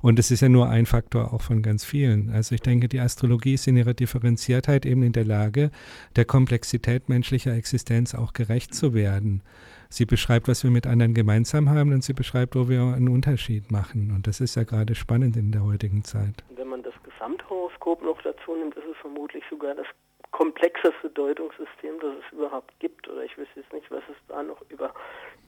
Und 0.00 0.20
es 0.20 0.30
ist 0.30 0.40
ja 0.40 0.48
nur 0.48 0.68
ein 0.68 0.86
Faktor 0.86 1.34
auch 1.34 1.42
von 1.42 1.62
ganz 1.62 1.84
vielen. 1.84 2.30
Also 2.30 2.54
ich 2.54 2.60
denke, 2.60 2.88
die 2.88 3.00
Astrologie 3.00 3.54
ist 3.54 3.66
in 3.66 3.76
ihrer 3.76 3.94
Differenziertheit 3.94 4.86
eben 4.86 5.02
in 5.02 5.12
der 5.12 5.24
Lage, 5.24 5.72
der 6.14 6.24
Komplexität 6.26 7.08
menschlicher 7.08 7.54
Existenz 7.54 8.14
auch 8.14 8.34
gerecht 8.34 8.72
zu 8.72 8.94
werden. 8.94 9.42
Sie 9.88 10.04
beschreibt, 10.04 10.46
was 10.46 10.62
wir 10.62 10.70
mit 10.70 10.86
anderen 10.86 11.14
gemeinsam 11.14 11.68
haben 11.68 11.92
und 11.92 12.04
sie 12.04 12.12
beschreibt, 12.12 12.54
wo 12.54 12.68
wir 12.68 12.82
einen 12.82 13.08
Unterschied 13.08 13.72
machen. 13.72 14.12
Und 14.12 14.28
das 14.28 14.40
ist 14.40 14.54
ja 14.54 14.62
gerade 14.62 14.94
spannend 14.94 15.36
in 15.36 15.50
der 15.50 15.64
heutigen 15.64 16.04
Zeit. 16.04 16.44
Gesamthoroskop 17.20 18.02
noch 18.02 18.20
dazu 18.22 18.56
nimmt, 18.56 18.74
ist 18.76 18.86
es 18.90 18.96
vermutlich 18.96 19.44
sogar 19.50 19.74
das 19.74 19.86
komplexeste 20.30 21.10
Deutungssystem, 21.10 21.98
das 22.00 22.14
es 22.24 22.32
überhaupt 22.32 22.72
gibt. 22.78 23.08
Oder 23.08 23.24
ich 23.24 23.36
wüsste 23.36 23.60
jetzt 23.60 23.72
nicht, 23.72 23.90
was 23.90 24.02
es 24.08 24.16
da 24.28 24.42
noch 24.42 24.60
über, 24.70 24.94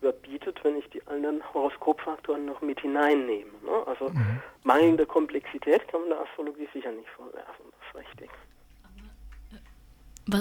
überbietet, 0.01 0.63
wenn 0.65 0.77
ich 0.77 0.89
die 0.91 1.07
anderen 1.07 1.43
Horoskopfaktoren 1.55 2.45
noch 2.45 2.61
mit 2.61 2.81
hineinnehme. 2.81 3.53
Ne? 3.65 3.87
Also 3.87 4.11
mhm. 4.11 4.43
mangelnde 4.65 5.07
Komplexität 5.07 5.87
kann 5.89 6.01
man 6.03 6.11
der 6.11 6.21
Astrologie 6.21 6.69
sicher 6.75 6.93
nicht 6.93 7.09
vorwerfen. 7.11 7.65
Das 7.71 8.03
ist 8.03 8.09
richtig. 8.11 8.31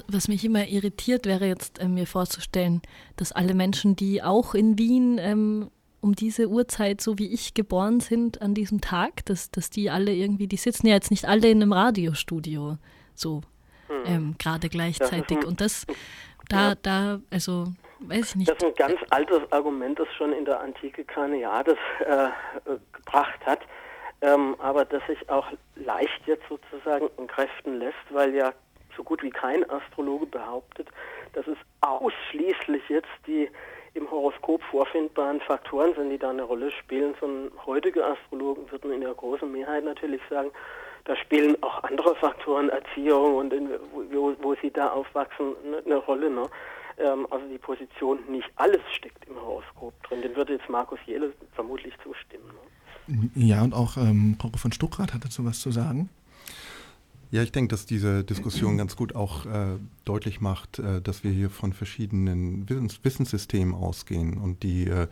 Was 0.07 0.27
mich 0.27 0.45
immer 0.45 0.67
irritiert, 0.67 1.25
wäre 1.25 1.45
jetzt 1.45 1.79
äh, 1.79 1.87
mir 1.87 2.05
vorzustellen, 2.05 2.81
dass 3.17 3.31
alle 3.31 3.55
Menschen, 3.55 3.95
die 3.95 4.21
auch 4.21 4.53
in 4.53 4.77
Wien 4.77 5.17
ähm, 5.19 5.71
um 6.01 6.15
diese 6.15 6.47
Uhrzeit, 6.47 6.99
so 6.99 7.17
wie 7.17 7.31
ich 7.31 7.53
geboren 7.53 7.99
sind, 7.99 8.41
an 8.41 8.53
diesem 8.53 8.81
Tag, 8.81 9.25
dass, 9.25 9.51
dass 9.51 9.69
die 9.69 9.89
alle 9.89 10.11
irgendwie, 10.11 10.47
die 10.47 10.57
sitzen 10.57 10.87
ja 10.87 10.95
jetzt 10.95 11.11
nicht 11.11 11.25
alle 11.25 11.49
in 11.49 11.61
einem 11.61 11.73
Radiostudio, 11.73 12.77
so 13.13 13.41
hm. 13.87 14.03
ähm, 14.05 14.35
gerade 14.39 14.69
gleichzeitig. 14.69 15.37
Das 15.37 15.45
ein, 15.45 15.49
Und 15.49 15.61
das, 15.61 15.85
da, 16.49 16.69
ja. 16.69 16.75
da, 16.81 17.19
also 17.29 17.67
weiß 17.99 18.31
ich 18.31 18.35
nicht. 18.35 18.49
Das 18.49 18.57
ist 18.57 18.63
ein 18.63 18.75
ganz 18.75 18.99
altes 19.11 19.51
Argument, 19.51 19.99
das 19.99 20.07
schon 20.17 20.33
in 20.33 20.45
der 20.45 20.59
Antike 20.59 21.05
Karneades 21.05 21.77
äh, 22.05 22.29
gebracht 22.93 23.39
hat, 23.45 23.59
ähm, 24.21 24.55
aber 24.59 24.85
das 24.85 25.05
sich 25.07 25.29
auch 25.29 25.47
leicht 25.75 26.21
jetzt 26.25 26.43
sozusagen 26.49 27.09
entkräften 27.17 27.79
lässt, 27.79 27.95
weil 28.09 28.33
ja 28.33 28.53
so 28.97 29.03
gut 29.03 29.23
wie 29.23 29.29
kein 29.29 29.67
Astrologe 29.69 30.25
behauptet, 30.25 30.89
dass 31.33 31.47
es 31.47 31.57
ausschließlich 31.81 32.83
jetzt 32.89 33.07
die 33.25 33.49
im 33.93 34.09
Horoskop 34.09 34.61
vorfindbaren 34.63 35.41
Faktoren 35.41 35.93
sind, 35.95 36.09
die 36.09 36.17
da 36.17 36.29
eine 36.29 36.43
Rolle 36.43 36.71
spielen. 36.71 37.13
So 37.19 37.27
heutige 37.65 38.05
Astrologen 38.05 38.69
würden 38.71 38.93
in 38.93 39.01
der 39.01 39.13
großen 39.13 39.51
Mehrheit 39.51 39.83
natürlich 39.83 40.21
sagen, 40.29 40.51
da 41.05 41.15
spielen 41.15 41.61
auch 41.61 41.83
andere 41.83 42.15
Faktoren, 42.15 42.69
Erziehung 42.69 43.35
und 43.35 43.53
in, 43.53 43.69
wo, 44.11 44.33
wo, 44.41 44.55
sie 44.61 44.71
da 44.71 44.89
aufwachsen, 44.89 45.55
eine, 45.65 45.77
eine 45.85 45.95
Rolle. 45.97 46.29
Ne? 46.29 46.47
Ähm, 46.99 47.27
also 47.29 47.45
die 47.47 47.57
Position, 47.57 48.19
nicht 48.29 48.49
alles 48.55 48.81
steckt 48.95 49.27
im 49.27 49.35
Horoskop 49.35 49.93
drin. 50.03 50.21
Dem 50.21 50.35
würde 50.35 50.53
jetzt 50.53 50.69
Markus 50.69 50.99
Jele 51.05 51.33
vermutlich 51.53 51.93
zustimmen. 52.03 52.45
Ne? 53.07 53.31
Ja, 53.35 53.63
und 53.63 53.73
auch 53.73 53.97
ähm, 53.97 54.37
Frau 54.39 54.49
von 54.55 54.71
Stuckrad 54.71 55.13
hat 55.13 55.25
dazu 55.25 55.43
was 55.43 55.59
zu 55.59 55.71
sagen. 55.71 56.09
Ja, 57.31 57.41
ich 57.41 57.53
denke, 57.53 57.69
dass 57.69 57.85
diese 57.85 58.25
Diskussion 58.25 58.77
ganz 58.77 58.97
gut 58.97 59.15
auch 59.15 59.45
äh, 59.45 59.77
deutlich 60.03 60.41
macht, 60.41 60.79
äh, 60.79 61.01
dass 61.01 61.23
wir 61.23 61.31
hier 61.31 61.49
von 61.49 61.71
verschiedenen 61.71 62.69
Wissens 62.69 62.99
Wissenssystemen 63.03 63.73
ausgehen 63.73 64.37
und 64.37 64.63
die, 64.63 64.87
äh, 64.87 65.07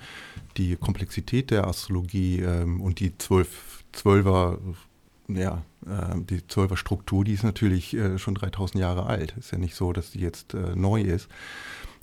die 0.57 0.75
Komplexität 0.75 1.49
der 1.49 1.65
Astrologie 1.65 2.41
ähm, 2.41 2.81
und 2.81 2.99
die 2.99 3.17
zwölf, 3.17 3.85
Zwölfer, 3.93 4.59
ja, 5.29 5.63
äh, 5.85 6.19
die 6.29 6.45
Zwölfer 6.45 6.75
Struktur, 6.75 7.23
die 7.23 7.33
ist 7.33 7.43
natürlich 7.43 7.93
äh, 7.93 8.17
schon 8.19 8.35
3000 8.35 8.81
Jahre 8.81 9.05
alt. 9.05 9.35
Ist 9.39 9.51
ja 9.51 9.57
nicht 9.57 9.75
so, 9.75 9.93
dass 9.93 10.11
die 10.11 10.19
jetzt 10.19 10.53
äh, 10.53 10.75
neu 10.75 11.01
ist. 11.01 11.29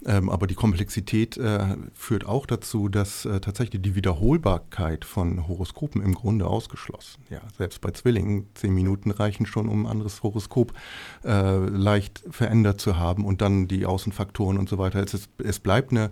Ähm, 0.04 0.28
aber 0.28 0.46
die 0.46 0.54
Komplexität 0.54 1.36
äh, 1.38 1.76
führt 1.94 2.26
auch 2.26 2.44
dazu, 2.44 2.88
dass 2.88 3.24
äh, 3.24 3.40
tatsächlich 3.40 3.80
die 3.80 3.94
Wiederholbarkeit 3.94 5.04
von 5.04 5.48
Horoskopen 5.48 6.02
im 6.02 6.14
Grunde 6.14 6.46
ausgeschlossen. 6.46 7.22
Ja, 7.30 7.40
selbst 7.56 7.80
bei 7.80 7.90
Zwillingen 7.92 8.46
zehn 8.54 8.74
Minuten 8.74 9.10
reichen 9.10 9.46
schon, 9.46 9.68
um 9.68 9.86
ein 9.86 9.90
anderes 9.90 10.22
Horoskop 10.22 10.74
äh, 11.24 11.56
leicht 11.56 12.22
verändert 12.30 12.80
zu 12.80 12.98
haben 12.98 13.24
und 13.24 13.40
dann 13.40 13.68
die 13.68 13.86
Außenfaktoren 13.86 14.58
und 14.58 14.68
so 14.68 14.76
weiter. 14.76 15.02
Es, 15.02 15.14
ist, 15.14 15.30
es 15.38 15.60
bleibt 15.60 15.92
eine, 15.92 16.10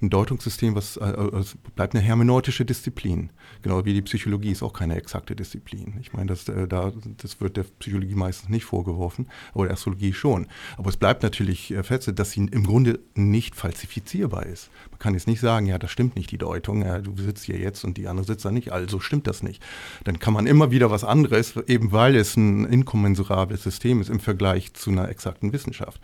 ein 0.00 0.10
Deutungssystem, 0.10 0.76
was 0.76 0.96
äh, 0.96 1.04
es 1.04 1.56
bleibt 1.74 1.94
eine 1.94 2.04
hermeneutische 2.04 2.64
Disziplin. 2.64 3.30
Genau 3.62 3.84
wie 3.84 3.94
die 3.94 4.02
Psychologie 4.02 4.52
ist 4.52 4.62
auch 4.62 4.72
keine 4.72 4.94
exakte 4.94 5.34
Disziplin. 5.34 5.94
Ich 6.00 6.12
meine, 6.12 6.26
das, 6.26 6.48
äh, 6.48 6.68
da, 6.68 6.92
das 7.16 7.40
wird 7.40 7.56
der 7.56 7.64
Psychologie 7.80 8.14
meistens 8.14 8.50
nicht 8.50 8.64
vorgeworfen, 8.64 9.26
aber 9.52 9.64
der 9.64 9.74
Astrologie 9.74 10.12
schon. 10.12 10.46
Aber 10.76 10.90
es 10.90 10.96
bleibt 10.96 11.24
natürlich 11.24 11.72
äh, 11.72 11.82
fest, 11.82 12.12
dass 12.14 12.30
sie 12.30 12.40
im 12.40 12.64
Grunde 12.64 13.00
nicht 13.18 13.54
falsifizierbar 13.54 14.46
ist. 14.46 14.70
Man 14.90 14.98
kann 14.98 15.14
jetzt 15.14 15.26
nicht 15.26 15.40
sagen, 15.40 15.66
ja, 15.66 15.78
das 15.78 15.90
stimmt 15.90 16.16
nicht, 16.16 16.30
die 16.30 16.38
Deutung, 16.38 16.82
ja, 16.82 16.98
du 16.98 17.16
sitzt 17.16 17.44
hier 17.44 17.58
jetzt 17.58 17.84
und 17.84 17.96
die 17.96 18.08
andere 18.08 18.26
sitzt 18.26 18.44
da 18.44 18.50
nicht, 18.50 18.72
also 18.72 19.00
stimmt 19.00 19.26
das 19.26 19.42
nicht. 19.42 19.62
Dann 20.04 20.18
kann 20.18 20.34
man 20.34 20.46
immer 20.46 20.70
wieder 20.70 20.90
was 20.90 21.04
anderes, 21.04 21.54
eben 21.66 21.92
weil 21.92 22.16
es 22.16 22.36
ein 22.36 22.64
inkommensurables 22.64 23.62
System 23.62 24.00
ist 24.00 24.10
im 24.10 24.20
Vergleich 24.20 24.74
zu 24.74 24.90
einer 24.90 25.08
exakten 25.08 25.52
Wissenschaft. 25.52 26.00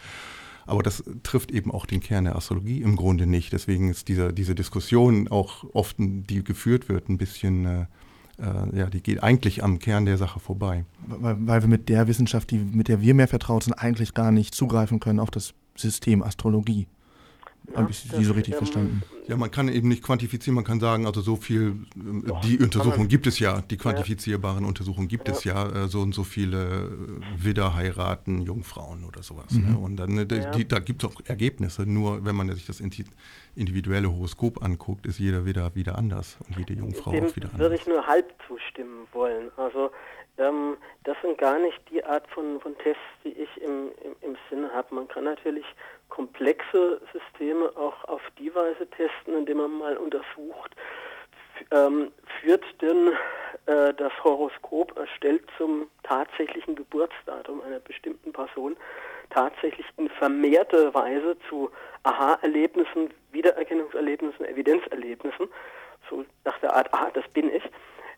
Aber 0.66 0.82
das 0.82 1.02
trifft 1.22 1.50
eben 1.50 1.70
auch 1.70 1.86
den 1.86 2.00
Kern 2.00 2.24
der 2.24 2.36
Astrologie 2.36 2.82
im 2.82 2.96
Grunde 2.96 3.26
nicht. 3.26 3.52
Deswegen 3.52 3.90
ist 3.90 4.08
diese, 4.08 4.32
diese 4.32 4.54
Diskussion 4.54 5.28
auch 5.28 5.64
oft, 5.72 5.96
die 5.98 6.44
geführt 6.44 6.88
wird, 6.88 7.08
ein 7.08 7.18
bisschen, 7.18 7.66
äh, 7.66 7.86
äh, 8.38 8.78
ja, 8.78 8.86
die 8.86 9.02
geht 9.02 9.22
eigentlich 9.22 9.64
am 9.64 9.78
Kern 9.78 10.06
der 10.06 10.18
Sache 10.18 10.40
vorbei. 10.40 10.84
Weil, 11.06 11.36
weil 11.40 11.62
wir 11.62 11.68
mit 11.68 11.88
der 11.88 12.06
Wissenschaft, 12.06 12.50
die, 12.50 12.58
mit 12.58 12.88
der 12.88 13.00
wir 13.00 13.14
mehr 13.14 13.28
vertraut 13.28 13.64
sind, 13.64 13.74
eigentlich 13.74 14.14
gar 14.14 14.30
nicht 14.30 14.54
zugreifen 14.54 15.00
können 15.00 15.18
auf 15.18 15.30
das 15.30 15.54
System 15.76 16.22
Astrologie. 16.22 16.86
Ja, 17.70 17.78
Habe 17.78 17.90
ich 17.90 18.00
Sie 18.00 18.24
so 18.24 18.32
richtig 18.32 18.54
ähm, 18.54 18.58
verstanden? 18.58 19.02
Ja, 19.28 19.36
man 19.36 19.50
kann 19.50 19.68
eben 19.68 19.88
nicht 19.88 20.02
quantifizieren, 20.02 20.56
man 20.56 20.64
kann 20.64 20.80
sagen, 20.80 21.06
also 21.06 21.20
so 21.20 21.36
viel, 21.36 21.76
äh, 21.96 22.26
Doch, 22.26 22.40
die 22.40 22.58
Untersuchungen 22.58 23.08
gibt 23.08 23.26
es 23.26 23.38
ja, 23.38 23.60
die 23.60 23.76
quantifizierbaren 23.76 24.62
ja. 24.62 24.68
Untersuchungen 24.68 25.06
gibt 25.06 25.28
ja. 25.28 25.34
es 25.34 25.44
ja, 25.44 25.84
äh, 25.84 25.88
so 25.88 26.00
und 26.00 26.12
so 26.12 26.24
viele 26.24 26.58
äh, 26.58 27.44
Widder 27.44 27.74
heiraten 27.74 28.42
Jungfrauen 28.42 29.04
oder 29.04 29.22
sowas. 29.22 29.52
Ne? 29.52 29.60
Mhm. 29.60 29.72
Ne? 29.72 29.78
Und 29.78 29.96
dann, 29.96 30.28
die, 30.56 30.66
da 30.66 30.80
gibt 30.80 31.04
es 31.04 31.10
auch 31.10 31.14
Ergebnisse, 31.24 31.86
nur 31.86 32.24
wenn 32.24 32.34
man 32.34 32.50
sich 32.52 32.66
das 32.66 32.82
individuelle 33.54 34.10
Horoskop 34.10 34.62
anguckt, 34.62 35.06
ist 35.06 35.18
jeder 35.18 35.44
Widder 35.44 35.74
wieder 35.74 35.96
anders 35.96 36.38
und 36.48 36.58
jede 36.58 36.74
Jungfrau 36.74 37.12
Dem 37.12 37.26
auch 37.26 37.36
wieder 37.36 37.46
anders. 37.46 37.60
würde 37.60 37.74
ich 37.76 37.86
nur 37.86 38.06
halb 38.06 38.34
zustimmen 38.48 39.06
wollen. 39.12 39.50
Also 39.56 39.92
ähm, 40.38 40.76
das 41.04 41.16
sind 41.22 41.38
gar 41.38 41.58
nicht 41.58 41.78
die 41.90 42.02
Art 42.04 42.26
von, 42.28 42.60
von 42.60 42.76
Tests, 42.78 43.02
die 43.24 43.30
ich 43.30 43.56
im, 43.62 43.90
im, 44.02 44.30
im 44.30 44.36
Sinne 44.50 44.70
habe. 44.72 44.94
Man 44.94 45.06
kann 45.08 45.24
natürlich 45.24 45.66
komplexe 46.12 47.00
Systeme 47.10 47.72
auch 47.74 48.04
auf 48.04 48.20
die 48.38 48.54
Weise 48.54 48.86
testen, 48.90 49.34
indem 49.34 49.56
man 49.56 49.78
mal 49.78 49.96
untersucht, 49.96 50.76
ähm, 51.70 52.12
führt 52.38 52.64
denn 52.82 53.12
äh, 53.64 53.94
das 53.94 54.12
Horoskop 54.22 54.94
erstellt 54.98 55.42
zum 55.56 55.88
tatsächlichen 56.02 56.76
Geburtsdatum 56.76 57.62
einer 57.62 57.80
bestimmten 57.80 58.30
Person 58.30 58.76
tatsächlich 59.30 59.86
in 59.96 60.10
vermehrter 60.10 60.92
Weise 60.92 61.34
zu 61.48 61.70
Aha-Erlebnissen, 62.02 63.08
Wiedererkennungserlebnissen, 63.30 64.44
Evidenzerlebnissen, 64.44 65.48
so 66.10 66.26
nach 66.44 66.58
der 66.58 66.74
Art, 66.74 66.92
ah, 66.92 67.10
das 67.14 67.26
bin 67.28 67.50
ich, 67.54 67.62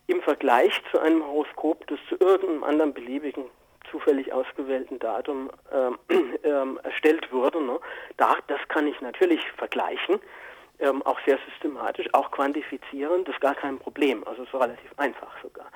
im 0.07 0.21
Vergleich 0.21 0.81
zu 0.91 0.99
einem 0.99 1.25
Horoskop, 1.25 1.87
das 1.87 1.99
zu 2.09 2.15
irgendeinem 2.19 2.65
anderen 2.65 2.93
beliebigen 2.93 3.45
zufällig 3.91 4.31
ausgewählten 4.33 4.99
Datum 4.99 5.49
ähm, 5.71 5.97
ähm, 6.43 6.79
erstellt 6.83 7.31
wurde. 7.31 7.61
Ne? 7.61 7.79
Da, 8.17 8.37
das 8.47 8.59
kann 8.67 8.87
ich 8.87 8.99
natürlich 9.01 9.41
vergleichen, 9.53 10.19
ähm, 10.79 11.01
auch 11.03 11.19
sehr 11.25 11.37
systematisch, 11.49 12.07
auch 12.13 12.31
quantifizieren, 12.31 13.23
das 13.25 13.35
ist 13.35 13.41
gar 13.41 13.55
kein 13.55 13.79
Problem, 13.79 14.25
also 14.27 14.45
so 14.51 14.57
relativ 14.57 14.91
einfach 14.97 15.31
sogar. 15.41 15.67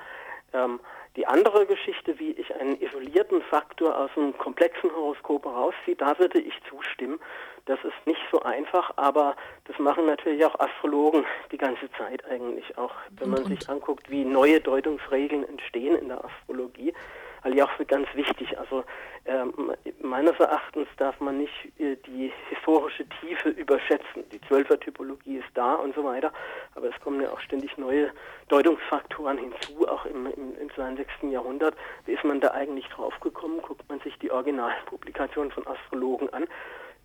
Ähm, 0.52 0.80
die 1.16 1.26
andere 1.26 1.66
Geschichte, 1.66 2.18
wie 2.20 2.30
ich 2.32 2.54
einen 2.54 2.80
isolierten 2.80 3.42
Faktor 3.42 3.98
aus 3.98 4.10
einem 4.16 4.36
komplexen 4.38 4.94
Horoskop 4.94 5.44
herausziehe, 5.44 5.96
da 5.96 6.16
würde 6.18 6.40
ich 6.40 6.54
zustimmen. 6.68 7.18
Das 7.66 7.78
ist 7.82 8.06
nicht 8.06 8.20
so 8.30 8.40
einfach, 8.42 8.92
aber 8.96 9.34
das 9.64 9.78
machen 9.80 10.06
natürlich 10.06 10.44
auch 10.44 10.58
Astrologen 10.60 11.24
die 11.50 11.58
ganze 11.58 11.90
Zeit 11.98 12.24
eigentlich 12.26 12.78
auch. 12.78 12.94
Wenn 13.10 13.30
man 13.30 13.44
sich 13.44 13.68
anguckt, 13.68 14.08
wie 14.08 14.24
neue 14.24 14.60
Deutungsregeln 14.60 15.48
entstehen 15.48 15.96
in 15.96 16.08
der 16.08 16.24
Astrologie, 16.24 16.94
halte 17.42 17.56
ich 17.56 17.62
auch 17.62 17.70
für 17.72 17.84
ganz 17.84 18.06
wichtig. 18.14 18.58
Also 18.58 18.84
ähm, 19.26 19.74
meines 20.02 20.38
Erachtens 20.38 20.88
darf 20.96 21.18
man 21.20 21.38
nicht 21.38 21.52
äh, 21.78 21.96
die 22.06 22.32
historische 22.48 23.06
Tiefe 23.20 23.50
überschätzen. 23.50 24.28
Die 24.32 24.40
Zwölfer-Typologie 24.42 25.38
ist 25.38 25.48
da 25.54 25.74
und 25.74 25.94
so 25.94 26.04
weiter, 26.04 26.32
aber 26.74 26.88
es 26.88 27.00
kommen 27.00 27.20
ja 27.20 27.30
auch 27.30 27.40
ständig 27.40 27.76
neue 27.78 28.10
Deutungsfaktoren 28.48 29.38
hinzu, 29.38 29.88
auch 29.88 30.06
im, 30.06 30.26
im, 30.26 30.56
im 30.58 30.74
22. 30.74 31.30
Jahrhundert. 31.30 31.74
Wie 32.06 32.12
ist 32.12 32.24
man 32.24 32.40
da 32.40 32.52
eigentlich 32.52 32.86
draufgekommen? 32.88 33.62
Guckt 33.62 33.88
man 33.88 34.00
sich 34.00 34.18
die 34.18 34.30
Originalpublikationen 34.30 35.52
von 35.52 35.66
Astrologen 35.66 36.32
an. 36.32 36.46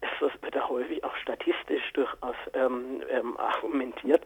Es 0.01 0.21
wird 0.21 0.55
da 0.55 0.69
häufig 0.69 1.03
auch 1.03 1.15
statistisch 1.17 1.93
durchaus 1.93 2.35
ähm, 2.53 3.01
ähm, 3.09 3.37
argumentiert 3.37 4.21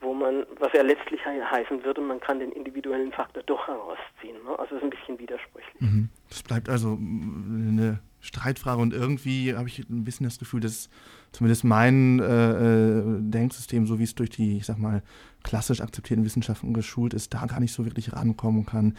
wo 0.00 0.14
man, 0.14 0.46
was 0.58 0.72
ja 0.72 0.82
letztlich 0.82 1.20
heißen 1.24 1.84
würde, 1.84 2.00
man 2.00 2.20
kann 2.20 2.38
den 2.38 2.52
individuellen 2.52 3.12
Faktor 3.12 3.42
doch 3.44 3.66
herausziehen. 3.66 4.36
Ne? 4.44 4.58
Also 4.58 4.76
es 4.76 4.82
ist 4.82 4.84
ein 4.84 4.90
bisschen 4.90 5.18
widersprüchlich. 5.18 5.80
Mhm. 5.80 6.08
Das 6.28 6.42
bleibt 6.42 6.68
also 6.68 6.96
eine 6.98 8.00
Streitfrage 8.20 8.80
und 8.80 8.92
irgendwie 8.92 9.54
habe 9.54 9.68
ich 9.68 9.80
ein 9.88 10.04
bisschen 10.04 10.24
das 10.24 10.38
Gefühl, 10.38 10.60
dass 10.60 10.88
zumindest 11.32 11.64
mein 11.64 12.20
äh, 12.20 12.98
äh, 12.98 13.02
Denksystem, 13.20 13.86
so 13.86 13.98
wie 13.98 14.04
es 14.04 14.14
durch 14.14 14.30
die, 14.30 14.58
ich 14.58 14.66
sag 14.66 14.78
mal, 14.78 15.02
klassisch 15.42 15.80
akzeptierten 15.80 16.24
Wissenschaften 16.24 16.74
geschult 16.74 17.14
ist, 17.14 17.34
da 17.34 17.46
gar 17.46 17.60
nicht 17.60 17.72
so 17.72 17.84
wirklich 17.84 18.12
rankommen 18.12 18.66
kann. 18.66 18.96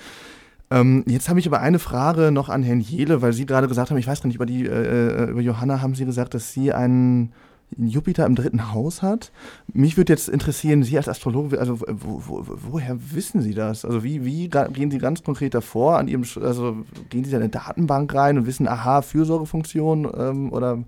Ähm, 0.72 1.04
jetzt 1.08 1.30
habe 1.30 1.40
ich 1.40 1.48
aber 1.48 1.62
eine 1.62 1.80
Frage 1.80 2.32
noch 2.32 2.50
an 2.50 2.64
Herrn 2.64 2.80
Jele, 2.80 3.22
weil 3.22 3.34
Sie 3.34 3.46
gerade 3.46 3.68
gesagt 3.68 3.90
haben, 3.90 3.98
ich 3.98 4.08
weiß 4.08 4.22
gar 4.22 4.28
nicht, 4.28 4.36
über 4.36 4.46
die, 4.46 4.66
äh, 4.66 5.26
äh 5.26 5.30
über 5.32 5.42
Johanna 5.42 5.82
haben 5.82 5.96
Sie 5.96 6.06
gesagt, 6.06 6.34
dass 6.34 6.54
Sie 6.54 6.72
einen 6.72 7.34
Jupiter 7.78 8.26
im 8.26 8.36
dritten 8.36 8.74
Haus 8.74 9.02
hat. 9.02 9.32
Mich 9.72 9.98
würde 9.98 10.14
jetzt 10.14 10.30
interessieren, 10.30 10.84
Sie 10.84 10.98
als 10.98 11.08
Astrologe, 11.08 11.60
also 11.60 11.80
wo, 11.80 12.24
wo, 12.26 12.46
woher 12.48 12.98
wissen 13.14 13.42
Sie 13.42 13.54
das? 13.54 13.86
Also 13.86 14.04
wie, 14.04 14.26
wie 14.26 14.50
gehen 14.50 14.92
Sie 14.92 14.98
ganz 14.98 15.24
konkret 15.24 15.54
davor 15.54 15.98
an 15.98 16.08
Ihrem, 16.08 16.26
also 16.42 16.78
gehen 17.10 17.24
Sie 17.24 17.32
da 17.32 17.38
in 17.38 17.44
eine 17.44 17.52
Datenbank 17.52 18.14
rein 18.14 18.38
und 18.38 18.46
wissen, 18.46 18.68
aha, 18.68 19.02
Fürsorgefunktion 19.02 20.10
ähm, 20.18 20.52
oder 20.52 20.84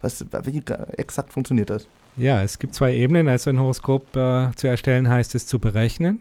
was, 0.00 0.24
wie 0.44 0.62
exakt 0.96 1.32
funktioniert 1.32 1.70
das? 1.70 1.88
Ja, 2.16 2.42
es 2.42 2.58
gibt 2.58 2.74
zwei 2.74 2.94
Ebenen. 2.94 3.28
Also 3.28 3.50
ein 3.50 3.60
Horoskop 3.60 4.16
äh, 4.16 4.50
zu 4.56 4.68
erstellen 4.68 5.08
heißt 5.08 5.34
es 5.34 5.46
zu 5.46 5.58
berechnen. 5.58 6.20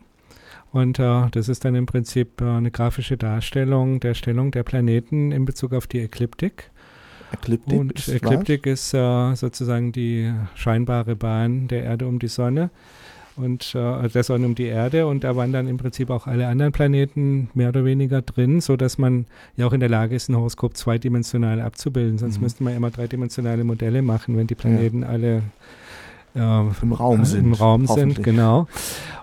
Und 0.72 1.00
äh, 1.00 1.30
das 1.32 1.48
ist 1.48 1.64
dann 1.64 1.76
im 1.76 1.86
Prinzip 1.86 2.42
äh, 2.42 2.46
eine 2.46 2.70
grafische 2.70 3.16
Darstellung 3.16 4.02
der 4.02 4.14
Stellung 4.14 4.52
der 4.52 4.64
Planeten 4.64 5.32
in 5.32 5.46
Bezug 5.46 5.74
auf 5.74 5.88
die 5.88 6.00
Ekliptik. 6.00 6.72
Ekliptik 7.36 7.80
und 7.80 7.92
ist 8.00 8.10
Ekliptik 8.10 8.66
ist 8.66 8.94
äh, 8.94 9.36
sozusagen 9.36 9.92
die 9.92 10.32
scheinbare 10.56 11.16
Bahn 11.16 11.68
der 11.68 11.84
Erde 11.84 12.08
um 12.08 12.20
die 12.20 12.28
Sonne 12.28 12.70
und 13.36 13.76
äh, 13.76 14.08
der 14.10 14.24
Sonne 14.24 14.46
um 14.46 14.56
die 14.56 14.64
Erde 14.66 15.08
und 15.08 15.24
da 15.24 15.36
waren 15.36 15.52
dann 15.52 15.68
im 15.68 15.78
Prinzip 15.78 16.10
auch 16.10 16.26
alle 16.28 16.48
anderen 16.48 16.72
Planeten 16.72 17.50
mehr 17.54 17.70
oder 17.70 17.84
weniger 17.84 18.22
drin, 18.22 18.62
so 18.62 18.78
dass 18.78 18.98
man 18.98 19.26
ja 19.58 19.66
auch 19.68 19.74
in 19.74 19.82
der 19.82 19.90
Lage 19.90 20.16
ist, 20.16 20.30
ein 20.30 20.36
Horoskop 20.38 20.78
zweidimensional 20.78 21.60
abzubilden. 21.62 22.18
Sonst 22.18 22.38
Mhm. 22.38 22.44
müsste 22.44 22.64
man 22.64 22.76
immer 22.76 22.92
dreidimensionale 22.92 23.64
Modelle 23.64 24.02
machen, 24.02 24.38
wenn 24.38 24.48
die 24.48 24.56
Planeten 24.56 25.04
alle 25.04 25.42
äh, 26.36 26.40
Im 26.82 26.92
Raum 26.94 27.26
sind, 27.26 27.46
Im 27.46 27.54
Raum 27.54 27.88
sind, 27.88 28.22
genau. 28.24 28.68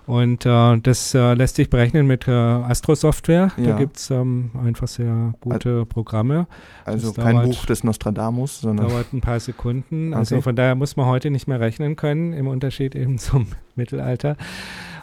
Und 0.06 0.44
äh, 0.46 0.78
das 0.78 1.14
äh, 1.14 1.34
lässt 1.34 1.56
sich 1.56 1.70
berechnen 1.70 2.06
mit 2.08 2.26
äh, 2.26 2.32
Astro-Software. 2.32 3.52
Da 3.56 3.62
Ja. 3.62 3.76
gibt 3.78 3.98
es 3.98 4.10
ähm, 4.10 4.50
einfach 4.64 4.88
sehr 4.88 5.34
gute 5.40 5.86
Programme. 5.86 6.46
Also 6.84 7.12
Das 7.12 7.24
kein 7.24 7.36
dauert- 7.36 7.46
Buch 7.46 7.66
des 7.66 7.84
Nostradamus, 7.84 8.60
sondern 8.62 8.88
Dauert 8.88 9.12
ein 9.12 9.20
paar 9.20 9.38
Sekunden. 9.38 10.12
Also 10.22 10.36
Okay. 10.36 10.42
von 10.42 10.56
daher 10.56 10.74
muss 10.74 10.96
man 10.96 11.06
heute 11.06 11.30
nicht 11.30 11.46
mehr 11.46 11.60
rechnen 11.60 11.94
können, 11.96 12.32
im 12.32 12.48
Unterschied 12.48 12.94
eben 12.96 13.18
zum 13.18 13.46
Mittelalter. 13.76 14.36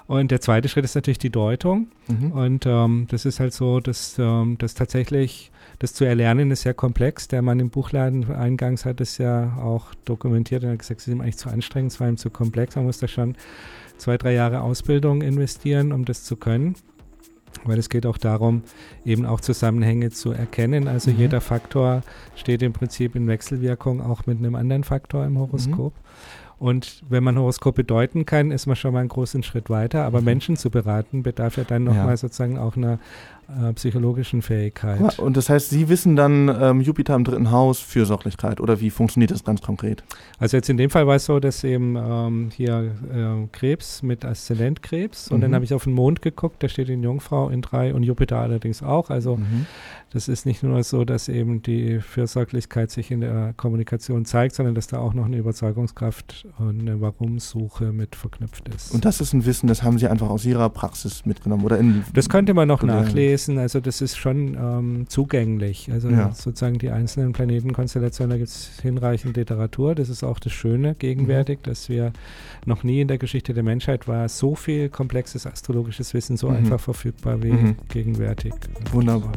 Und 0.07 0.31
der 0.31 0.41
zweite 0.41 0.67
Schritt 0.67 0.83
ist 0.85 0.95
natürlich 0.95 1.19
die 1.19 1.29
Deutung. 1.29 1.87
Mhm. 2.07 2.31
Und 2.31 2.65
ähm, 2.65 3.07
das 3.09 3.25
ist 3.25 3.39
halt 3.39 3.53
so, 3.53 3.79
dass 3.79 4.17
ähm, 4.19 4.57
das 4.59 4.73
tatsächlich, 4.73 5.51
das 5.79 5.93
zu 5.93 6.03
erlernen 6.05 6.51
ist 6.51 6.61
sehr 6.63 6.73
komplex. 6.73 7.27
Der 7.29 7.41
Mann 7.41 7.59
im 7.59 7.69
Buchladen 7.69 8.29
eingangs 8.31 8.85
hat 8.85 8.99
es 9.01 9.17
ja 9.17 9.57
auch 9.57 9.93
dokumentiert 10.05 10.63
und 10.63 10.71
hat 10.71 10.79
gesagt, 10.79 10.99
es 11.01 11.07
ist 11.07 11.13
ihm 11.13 11.21
eigentlich 11.21 11.37
zu 11.37 11.49
anstrengend, 11.49 11.91
es 11.93 11.99
war 11.99 12.07
ihm 12.09 12.17
zu 12.17 12.29
komplex. 12.29 12.75
Man 12.75 12.85
muss 12.85 12.99
da 12.99 13.07
schon 13.07 13.35
zwei, 13.97 14.17
drei 14.17 14.33
Jahre 14.33 14.61
Ausbildung 14.61 15.21
investieren, 15.21 15.91
um 15.91 16.05
das 16.05 16.23
zu 16.23 16.35
können. 16.35 16.75
Weil 17.65 17.79
es 17.79 17.89
geht 17.89 18.05
auch 18.05 18.17
darum, 18.17 18.61
eben 19.05 19.25
auch 19.25 19.41
Zusammenhänge 19.41 20.11
zu 20.11 20.31
erkennen. 20.31 20.87
Also 20.87 21.09
Mhm. 21.11 21.17
jeder 21.17 21.41
Faktor 21.41 22.03
steht 22.35 22.61
im 22.61 22.73
Prinzip 22.73 23.15
in 23.15 23.27
Wechselwirkung 23.27 24.01
auch 24.01 24.27
mit 24.27 24.37
einem 24.37 24.53
anderen 24.55 24.83
Faktor 24.83 25.25
im 25.25 25.37
Horoskop. 25.39 25.93
Und 26.59 27.03
wenn 27.09 27.23
man 27.23 27.37
Horoskope 27.39 27.83
deuten 27.83 28.25
kann, 28.25 28.51
ist 28.51 28.67
man 28.67 28.75
schon 28.75 28.93
mal 28.93 28.99
einen 28.99 29.09
großen 29.09 29.43
Schritt 29.43 29.69
weiter. 29.69 30.03
Aber 30.05 30.19
Mhm. 30.19 30.25
Menschen 30.25 30.57
zu 30.57 30.69
beraten, 30.69 31.23
bedarf 31.23 31.57
ja 31.57 31.63
dann 31.63 31.85
Ja. 31.85 31.93
nochmal 31.93 32.17
sozusagen 32.17 32.57
auch 32.59 32.77
einer 32.77 32.99
äh, 33.61 33.73
psychologischen 33.73 34.41
Fähigkeit. 34.41 34.99
Ja, 34.99 35.23
und 35.23 35.35
das 35.37 35.49
heißt, 35.49 35.69
Sie 35.69 35.89
wissen 35.89 36.15
dann 36.15 36.49
ähm, 36.61 36.81
Jupiter 36.81 37.15
im 37.15 37.23
dritten 37.23 37.51
Haus, 37.51 37.79
Fürsorglichkeit 37.79 38.59
oder 38.61 38.79
wie 38.81 38.89
funktioniert 38.89 39.31
das 39.31 39.43
ganz 39.43 39.61
konkret? 39.61 40.03
Also 40.37 40.57
jetzt 40.57 40.69
in 40.69 40.77
dem 40.77 40.89
Fall 40.89 41.07
war 41.07 41.15
es 41.15 41.25
so, 41.25 41.39
dass 41.39 41.63
eben 41.63 41.95
ähm, 41.95 42.49
hier 42.55 42.91
ähm, 43.13 43.49
Krebs 43.51 44.03
mit 44.03 44.23
Aszendent 44.25 44.81
Krebs 44.83 45.29
und 45.29 45.37
Mhm. 45.37 45.41
dann 45.41 45.55
habe 45.55 45.65
ich 45.65 45.73
auf 45.73 45.85
den 45.85 45.93
Mond 45.93 46.21
geguckt, 46.21 46.61
da 46.61 46.69
steht 46.69 46.89
in 46.89 47.01
Jungfrau 47.03 47.49
in 47.49 47.61
drei 47.61 47.93
und 47.93 48.03
Jupiter 48.03 48.37
allerdings 48.37 48.83
auch. 48.83 49.09
Also 49.09 49.37
Mhm. 49.37 49.65
das 50.11 50.27
ist 50.27 50.45
nicht 50.45 50.61
nur 50.63 50.83
so, 50.83 51.05
dass 51.05 51.27
eben 51.29 51.61
die 51.61 51.99
Fürsorglichkeit 51.99 52.91
sich 52.91 53.11
in 53.11 53.21
der 53.21 53.53
Kommunikation 53.57 54.25
zeigt, 54.25 54.55
sondern 54.55 54.75
dass 54.75 54.87
da 54.87 54.99
auch 54.99 55.13
noch 55.13 55.25
eine 55.25 55.37
Überzeugungskraft 55.37 56.45
und 56.57 56.81
eine 56.81 56.99
Warum-Suche 57.01 57.91
mit 57.93 58.15
verknüpft 58.15 58.67
ist. 58.69 58.93
Und 58.93 59.05
das 59.05 59.21
ist 59.21 59.33
ein 59.33 59.45
Wissen, 59.45 59.67
das 59.67 59.83
haben 59.83 59.97
Sie 59.97 60.07
einfach 60.07 60.29
aus 60.29 60.45
Ihrer 60.45 60.69
Praxis 60.69 61.25
mitgenommen 61.25 61.63
oder 61.63 61.77
in 61.77 62.03
Das 62.13 62.29
könnte 62.29 62.53
man 62.53 62.67
noch 62.67 62.79
gelernt? 62.81 63.09
Nachlesen. 63.47 63.59
Also 63.59 63.79
das 63.79 64.01
ist 64.01 64.17
schon 64.17 64.55
ähm, 64.55 65.05
zugänglich. 65.07 65.89
Also 65.91 66.09
Ja. 66.09 66.31
sozusagen 66.33 66.77
die 66.79 66.89
einzelnen 66.89 67.33
Planetenkonstellationen, 67.33 68.31
da 68.31 68.37
gibt 68.37 68.49
es 68.49 68.71
hinreichend 68.81 69.37
Literatur. 69.37 69.95
Das 69.95 70.09
ist 70.09 70.23
auch 70.23 70.39
das 70.39 70.51
Schöne 70.53 70.95
gegenwärtig, 70.95 71.59
dass 71.63 71.89
wir 71.89 72.11
noch 72.65 72.83
nie 72.83 73.01
in 73.01 73.07
der 73.07 73.17
Geschichte 73.17 73.53
der 73.53 73.63
Menschheit 73.63 74.07
war 74.07 74.27
so 74.29 74.55
viel 74.55 74.89
komplexes 74.89 75.45
astrologisches 75.47 76.13
Wissen 76.13 76.37
so 76.37 76.49
Mhm. 76.49 76.55
einfach 76.57 76.79
verfügbar 76.79 77.41
wie 77.43 77.51
Mhm. 77.51 77.75
gegenwärtig. 77.89 78.53
Wunderbar. 78.91 79.31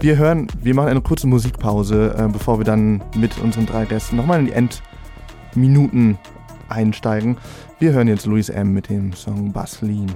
Wir 0.00 0.16
hören, 0.16 0.46
wir 0.62 0.74
machen 0.74 0.88
eine 0.88 1.00
kurze 1.00 1.26
Musikpause, 1.26 2.14
äh, 2.16 2.28
bevor 2.32 2.58
wir 2.58 2.64
dann 2.64 3.02
mit 3.16 3.38
unseren 3.38 3.66
drei 3.66 3.84
Gästen 3.84 4.16
nochmal 4.16 4.40
in 4.40 4.46
die 4.46 4.52
Endminuten 4.52 6.18
einsteigen. 6.68 7.36
Wir 7.78 7.92
hören 7.92 8.08
jetzt 8.08 8.26
Louis 8.26 8.48
M. 8.48 8.72
mit 8.72 8.88
dem 8.88 9.12
Song 9.14 9.52
Baslin. 9.52 10.06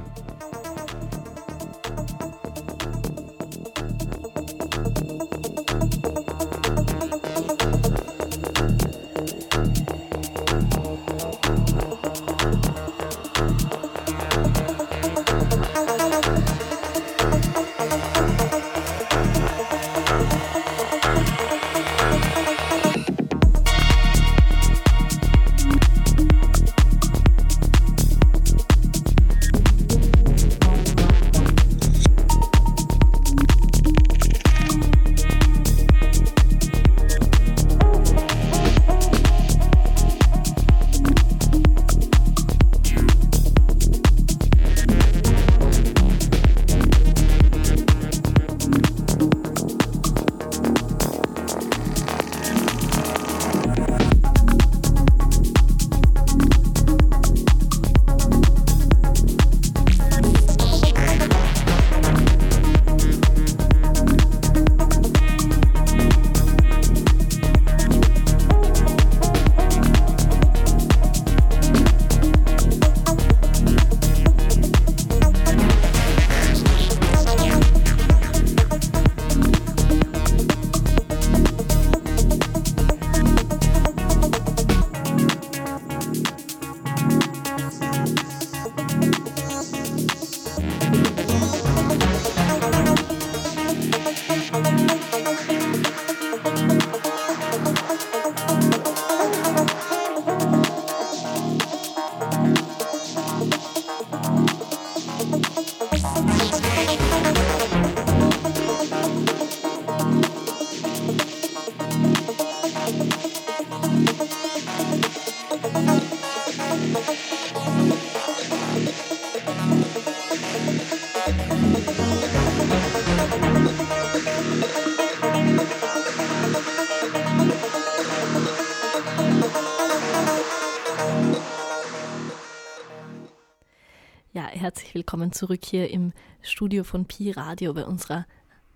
Willkommen 134.95 135.33
zurück 135.33 135.65
hier 135.65 135.91
im 135.91 136.13
Studio 136.41 136.85
von 136.85 137.05
Pi 137.05 137.33
Radio 137.33 137.75
bei 137.75 137.85
unserer 137.85 138.27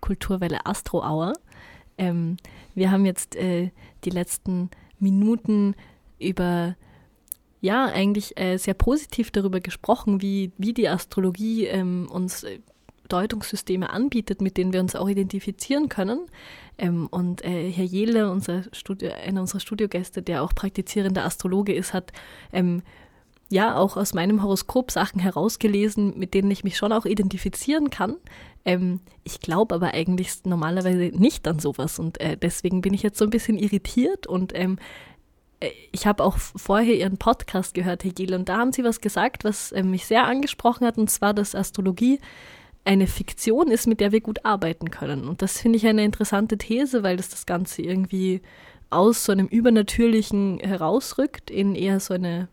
Kulturwelle 0.01 0.65
Astro 0.65 0.99
Hour. 0.99 1.31
Ähm, 1.97 2.35
wir 2.75 2.91
haben 2.91 3.05
jetzt 3.05 3.37
äh, 3.37 3.71
die 4.03 4.09
letzten 4.09 4.69
Minuten 4.99 5.75
über, 6.19 6.75
ja, 7.61 7.85
eigentlich 7.85 8.37
äh, 8.37 8.57
sehr 8.57 8.73
positiv 8.73 9.31
darüber 9.31 9.61
gesprochen, 9.61 10.21
wie, 10.21 10.51
wie 10.57 10.73
die 10.73 10.89
Astrologie 10.89 11.67
ähm, 11.67 12.09
uns 12.11 12.43
äh, 12.43 12.59
Deutungssysteme 13.07 13.89
anbietet, 13.89 14.41
mit 14.41 14.57
denen 14.57 14.73
wir 14.73 14.81
uns 14.81 14.97
auch 14.97 15.07
identifizieren 15.07 15.87
können. 15.87 16.27
Ähm, 16.77 17.07
und 17.07 17.45
äh, 17.45 17.71
Herr 17.71 17.85
Jele, 17.85 18.29
unser 18.29 18.63
einer 19.25 19.39
unserer 19.39 19.61
Studiogäste, 19.61 20.21
der 20.21 20.43
auch 20.43 20.53
praktizierender 20.53 21.23
Astrologe 21.23 21.73
ist, 21.73 21.93
hat 21.93 22.11
ähm, 22.51 22.83
ja 23.49 23.75
auch 23.75 23.97
aus 23.97 24.13
meinem 24.13 24.43
Horoskop 24.43 24.91
Sachen 24.91 25.19
herausgelesen, 25.19 26.17
mit 26.17 26.33
denen 26.33 26.51
ich 26.51 26.63
mich 26.63 26.77
schon 26.77 26.93
auch 26.93 27.05
identifizieren 27.05 27.89
kann. 27.89 28.15
Ähm, 28.63 28.99
ich 29.23 29.39
glaube 29.39 29.75
aber 29.75 29.93
eigentlich 29.93 30.45
normalerweise 30.45 31.11
nicht 31.17 31.47
an 31.47 31.59
sowas 31.59 31.99
und 31.99 32.19
äh, 32.21 32.37
deswegen 32.37 32.81
bin 32.81 32.93
ich 32.93 33.03
jetzt 33.03 33.17
so 33.17 33.25
ein 33.25 33.31
bisschen 33.31 33.57
irritiert 33.57 34.27
und 34.27 34.51
ähm, 34.55 34.77
äh, 35.59 35.71
ich 35.91 36.05
habe 36.05 36.23
auch 36.23 36.37
vorher 36.37 36.95
Ihren 36.95 37.17
Podcast 37.17 37.73
gehört, 37.73 38.03
Herr 38.03 38.11
Giel, 38.11 38.33
und 38.33 38.49
da 38.49 38.57
haben 38.57 38.71
Sie 38.71 38.83
was 38.83 39.01
gesagt, 39.01 39.43
was 39.43 39.71
äh, 39.71 39.83
mich 39.83 40.05
sehr 40.05 40.25
angesprochen 40.25 40.85
hat, 40.85 40.97
und 40.97 41.09
zwar, 41.09 41.33
dass 41.33 41.55
Astrologie 41.55 42.19
eine 42.85 43.07
Fiktion 43.07 43.71
ist, 43.71 43.87
mit 43.87 43.99
der 43.99 44.11
wir 44.11 44.21
gut 44.21 44.45
arbeiten 44.45 44.89
können. 44.89 45.27
Und 45.27 45.41
das 45.41 45.59
finde 45.59 45.77
ich 45.77 45.85
eine 45.85 46.03
interessante 46.03 46.57
These, 46.57 47.03
weil 47.03 47.17
das 47.17 47.29
das 47.29 47.45
Ganze 47.45 47.81
irgendwie 47.81 48.41
aus 48.89 49.25
so 49.25 49.31
einem 49.31 49.47
Übernatürlichen 49.47 50.59
herausrückt 50.59 51.51
in 51.51 51.75
eher 51.75 51.99
so 51.99 52.13
eine 52.13 52.47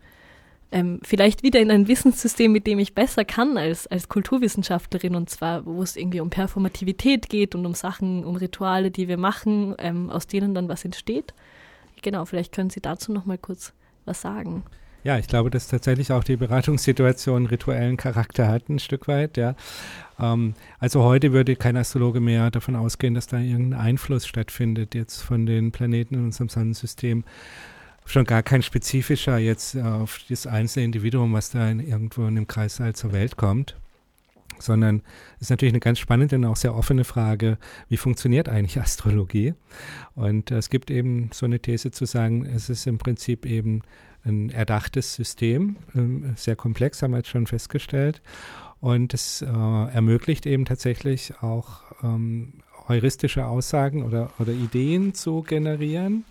ähm, 0.71 0.99
vielleicht 1.03 1.43
wieder 1.43 1.59
in 1.59 1.71
ein 1.71 1.87
Wissenssystem, 1.87 2.51
mit 2.51 2.67
dem 2.67 2.79
ich 2.79 2.93
besser 2.93 3.25
kann 3.25 3.57
als, 3.57 3.87
als 3.87 4.09
Kulturwissenschaftlerin 4.09 5.15
und 5.15 5.29
zwar, 5.29 5.65
wo 5.65 5.81
es 5.81 5.95
irgendwie 5.95 6.19
um 6.19 6.29
Performativität 6.29 7.29
geht 7.29 7.55
und 7.55 7.65
um 7.65 7.73
Sachen, 7.73 8.25
um 8.25 8.35
Rituale, 8.35 8.91
die 8.91 9.07
wir 9.07 9.17
machen, 9.17 9.75
ähm, 9.77 10.09
aus 10.09 10.27
denen 10.27 10.53
dann 10.53 10.67
was 10.67 10.83
entsteht. 10.83 11.33
Genau, 12.01 12.25
vielleicht 12.25 12.53
können 12.53 12.69
Sie 12.69 12.81
dazu 12.81 13.11
noch 13.11 13.25
mal 13.25 13.37
kurz 13.37 13.73
was 14.05 14.21
sagen. 14.21 14.63
Ja, 15.03 15.17
ich 15.17 15.27
glaube, 15.27 15.49
dass 15.49 15.67
tatsächlich 15.67 16.11
auch 16.11 16.23
die 16.23 16.35
Beratungssituation 16.35 17.45
rituellen 17.45 17.95
Charakter 17.95 18.49
hat, 18.49 18.67
ein 18.67 18.79
Stück 18.79 19.07
weit, 19.07 19.37
ja. 19.37 19.55
Ähm, 20.19 20.53
also 20.79 21.03
heute 21.03 21.31
würde 21.31 21.55
kein 21.55 21.77
Astrologe 21.77 22.19
mehr 22.19 22.51
davon 22.51 22.75
ausgehen, 22.75 23.13
dass 23.13 23.27
da 23.27 23.37
irgendein 23.37 23.79
Einfluss 23.79 24.27
stattfindet 24.27 24.95
jetzt 24.95 25.21
von 25.21 25.45
den 25.45 25.71
Planeten 25.71 26.15
in 26.15 26.25
unserem 26.25 26.49
Sonnensystem 26.49 27.23
schon 28.07 28.25
gar 28.25 28.43
kein 28.43 28.63
spezifischer 28.63 29.37
jetzt 29.37 29.75
äh, 29.75 29.81
auf 29.81 30.19
das 30.29 30.47
einzelne 30.47 30.85
Individuum, 30.85 31.33
was 31.33 31.49
da 31.49 31.69
in, 31.69 31.79
irgendwo 31.79 32.25
in 32.25 32.35
dem 32.35 32.47
Kreissaal 32.47 32.95
zur 32.95 33.11
Welt 33.11 33.37
kommt, 33.37 33.75
sondern 34.59 35.01
es 35.35 35.43
ist 35.43 35.49
natürlich 35.49 35.73
eine 35.73 35.79
ganz 35.79 35.99
spannende 35.99 36.35
und 36.35 36.45
auch 36.45 36.55
sehr 36.55 36.75
offene 36.75 37.03
Frage, 37.03 37.57
wie 37.89 37.97
funktioniert 37.97 38.49
eigentlich 38.49 38.79
Astrologie? 38.81 39.53
Und 40.15 40.51
äh, 40.51 40.57
es 40.57 40.69
gibt 40.69 40.89
eben 40.89 41.29
so 41.33 41.45
eine 41.45 41.59
These 41.59 41.91
zu 41.91 42.05
sagen, 42.05 42.45
es 42.45 42.69
ist 42.69 42.87
im 42.87 42.97
Prinzip 42.97 43.45
eben 43.45 43.81
ein 44.25 44.49
erdachtes 44.49 45.13
System, 45.13 45.77
äh, 45.95 46.35
sehr 46.35 46.55
komplex, 46.55 47.01
haben 47.01 47.11
wir 47.11 47.17
jetzt 47.17 47.29
schon 47.29 47.47
festgestellt. 47.47 48.21
Und 48.79 49.13
es 49.13 49.41
äh, 49.41 49.45
ermöglicht 49.47 50.45
eben 50.45 50.65
tatsächlich 50.65 51.33
auch 51.41 51.81
ähm, 52.03 52.61
heuristische 52.87 53.45
Aussagen 53.45 54.03
oder, 54.03 54.31
oder 54.39 54.51
Ideen 54.51 55.13
zu 55.13 55.41
generieren, 55.41 56.25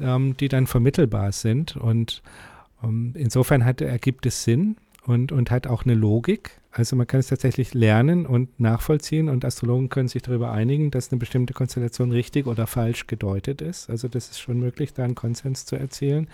ähm, 0.00 0.36
die 0.36 0.48
dann 0.48 0.66
vermittelbar 0.66 1.32
sind. 1.32 1.76
Und 1.76 2.22
ähm, 2.82 3.12
insofern 3.14 3.64
hat, 3.64 3.80
ergibt 3.80 4.26
es 4.26 4.44
Sinn 4.44 4.76
und, 5.04 5.32
und 5.32 5.50
hat 5.50 5.66
auch 5.66 5.84
eine 5.84 5.94
Logik. 5.94 6.52
Also 6.70 6.96
man 6.96 7.06
kann 7.06 7.20
es 7.20 7.28
tatsächlich 7.28 7.74
lernen 7.74 8.26
und 8.26 8.60
nachvollziehen 8.60 9.28
und 9.28 9.44
Astrologen 9.44 9.88
können 9.88 10.08
sich 10.08 10.22
darüber 10.22 10.52
einigen, 10.52 10.90
dass 10.90 11.10
eine 11.10 11.18
bestimmte 11.18 11.54
Konstellation 11.54 12.12
richtig 12.12 12.46
oder 12.46 12.66
falsch 12.66 13.06
gedeutet 13.06 13.62
ist. 13.62 13.90
Also 13.90 14.06
das 14.06 14.30
ist 14.30 14.38
schon 14.38 14.60
möglich, 14.60 14.92
da 14.92 15.04
einen 15.04 15.14
Konsens 15.14 15.64
zu 15.64 15.76
erzielen. 15.76 16.28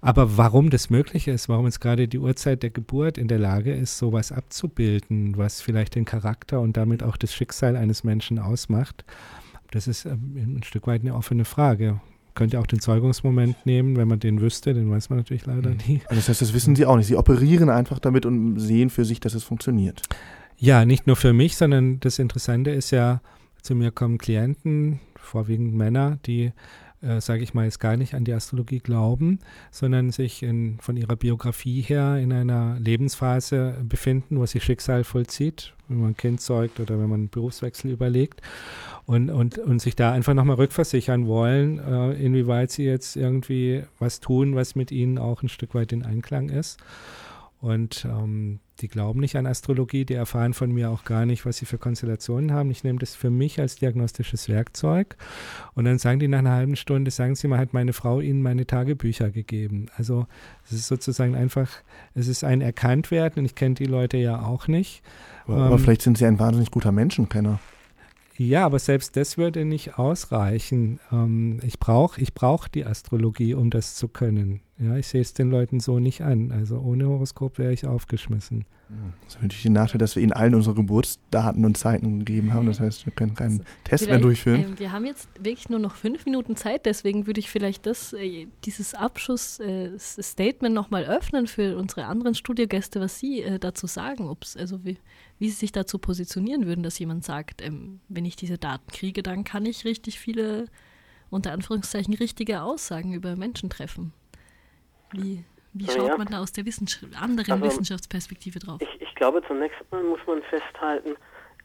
Aber 0.00 0.38
warum 0.38 0.70
das 0.70 0.88
möglich 0.88 1.28
ist, 1.28 1.48
warum 1.48 1.66
jetzt 1.66 1.80
gerade 1.80 2.08
die 2.08 2.18
Uhrzeit 2.18 2.62
der 2.62 2.70
Geburt 2.70 3.18
in 3.18 3.28
der 3.28 3.38
Lage 3.38 3.74
ist, 3.74 3.98
sowas 3.98 4.32
abzubilden, 4.32 5.36
was 5.36 5.60
vielleicht 5.60 5.94
den 5.94 6.04
Charakter 6.04 6.60
und 6.60 6.76
damit 6.76 7.02
auch 7.02 7.16
das 7.16 7.34
Schicksal 7.34 7.76
eines 7.76 8.02
Menschen 8.02 8.38
ausmacht, 8.38 9.04
das 9.70 9.86
ist 9.86 10.06
ähm, 10.06 10.34
ein 10.36 10.62
Stück 10.62 10.86
weit 10.86 11.02
eine 11.02 11.14
offene 11.14 11.44
Frage. 11.44 12.00
Könnt 12.34 12.54
ihr 12.54 12.60
auch 12.60 12.66
den 12.66 12.80
Zeugungsmoment 12.80 13.66
nehmen, 13.66 13.96
wenn 13.96 14.08
man 14.08 14.20
den 14.20 14.40
wüsste, 14.40 14.72
den 14.72 14.90
weiß 14.90 15.10
man 15.10 15.18
natürlich 15.18 15.46
leider 15.46 15.70
mhm. 15.70 15.78
nie. 15.86 16.00
Also 16.06 16.16
das 16.16 16.28
heißt, 16.28 16.42
das 16.42 16.54
wissen 16.54 16.76
Sie 16.76 16.86
auch 16.86 16.96
nicht. 16.96 17.06
Sie 17.06 17.16
operieren 17.16 17.68
einfach 17.68 17.98
damit 17.98 18.24
und 18.24 18.58
sehen 18.58 18.88
für 18.88 19.04
sich, 19.04 19.20
dass 19.20 19.34
es 19.34 19.44
funktioniert. 19.44 20.02
Ja, 20.56 20.84
nicht 20.84 21.06
nur 21.06 21.16
für 21.16 21.32
mich, 21.32 21.56
sondern 21.56 22.00
das 22.00 22.18
Interessante 22.18 22.70
ist 22.70 22.90
ja, 22.90 23.20
zu 23.62 23.74
mir 23.74 23.90
kommen 23.90 24.18
Klienten, 24.18 25.00
vorwiegend 25.16 25.74
Männer, 25.74 26.18
die 26.26 26.52
äh, 27.02 27.20
sage 27.20 27.42
ich 27.42 27.54
mal, 27.54 27.64
jetzt 27.64 27.80
gar 27.80 27.96
nicht 27.96 28.14
an 28.14 28.24
die 28.24 28.32
Astrologie 28.32 28.80
glauben, 28.80 29.38
sondern 29.70 30.10
sich 30.10 30.42
in, 30.42 30.78
von 30.80 30.96
ihrer 30.96 31.16
Biografie 31.16 31.80
her 31.80 32.18
in 32.18 32.32
einer 32.32 32.78
Lebensphase 32.78 33.76
befinden, 33.88 34.38
wo 34.38 34.46
sich 34.46 34.62
Schicksal 34.62 35.04
vollzieht, 35.04 35.74
wenn 35.88 36.00
man 36.00 36.10
ein 36.10 36.16
Kind 36.16 36.40
zeugt 36.40 36.78
oder 36.78 36.98
wenn 36.98 37.08
man 37.08 37.20
einen 37.20 37.30
Berufswechsel 37.30 37.90
überlegt 37.90 38.42
und, 39.06 39.30
und, 39.30 39.58
und 39.58 39.80
sich 39.80 39.96
da 39.96 40.12
einfach 40.12 40.34
nochmal 40.34 40.56
rückversichern 40.56 41.26
wollen, 41.26 41.78
äh, 41.78 42.12
inwieweit 42.12 42.70
sie 42.70 42.84
jetzt 42.84 43.16
irgendwie 43.16 43.82
was 43.98 44.20
tun, 44.20 44.54
was 44.54 44.74
mit 44.74 44.92
ihnen 44.92 45.18
auch 45.18 45.42
ein 45.42 45.48
Stück 45.48 45.74
weit 45.74 45.92
in 45.92 46.04
Einklang 46.04 46.50
ist. 46.50 46.78
Und 47.60 48.06
ähm, 48.06 48.60
die 48.80 48.88
glauben 48.88 49.20
nicht 49.20 49.36
an 49.36 49.46
Astrologie, 49.46 50.04
die 50.04 50.14
erfahren 50.14 50.54
von 50.54 50.72
mir 50.72 50.90
auch 50.90 51.04
gar 51.04 51.26
nicht, 51.26 51.46
was 51.46 51.58
sie 51.58 51.66
für 51.66 51.78
Konstellationen 51.78 52.52
haben. 52.52 52.70
Ich 52.70 52.84
nehme 52.84 52.98
das 52.98 53.14
für 53.14 53.30
mich 53.30 53.60
als 53.60 53.76
diagnostisches 53.76 54.48
Werkzeug. 54.48 55.16
Und 55.74 55.84
dann 55.84 55.98
sagen 55.98 56.20
die 56.20 56.28
nach 56.28 56.38
einer 56.38 56.52
halben 56.52 56.76
Stunde, 56.76 57.10
sagen 57.10 57.34
sie 57.34 57.48
mal, 57.48 57.58
hat 57.58 57.72
meine 57.72 57.92
Frau 57.92 58.20
ihnen 58.20 58.42
meine 58.42 58.66
Tagebücher 58.66 59.30
gegeben. 59.30 59.86
Also 59.96 60.26
es 60.64 60.72
ist 60.72 60.86
sozusagen 60.86 61.34
einfach, 61.34 61.68
es 62.14 62.28
ist 62.28 62.44
ein 62.44 62.60
Erkanntwerden 62.60 63.40
und 63.40 63.46
ich 63.46 63.54
kenne 63.54 63.74
die 63.74 63.86
Leute 63.86 64.16
ja 64.16 64.42
auch 64.42 64.68
nicht. 64.68 65.02
Aber, 65.46 65.56
aber 65.56 65.74
ähm, 65.76 65.80
vielleicht 65.80 66.02
sind 66.02 66.18
sie 66.18 66.26
ein 66.26 66.38
wahnsinnig 66.38 66.70
guter 66.70 66.92
Menschenkenner. 66.92 67.60
Ja, 68.42 68.64
aber 68.64 68.78
selbst 68.78 69.18
das 69.18 69.36
würde 69.36 69.66
nicht 69.66 69.98
ausreichen. 69.98 70.98
Ähm, 71.12 71.60
ich 71.62 71.78
brauche 71.78 72.18
ich 72.22 72.32
brauch 72.32 72.68
die 72.68 72.86
Astrologie, 72.86 73.52
um 73.52 73.68
das 73.68 73.96
zu 73.96 74.08
können. 74.08 74.62
Ja, 74.78 74.96
ich 74.96 75.08
sehe 75.08 75.20
es 75.20 75.34
den 75.34 75.50
Leuten 75.50 75.78
so 75.78 75.98
nicht 75.98 76.22
an. 76.22 76.50
Also 76.50 76.78
ohne 76.78 77.06
Horoskop 77.06 77.58
wäre 77.58 77.74
ich 77.74 77.84
aufgeschmissen. 77.84 78.64
Das 79.22 79.34
ist 79.34 79.42
natürlich 79.42 79.62
der 79.62 79.72
Nachteil, 79.72 79.98
dass 79.98 80.16
wir 80.16 80.22
Ihnen 80.22 80.32
allen 80.32 80.54
unsere 80.54 80.74
Geburtsdaten 80.74 81.64
und 81.64 81.76
Zeiten 81.76 82.20
gegeben 82.20 82.54
haben. 82.54 82.66
Das 82.66 82.80
heißt, 82.80 83.06
wir 83.06 83.12
können 83.12 83.34
keinen 83.34 83.62
Test 83.84 84.06
mehr 84.06 84.18
durchführen. 84.18 84.74
Äh, 84.74 84.78
wir 84.78 84.92
haben 84.92 85.04
jetzt 85.04 85.28
wirklich 85.38 85.68
nur 85.68 85.78
noch 85.78 85.94
fünf 85.94 86.24
Minuten 86.24 86.56
Zeit, 86.56 86.86
deswegen 86.86 87.26
würde 87.26 87.40
ich 87.40 87.50
vielleicht 87.50 87.86
das, 87.86 88.14
äh, 88.14 88.46
dieses 88.64 88.94
Abschluss-Statement 88.94 90.72
äh, 90.72 90.74
nochmal 90.74 91.04
öffnen 91.04 91.46
für 91.46 91.76
unsere 91.76 92.06
anderen 92.06 92.34
Studiogäste, 92.34 93.00
was 93.00 93.18
Sie 93.18 93.42
äh, 93.42 93.58
dazu 93.58 93.86
sagen, 93.86 94.28
ob's, 94.28 94.56
also 94.56 94.84
wie, 94.84 94.96
wie 95.40 95.48
Sie 95.48 95.56
sich 95.56 95.72
dazu 95.72 95.98
positionieren 95.98 96.66
würden, 96.66 96.82
dass 96.82 96.98
jemand 96.98 97.24
sagt, 97.24 97.62
ähm, 97.62 98.00
wenn 98.08 98.26
ich 98.26 98.36
diese 98.36 98.58
Daten 98.58 98.86
kriege, 98.92 99.22
dann 99.22 99.42
kann 99.42 99.64
ich 99.64 99.84
richtig 99.86 100.20
viele, 100.20 100.66
unter 101.30 101.52
Anführungszeichen, 101.52 102.14
richtige 102.14 102.62
Aussagen 102.62 103.14
über 103.14 103.34
Menschen 103.36 103.70
treffen. 103.70 104.12
Wie, 105.12 105.44
wie 105.72 105.86
schaut 105.86 106.08
ja. 106.08 106.18
man 106.18 106.26
da 106.26 106.40
aus 106.40 106.52
der 106.52 106.66
Wissenschaft, 106.66 107.20
anderen 107.20 107.54
also, 107.54 107.64
Wissenschaftsperspektive 107.64 108.58
drauf? 108.58 108.80
Ich, 108.82 109.00
ich, 109.00 109.14
glaube, 109.14 109.42
zunächst 109.46 109.78
mal 109.90 110.04
muss 110.04 110.20
man 110.26 110.42
festhalten, 110.42 111.16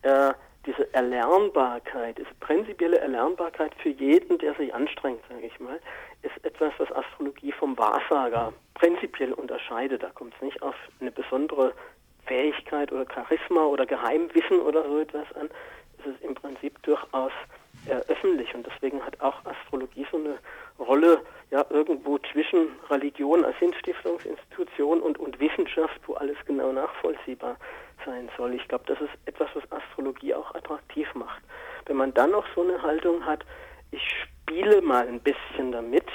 äh, 0.03 0.33
diese 0.65 0.91
Erlernbarkeit, 0.93 2.17
diese 2.17 2.33
prinzipielle 2.39 2.97
Erlernbarkeit 2.99 3.73
für 3.83 3.89
jeden, 3.89 4.37
der 4.39 4.55
sich 4.55 4.73
anstrengt, 4.73 5.19
sage 5.29 5.45
ich 5.45 5.59
mal, 5.59 5.79
ist 6.21 6.43
etwas, 6.43 6.73
was 6.77 6.91
Astrologie 6.93 7.51
vom 7.51 7.77
Wahrsager 7.77 8.53
prinzipiell 8.73 9.33
unterscheidet. 9.33 10.01
Da 10.01 10.09
kommt 10.09 10.33
es 10.35 10.41
nicht 10.41 10.61
auf 10.61 10.75
eine 10.99 11.11
besondere 11.11 11.73
Fähigkeit 12.25 12.91
oder 12.91 13.05
Charisma 13.13 13.65
oder 13.65 13.85
Geheimwissen 13.85 14.59
oder 14.59 14.83
so 14.83 14.99
etwas 14.99 15.31
an. 15.35 15.49
Es 15.99 16.05
ist 16.07 16.21
im 16.23 16.35
Prinzip 16.35 16.81
durchaus 16.83 17.31
äh, 17.87 17.95
öffentlich 18.11 18.53
und 18.55 18.65
deswegen 18.65 19.03
hat 19.05 19.19
auch 19.21 19.45
Astrologie 19.45 20.05
so 20.11 20.17
eine 20.17 20.37
Rolle 20.79 21.21
ja 21.51 21.65
irgendwo 21.69 22.17
zwischen 22.31 22.67
Religion 22.89 23.45
als 23.45 23.57
Sinnstiftungsinstitution 23.59 25.01
und, 25.01 25.19
und 25.19 25.39
Wissenschaft, 25.39 25.99
wo 26.07 26.13
alles 26.15 26.37
genau 26.45 26.71
nachvollziehbar 26.71 27.57
sein 28.05 28.29
soll. 28.37 28.53
Ich 28.53 28.67
glaube, 28.67 28.85
das 28.87 28.99
ist 29.01 29.11
etwas, 29.25 29.49
was 29.53 29.71
Astrologie 29.71 30.33
auch 30.33 30.53
attraktiv 30.55 31.07
macht. 31.15 31.41
Wenn 31.85 31.97
man 31.97 32.13
dann 32.13 32.31
noch 32.31 32.45
so 32.55 32.61
eine 32.61 32.81
Haltung 32.81 33.25
hat, 33.25 33.45
ich 33.91 34.01
spiele 34.23 34.81
mal 34.81 35.07
ein 35.07 35.19
bisschen 35.19 35.71
damit, 35.71 36.05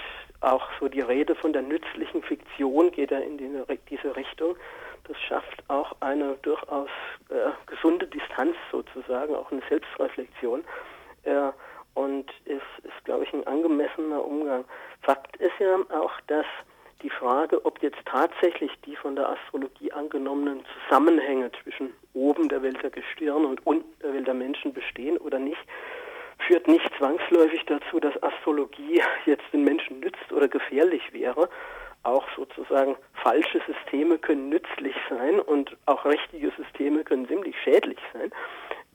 auch 0.41 0.69
so 0.81 0.89
die 0.89 1.01
Rede 1.01 1.35
von 1.35 1.53
der 1.53 1.63
nützlichen 1.63 2.23
Fiktion 2.23 2.91
geht 2.93 3.11
ja 3.11 3.19
in 3.19 3.39
die, 3.39 3.51
diese 3.89 4.17
Richtung. 4.17 4.57
Das 5.11 5.21
schafft 5.23 5.65
auch 5.67 5.97
eine 5.99 6.37
durchaus 6.43 6.89
äh, 7.31 7.51
gesunde 7.67 8.07
Distanz 8.07 8.55
sozusagen, 8.71 9.35
auch 9.35 9.51
eine 9.51 9.61
Selbstreflexion. 9.69 10.63
Äh, 11.25 11.51
und 11.95 12.31
ist, 12.45 12.63
ist 12.85 13.05
glaube 13.05 13.25
ich, 13.25 13.33
ein 13.33 13.45
angemessener 13.45 14.25
Umgang. 14.25 14.65
Fakt 15.03 15.35
ist 15.39 15.59
ja 15.59 15.75
auch, 15.91 16.13
dass 16.29 16.47
die 17.03 17.11
Frage, 17.11 17.65
ob 17.65 17.83
jetzt 17.83 17.99
tatsächlich 18.05 18.71
die 18.87 18.95
von 18.95 19.17
der 19.17 19.31
Astrologie 19.31 19.91
angenommenen 19.91 20.65
Zusammenhänge 20.85 21.51
zwischen 21.61 21.93
oben 22.15 22.49
der 22.49 22.63
Welt 22.63 22.81
der 22.81 22.91
Gestirne 22.91 23.49
und 23.49 23.67
unten 23.67 23.99
der 24.01 24.15
Welt 24.15 24.29
der 24.29 24.35
Menschen 24.35 24.73
bestehen 24.73 25.19
oder 25.19 25.41
nicht, 25.41 25.61
führt 26.47 26.69
nicht 26.69 26.89
zwangsläufig 26.99 27.65
dazu, 27.67 27.99
dass 27.99 28.23
Astrologie 28.23 29.03
jetzt 29.27 29.45
den 29.53 29.65
Menschen 29.65 29.99
nützt 29.99 30.31
oder 30.31 30.47
gefährlich 30.47 31.13
wäre. 31.13 31.49
Auch 32.03 32.25
sozusagen 32.37 32.97
falsche 33.23 33.61
Systeme 33.67 34.19
können 34.19 34.49
nützlich 34.49 34.95
sein 35.09 35.41
und 35.41 35.77
auch 35.87 36.05
richtige 36.05 36.51
Systeme 36.57 37.05
können 37.05 37.29
ziemlich 37.29 37.55
schädlich 37.63 37.99
sein. 38.13 38.31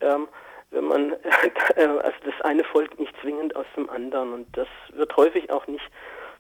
Ähm, 0.02 0.28
wenn 0.72 0.86
man, 0.86 1.16
also 1.76 2.18
das 2.26 2.42
eine 2.42 2.64
folgt 2.64 3.00
nicht 3.00 3.14
zwingend 3.22 3.56
aus 3.56 3.68
dem 3.76 3.90
anderen 3.90 4.34
und 4.34 4.58
das 4.58 4.68
wird 4.94 5.16
häufig 5.16 5.52
auch 5.52 5.68
nicht 5.68 5.86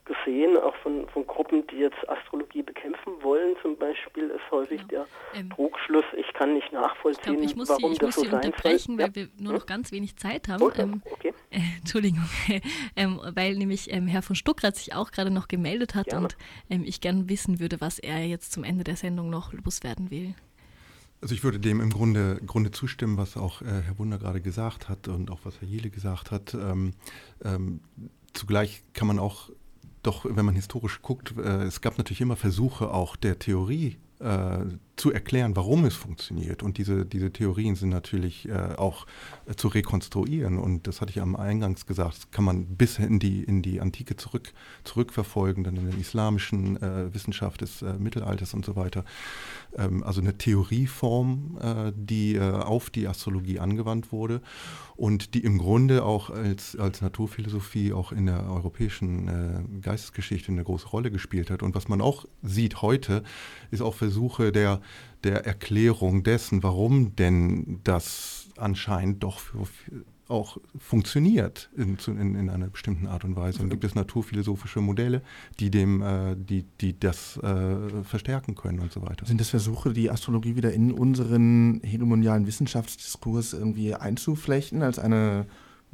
gesehen, 0.05 0.57
auch 0.57 0.75
von, 0.77 1.07
von 1.09 1.25
Gruppen, 1.27 1.65
die 1.67 1.77
jetzt 1.77 1.97
Astrologie 2.07 2.61
bekämpfen 2.61 3.13
wollen, 3.21 3.55
zum 3.61 3.75
Beispiel, 3.77 4.29
ist 4.29 4.51
häufig 4.51 4.79
ja. 4.81 4.87
der 4.87 5.07
ähm, 5.33 5.49
Trugschluss, 5.49 6.05
ich 6.15 6.31
kann 6.33 6.53
nicht 6.53 6.71
nachvollziehen, 6.71 7.41
ich 7.43 7.53
glaub, 7.53 7.63
ich 7.63 7.69
warum 7.69 7.89
Sie, 7.89 7.93
ich 7.93 7.99
das 7.99 8.07
muss 8.07 8.15
so 8.15 8.21
Sie 8.23 8.35
unterbrechen, 8.35 8.97
soll. 8.97 9.05
weil 9.05 9.15
wir 9.15 9.29
nur 9.37 9.53
Hm? 9.53 9.59
noch 9.59 9.65
ganz 9.65 9.91
wenig 9.91 10.15
Zeit 10.17 10.47
haben. 10.47 10.61
Okay, 10.61 10.81
Ähm, 10.83 11.01
okay. 11.11 11.33
äh, 11.51 11.59
Entschuldigung, 11.79 12.23
ähm, 12.95 13.19
weil 13.33 13.55
nämlich 13.55 13.91
ähm, 13.91 14.07
Herr 14.07 14.21
von 14.21 14.35
Stuckrad 14.35 14.75
sich 14.75 14.93
auch 14.93 15.11
gerade 15.11 15.31
noch 15.31 15.47
gemeldet 15.47 15.95
hat 15.95 16.07
Gerne. 16.07 16.23
und 16.25 16.37
ähm, 16.69 16.83
ich 16.85 17.01
gern 17.01 17.29
wissen 17.29 17.59
würde, 17.59 17.81
was 17.81 17.99
er 17.99 18.25
jetzt 18.25 18.51
zum 18.51 18.63
Ende 18.63 18.83
der 18.83 18.95
Sendung 18.95 19.29
noch 19.29 19.53
loswerden 19.53 20.11
will. 20.11 20.35
Also 21.21 21.33
ich 21.33 21.43
würde 21.43 21.59
dem 21.59 21.81
im 21.81 21.89
Grunde, 21.89 22.39
Grunde 22.45 22.71
zustimmen, 22.71 23.17
was 23.17 23.35
auch 23.37 23.61
äh, 23.61 23.65
Herr 23.65 23.97
Wunder 23.97 24.19
gerade 24.19 24.41
gesagt 24.41 24.89
hat 24.89 25.07
und 25.07 25.31
auch 25.31 25.39
was 25.43 25.59
Herr 25.59 25.67
Jele 25.67 25.89
gesagt 25.89 26.29
hat. 26.29 26.53
Ähm, 26.53 26.93
ähm, 27.43 27.79
zugleich 28.33 28.83
kann 28.93 29.07
man 29.07 29.17
auch 29.17 29.49
doch, 30.05 30.25
wenn 30.29 30.45
man 30.45 30.55
historisch 30.55 31.01
guckt, 31.01 31.33
äh, 31.37 31.63
es 31.63 31.81
gab 31.81 31.97
natürlich 31.97 32.21
immer 32.21 32.35
Versuche 32.35 32.91
auch 32.91 33.15
der 33.15 33.39
Theorie 33.39 33.97
äh, 34.19 34.59
zu 34.95 35.11
erklären, 35.11 35.55
warum 35.55 35.85
es 35.85 35.95
funktioniert. 35.95 36.63
Und 36.63 36.77
diese, 36.77 37.05
diese 37.05 37.31
Theorien 37.31 37.75
sind 37.75 37.89
natürlich 37.89 38.47
äh, 38.47 38.75
auch 38.77 39.05
äh, 39.45 39.55
zu 39.55 39.67
rekonstruieren. 39.67 40.57
Und 40.57 40.87
das 40.87 41.01
hatte 41.01 41.11
ich 41.11 41.21
am 41.21 41.35
Eingangs 41.35 41.85
gesagt, 41.85 42.17
das 42.17 42.31
kann 42.31 42.45
man 42.45 42.65
bis 42.65 42.97
in 42.99 43.19
die, 43.19 43.43
in 43.43 43.61
die 43.61 43.81
Antike 43.81 44.15
zurück, 44.15 44.53
zurückverfolgen, 44.83 45.63
dann 45.63 45.75
in 45.75 45.89
der 45.89 45.99
islamischen 45.99 46.81
äh, 46.81 47.13
Wissenschaft 47.13 47.61
des 47.61 47.81
äh, 47.81 47.93
Mittelalters 47.99 48.53
und 48.53 48.63
so 48.63 48.75
weiter. 48.75 49.03
Ähm, 49.77 50.03
also 50.03 50.21
eine 50.21 50.37
Theorieform, 50.37 51.57
äh, 51.61 51.91
die 51.95 52.35
äh, 52.35 52.51
auf 52.51 52.89
die 52.89 53.07
Astrologie 53.07 53.59
angewandt 53.59 54.13
wurde 54.13 54.41
und 54.95 55.33
die 55.33 55.43
im 55.43 55.57
Grunde 55.57 56.05
auch 56.05 56.29
als, 56.29 56.77
als 56.77 57.01
Naturphilosophie 57.01 57.91
auch 57.91 58.13
in 58.13 58.27
der 58.27 58.49
europäischen 58.49 59.81
Geistesgeschichte 59.81 60.53
eine 60.53 60.63
große 60.63 60.87
Rolle 60.87 61.11
gespielt 61.11 61.51
hat. 61.51 61.63
Und 61.63 61.75
was 61.75 61.89
man 61.89 61.99
auch 61.99 62.25
sieht 62.43 62.81
heute, 62.81 63.23
ist 63.71 63.81
auch 63.81 63.93
Versuche 63.93 64.53
der, 64.53 64.79
der 65.23 65.45
Erklärung 65.45 66.23
dessen, 66.23 66.63
warum 66.63 67.15
denn 67.15 67.79
das 67.83 68.49
anscheinend 68.57 69.23
doch 69.23 69.39
für, 69.39 69.67
auch 70.27 70.57
funktioniert 70.77 71.69
in, 71.75 71.97
in, 72.07 72.35
in 72.35 72.49
einer 72.49 72.67
bestimmten 72.67 73.07
Art 73.07 73.23
und 73.23 73.35
Weise. 73.35 73.61
Und 73.61 73.69
gibt 73.69 73.83
es 73.83 73.93
naturphilosophische 73.93 74.81
Modelle, 74.81 75.21
die 75.59 75.69
dem, 75.69 76.01
äh, 76.01 76.35
die, 76.35 76.65
die 76.81 76.99
das 76.99 77.37
äh, 77.37 78.03
verstärken 78.03 78.55
können 78.55 78.79
und 78.79 78.91
so 78.91 79.01
weiter. 79.03 79.25
Sind 79.25 79.39
das 79.39 79.49
Versuche, 79.49 79.93
die 79.93 80.09
Astrologie 80.09 80.55
wieder 80.55 80.73
in 80.73 80.91
unseren 80.91 81.81
hegemonialen 81.83 82.47
Wissenschaftsdiskurs 82.47 83.53
irgendwie 83.53 83.93
einzuflechten, 83.93 84.81
als 84.81 84.97
eine 84.97 85.45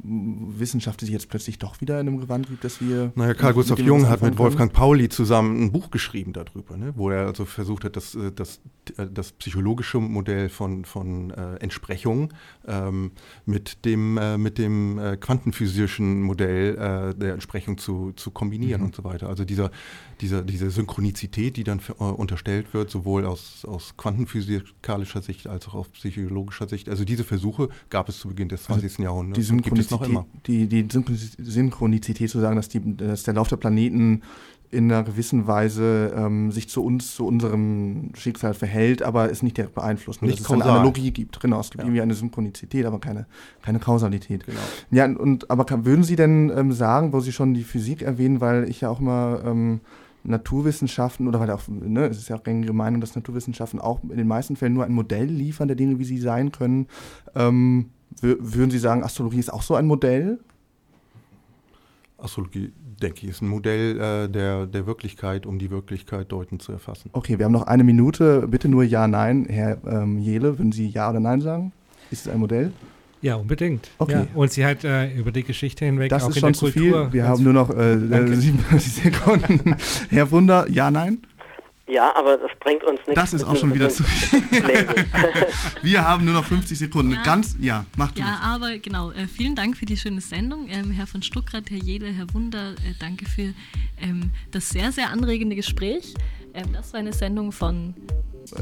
Wissenschaft, 0.04 1.00
die 1.00 1.04
sich 1.04 1.12
jetzt 1.12 1.28
plötzlich 1.28 1.58
doch 1.58 1.80
wieder 1.80 2.00
in 2.00 2.08
einem 2.08 2.18
Gewand 2.20 2.48
gibt, 2.48 2.64
dass 2.64 2.80
wir. 2.80 3.12
Naja, 3.14 3.34
Karl 3.34 3.54
Gustav 3.54 3.78
Jung 3.78 4.08
hat 4.08 4.20
mit? 4.22 4.36
Wolfgang 4.36 4.72
Pauli 4.72 5.08
zusammen 5.08 5.62
ein 5.62 5.72
Buch 5.72 5.90
geschrieben 5.90 6.32
darüber, 6.32 6.76
ne? 6.76 6.92
wo 6.96 7.10
er 7.10 7.26
also 7.26 7.44
versucht 7.44 7.84
hat, 7.84 7.94
das, 7.94 8.14
äh, 8.16 8.32
das, 8.32 8.60
äh, 8.96 9.06
das 9.06 9.30
psychologische 9.32 9.98
Modell 9.98 10.48
von, 10.48 10.84
von 10.84 11.30
äh, 11.30 11.56
Entsprechung 11.56 12.32
ähm, 12.66 13.12
mit 13.46 13.84
dem, 13.84 14.18
äh, 14.18 14.38
mit 14.38 14.58
dem 14.58 14.98
äh, 14.98 15.16
quantenphysischen 15.16 16.22
Modell 16.22 16.74
äh, 16.76 17.14
der 17.14 17.34
Entsprechung 17.34 17.78
zu, 17.78 18.12
zu 18.12 18.30
kombinieren 18.32 18.80
Mhm. 18.80 18.86
und 18.86 18.96
so 18.96 19.04
weiter. 19.04 19.28
Also 19.28 19.44
dieser, 19.44 19.70
dieser, 20.22 20.42
diese 20.42 20.70
Synchronizität, 20.70 21.56
die 21.58 21.64
dann 21.64 21.80
für, 21.80 21.92
äh, 22.00 22.04
unterstellt 22.04 22.72
wird, 22.72 22.90
sowohl 22.90 23.26
aus, 23.26 23.64
aus 23.66 23.94
quantenphysikalischer 23.98 25.20
Sicht 25.22 25.46
als 25.46 25.68
auch 25.68 25.74
aus 25.74 25.88
psychologischer 25.90 26.68
Sicht. 26.68 26.88
Also 26.88 27.04
diese 27.04 27.24
Versuche 27.24 27.68
gab 27.90 28.08
es 28.08 28.18
zu 28.18 28.28
Beginn 28.28 28.48
des 28.48 28.62
20. 28.64 28.98
Jahrhunderts 29.00 29.38
Also 29.38 29.52
Die 29.52 29.56
und 29.58 29.62
gibt 29.64 29.78
es 29.78 29.90
noch 29.90 30.04
Synchronizität, 30.04 30.10
immer. 30.10 30.68
die, 30.70 30.82
die 30.82 30.88
Synchronizität- 30.88 31.44
Synchronizität 31.44 32.30
zu 32.30 32.40
sagen, 32.40 32.56
dass, 32.56 32.68
die, 32.68 32.96
dass 32.96 33.24
der 33.24 33.34
Lauf 33.34 33.48
der 33.48 33.56
Planeten 33.56 34.22
in 34.70 34.90
einer 34.90 35.02
gewissen 35.02 35.46
Weise 35.46 36.14
ähm, 36.16 36.50
sich 36.50 36.66
zu 36.70 36.82
uns, 36.82 37.14
zu 37.14 37.26
unserem 37.26 38.10
Schicksal 38.14 38.54
verhält, 38.54 39.02
aber 39.02 39.30
es 39.30 39.42
nicht 39.42 39.58
direkt 39.58 39.74
beeinflusst. 39.74 40.22
Und 40.22 40.28
Nicht 40.28 40.40
dass 40.40 40.46
es 40.46 40.50
eine 40.52 40.62
kausal. 40.62 40.76
Analogie 40.78 41.10
gibt. 41.10 41.40
Genau, 41.40 41.60
es 41.60 41.68
gibt 41.68 41.80
Ja. 41.82 41.84
irgendwie 41.84 42.00
eine 42.00 42.14
Synchronizität, 42.14 42.86
aber 42.86 42.98
keine, 42.98 43.26
keine 43.60 43.80
Kausalität. 43.80 44.46
Genau. 44.46 44.58
Ja, 44.90 45.04
und 45.04 45.50
aber 45.50 45.66
kann, 45.66 45.84
würden 45.84 46.04
Sie 46.04 46.16
denn 46.16 46.50
ähm, 46.56 46.72
sagen, 46.72 47.12
wo 47.12 47.20
Sie 47.20 47.32
schon 47.32 47.52
die 47.52 47.64
Physik 47.64 48.00
erwähnen, 48.00 48.40
weil 48.40 48.66
ich 48.66 48.80
ja 48.80 48.88
auch 48.88 49.00
immer 49.00 49.42
ähm, 49.44 49.80
Naturwissenschaften 50.24 51.26
oder 51.28 51.40
weil 51.40 51.50
auch, 51.50 51.62
ne, 51.68 52.06
es 52.06 52.18
ist 52.18 52.28
ja 52.28 52.36
auch 52.36 52.42
gängige 52.42 52.72
Meinung, 52.72 53.00
dass 53.00 53.14
Naturwissenschaften 53.16 53.80
auch 53.80 54.00
in 54.04 54.16
den 54.16 54.28
meisten 54.28 54.56
Fällen 54.56 54.74
nur 54.74 54.84
ein 54.84 54.92
Modell 54.92 55.26
liefern 55.26 55.68
der 55.68 55.76
Dinge, 55.76 55.98
wie 55.98 56.04
sie 56.04 56.18
sein 56.18 56.52
können. 56.52 56.86
Ähm, 57.34 57.90
wür- 58.20 58.36
würden 58.40 58.70
Sie 58.70 58.78
sagen, 58.78 59.02
Astrologie 59.02 59.38
ist 59.38 59.52
auch 59.52 59.62
so 59.62 59.74
ein 59.74 59.86
Modell? 59.86 60.38
Astrologie, 62.18 62.72
denke 63.02 63.22
ich, 63.24 63.30
ist 63.30 63.42
ein 63.42 63.48
Modell 63.48 63.98
äh, 63.98 64.28
der, 64.28 64.66
der 64.66 64.86
Wirklichkeit, 64.86 65.44
um 65.44 65.58
die 65.58 65.70
Wirklichkeit 65.70 66.30
deutend 66.30 66.62
zu 66.62 66.70
erfassen. 66.70 67.10
Okay, 67.12 67.38
wir 67.38 67.44
haben 67.46 67.52
noch 67.52 67.66
eine 67.66 67.82
Minute. 67.82 68.46
Bitte 68.46 68.68
nur 68.68 68.84
Ja, 68.84 69.08
Nein. 69.08 69.46
Herr 69.48 69.78
ähm, 69.84 70.18
Jele, 70.18 70.56
würden 70.58 70.70
Sie 70.70 70.86
Ja 70.86 71.10
oder 71.10 71.18
Nein 71.18 71.40
sagen? 71.40 71.72
Ist 72.12 72.26
es 72.26 72.32
ein 72.32 72.38
Modell? 72.38 72.72
Ja, 73.22 73.36
unbedingt. 73.36 73.88
Okay. 73.98 74.12
Ja. 74.12 74.26
Und 74.34 74.50
sie 74.52 74.64
hat 74.66 74.82
äh, 74.84 75.12
über 75.14 75.30
die 75.32 75.44
Geschichte 75.44 75.84
hinweg 75.84 76.10
Das 76.10 76.24
auch 76.24 76.30
ist 76.30 76.36
in 76.36 76.40
schon 76.40 76.52
der 76.52 76.58
zu 76.58 76.64
Kultur. 76.72 77.04
viel. 77.06 77.12
Wir 77.12 77.28
haben 77.28 77.42
nur 77.44 77.52
noch 77.52 77.70
äh, 77.70 77.96
Danke. 77.96 78.36
37 78.36 78.92
Sekunden. 79.04 79.76
Herr 80.10 80.30
Wunder, 80.30 80.66
Ja, 80.68 80.90
Nein? 80.90 81.22
Ja, 81.88 82.14
aber 82.16 82.38
das 82.38 82.50
bringt 82.60 82.82
uns 82.84 83.00
nichts. 83.06 83.14
Das 83.14 83.34
ist 83.34 83.44
auch 83.44 83.56
schon 83.56 83.74
wieder 83.74 83.90
zu 83.90 84.02
viel. 84.02 84.40
Wir 85.82 86.06
haben 86.08 86.24
nur 86.24 86.32
noch 86.32 86.44
50 86.44 86.78
Sekunden. 86.78 87.12
Ja. 87.12 87.22
Ganz, 87.22 87.56
ja, 87.60 87.84
macht 87.96 88.18
Ja, 88.18 88.40
aber 88.42 88.78
genau, 88.78 89.10
äh, 89.10 89.26
vielen 89.26 89.54
Dank 89.56 89.76
für 89.76 89.84
die 89.84 89.96
schöne 89.96 90.20
Sendung. 90.22 90.68
Ähm, 90.70 90.90
Herr 90.92 91.06
von 91.06 91.22
Stuckrad, 91.22 91.70
Herr 91.70 91.78
Jede, 91.78 92.06
Herr 92.06 92.32
Wunder, 92.32 92.70
äh, 92.72 92.94
danke 92.98 93.26
für 93.26 93.52
ähm, 94.00 94.30
das 94.52 94.70
sehr, 94.70 94.90
sehr 94.92 95.10
anregende 95.10 95.54
Gespräch. 95.54 96.14
Ähm, 96.54 96.72
das 96.72 96.92
war 96.92 97.00
eine 97.00 97.12
Sendung 97.12 97.52
von 97.52 97.94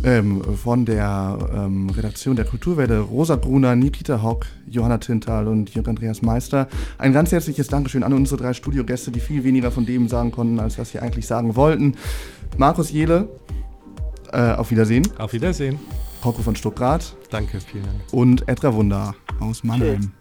ähm, 0.05 0.43
von 0.57 0.85
der 0.85 1.39
ähm, 1.55 1.91
Redaktion 1.91 2.37
der 2.37 2.45
Kulturwelle 2.45 3.01
Rosa 3.01 3.37
Brunner, 3.37 3.75
Nikita 3.77 4.23
Hock, 4.23 4.47
Johanna 4.69 4.99
Tintal 4.99 5.49
und 5.49 5.75
Jörg 5.75 5.89
Andreas 5.89 6.23
Meister. 6.23 6.69
Ein 6.99 7.13
ganz 7.13 7.33
herzliches 7.33 7.69
Dankeschön 7.69 8.03
an 8.03 8.13
unsere 8.13 8.41
drei 8.41 8.53
Studiogäste, 8.53 9.11
die 9.11 9.21
viel 9.21 9.43
weniger 9.43 9.71
von 9.71 9.87
dem 9.87 10.09
sagen 10.09 10.31
konnten, 10.31 10.61
als 10.61 10.79
was 10.79 10.91
sie 10.91 10.99
eigentlich 10.99 11.27
sagen 11.27 11.57
wollten. 11.57 11.95
Markus 12.57 12.91
Jele, 12.91 13.29
äh, 14.33 14.53
auf 14.53 14.71
Wiedersehen. 14.71 15.09
Auf 15.19 15.33
Wiedersehen. 15.33 15.79
Rocco 16.25 16.43
von 16.43 16.55
Stuttgart 16.55 17.17
Danke, 17.31 17.61
vielen 17.61 17.85
Dank. 17.85 17.97
und 18.13 18.47
Edra 18.47 18.75
Wunder 18.75 19.15
aus 19.41 19.65
Mannheim. 19.65 20.13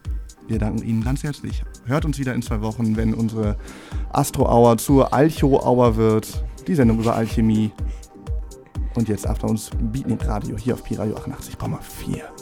Wir 0.47 0.57
danken 0.57 0.81
Ihnen 0.83 1.03
ganz 1.03 1.23
herzlich. 1.23 1.61
Hört 1.85 2.05
uns 2.05 2.17
wieder 2.17 2.33
in 2.33 2.41
zwei 2.41 2.61
Wochen, 2.61 2.95
wenn 2.95 3.13
unsere 3.13 3.57
Astro-Hour 4.11 4.77
zur 4.77 5.13
Alcho-Hour 5.13 5.97
wird. 5.97 6.43
Die 6.67 6.75
Sendung 6.75 6.99
über 6.99 7.15
Alchemie. 7.15 7.71
Und 8.95 9.07
jetzt 9.07 9.27
after 9.27 9.47
uns 9.47 9.69
Beatnik 9.79 10.27
Radio 10.27 10.57
hier 10.57 10.73
auf 10.73 10.83
Pi 10.83 10.95
Radio 10.95 11.15
88,4. 11.15 12.38